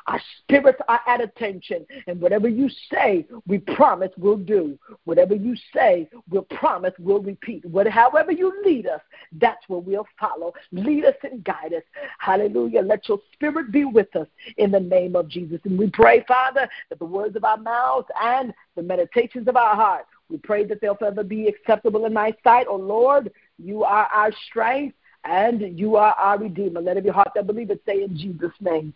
Our 0.07 0.21
spirits 0.39 0.81
are 0.89 1.01
at 1.07 1.21
attention. 1.21 1.87
And 2.07 2.21
whatever 2.21 2.49
you 2.49 2.69
say, 2.93 3.27
we 3.47 3.59
promise 3.59 4.11
we'll 4.17 4.37
do. 4.37 4.79
Whatever 5.05 5.35
you 5.35 5.57
say, 5.75 6.09
we'll 6.29 6.43
promise 6.43 6.93
we'll 6.99 7.23
repeat. 7.23 7.65
What, 7.65 7.87
however 7.87 8.33
you 8.33 8.53
lead 8.65 8.87
us, 8.87 9.01
that's 9.33 9.69
what 9.69 9.85
we'll 9.85 10.07
follow. 10.19 10.53
Lead 10.73 11.05
us 11.05 11.15
and 11.23 11.45
guide 11.45 11.75
us. 11.75 11.83
Hallelujah. 12.19 12.83
Let 12.83 13.09
your 13.09 13.21
spirit 13.33 13.73
be 13.73 13.85
with 13.85 14.15
us 14.17 14.29
in 14.57 14.71
the 14.71 14.81
name 14.81 15.17
of 15.17 15.29
Jesus. 15.29 15.61
And 15.65 15.79
we 15.79 15.89
pray, 15.91 16.25
Father, 16.27 16.69
that 16.89 16.99
the 16.99 17.05
words 17.05 17.37
of 17.37 17.45
our 17.45 17.59
mouths 17.59 18.09
and 18.21 18.53
the 18.77 18.83
meditations 18.83 19.49
of 19.49 19.57
our 19.57 19.75
heart, 19.75 20.07
we 20.29 20.39
pray 20.39 20.65
that 20.65 20.81
they'll 20.81 20.95
forever 20.95 21.25
be 21.25 21.49
acceptable 21.49 22.07
in 22.07 22.15
thy 22.15 22.33
sight. 22.45 22.67
Oh 22.69 22.77
Lord, 22.77 23.33
you 23.59 23.83
are 23.85 24.07
our 24.07 24.33
strength 24.47 24.97
and 25.25 25.79
you 25.79 25.97
are 25.97 26.13
our 26.15 26.39
Redeemer. 26.39 26.81
Let 26.81 26.97
every 26.97 27.11
heart 27.11 27.33
that 27.35 27.47
believes 27.47 27.73
say 27.87 28.03
in 28.03 28.17
Jesus' 28.17 28.53
name. 28.61 28.95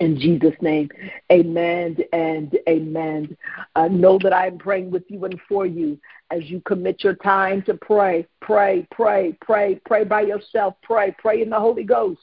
In 0.00 0.18
Jesus' 0.18 0.54
name, 0.60 0.90
amen 1.32 1.96
and 2.12 2.58
amen. 2.68 3.36
Uh, 3.76 3.88
know 3.88 4.18
that 4.22 4.32
I 4.32 4.46
am 4.46 4.58
praying 4.58 4.90
with 4.90 5.04
you 5.08 5.24
and 5.24 5.40
for 5.48 5.64
you 5.64 5.98
as 6.30 6.40
you 6.50 6.60
commit 6.66 7.02
your 7.02 7.14
time 7.14 7.62
to 7.62 7.74
pray. 7.74 8.26
Pray, 8.40 8.86
pray, 8.90 9.38
pray, 9.40 9.80
pray 9.86 10.04
by 10.04 10.22
yourself. 10.22 10.74
Pray, 10.82 11.14
pray 11.18 11.40
in 11.40 11.48
the 11.48 11.58
Holy 11.58 11.84
Ghost. 11.84 12.20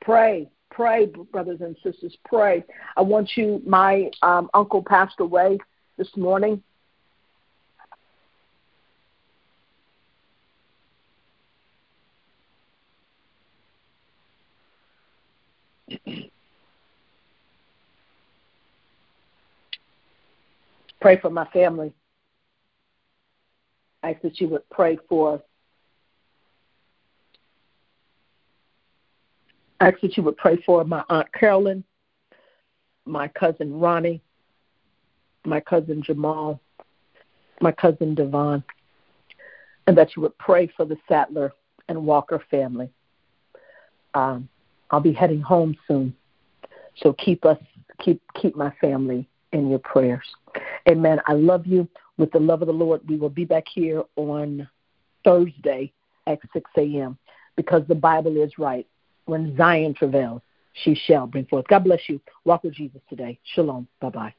Pray, 0.00 0.48
pray, 0.70 1.06
brothers 1.06 1.60
and 1.60 1.76
sisters, 1.82 2.16
pray. 2.24 2.64
I 2.96 3.02
want 3.02 3.36
you, 3.36 3.60
my 3.66 4.10
um, 4.22 4.48
uncle 4.54 4.82
passed 4.82 5.20
away 5.20 5.58
this 5.98 6.08
morning. 6.16 6.62
Pray 21.00 21.18
for 21.18 21.30
my 21.30 21.46
family. 21.46 21.92
I 24.02 24.12
ask 24.12 24.22
that 24.22 24.40
you 24.40 24.48
would 24.48 24.68
pray 24.70 24.98
for 25.08 25.42
I 29.80 29.88
ask 29.88 30.00
that 30.00 30.16
you 30.16 30.22
would 30.24 30.36
pray 30.36 30.58
for 30.66 30.84
my 30.84 31.02
Aunt 31.08 31.32
Carolyn, 31.32 31.82
my 33.06 33.28
cousin 33.28 33.80
Ronnie, 33.80 34.20
my 35.46 35.58
cousin 35.58 36.02
Jamal, 36.02 36.60
my 37.62 37.72
cousin 37.72 38.14
Devon, 38.14 38.62
and 39.86 39.96
that 39.96 40.14
you 40.14 40.22
would 40.22 40.36
pray 40.36 40.66
for 40.76 40.84
the 40.84 40.98
Sattler 41.08 41.54
and 41.88 42.04
Walker 42.04 42.42
family. 42.50 42.90
Um, 44.12 44.48
I'll 44.90 45.00
be 45.00 45.12
heading 45.12 45.40
home 45.40 45.76
soon, 45.88 46.14
so 46.96 47.14
keep 47.14 47.46
us 47.46 47.58
keep 48.00 48.20
keep 48.34 48.56
my 48.56 48.72
family 48.82 49.28
in 49.52 49.70
your 49.70 49.78
prayers. 49.78 50.26
Amen. 50.88 51.20
I 51.26 51.34
love 51.34 51.66
you 51.66 51.88
with 52.16 52.30
the 52.32 52.40
love 52.40 52.62
of 52.62 52.66
the 52.66 52.72
Lord. 52.72 53.00
We 53.08 53.16
will 53.16 53.30
be 53.30 53.44
back 53.44 53.64
here 53.72 54.02
on 54.16 54.68
Thursday 55.24 55.92
at 56.26 56.38
6 56.52 56.70
a.m. 56.76 57.18
because 57.56 57.82
the 57.88 57.94
Bible 57.94 58.40
is 58.42 58.58
right. 58.58 58.86
When 59.26 59.56
Zion 59.56 59.94
travails, 59.94 60.42
she 60.72 60.94
shall 60.94 61.26
bring 61.26 61.46
forth. 61.46 61.66
God 61.68 61.84
bless 61.84 62.00
you. 62.08 62.20
Walk 62.44 62.64
with 62.64 62.74
Jesus 62.74 63.00
today. 63.08 63.38
Shalom. 63.54 63.86
Bye 64.00 64.10
bye. 64.10 64.34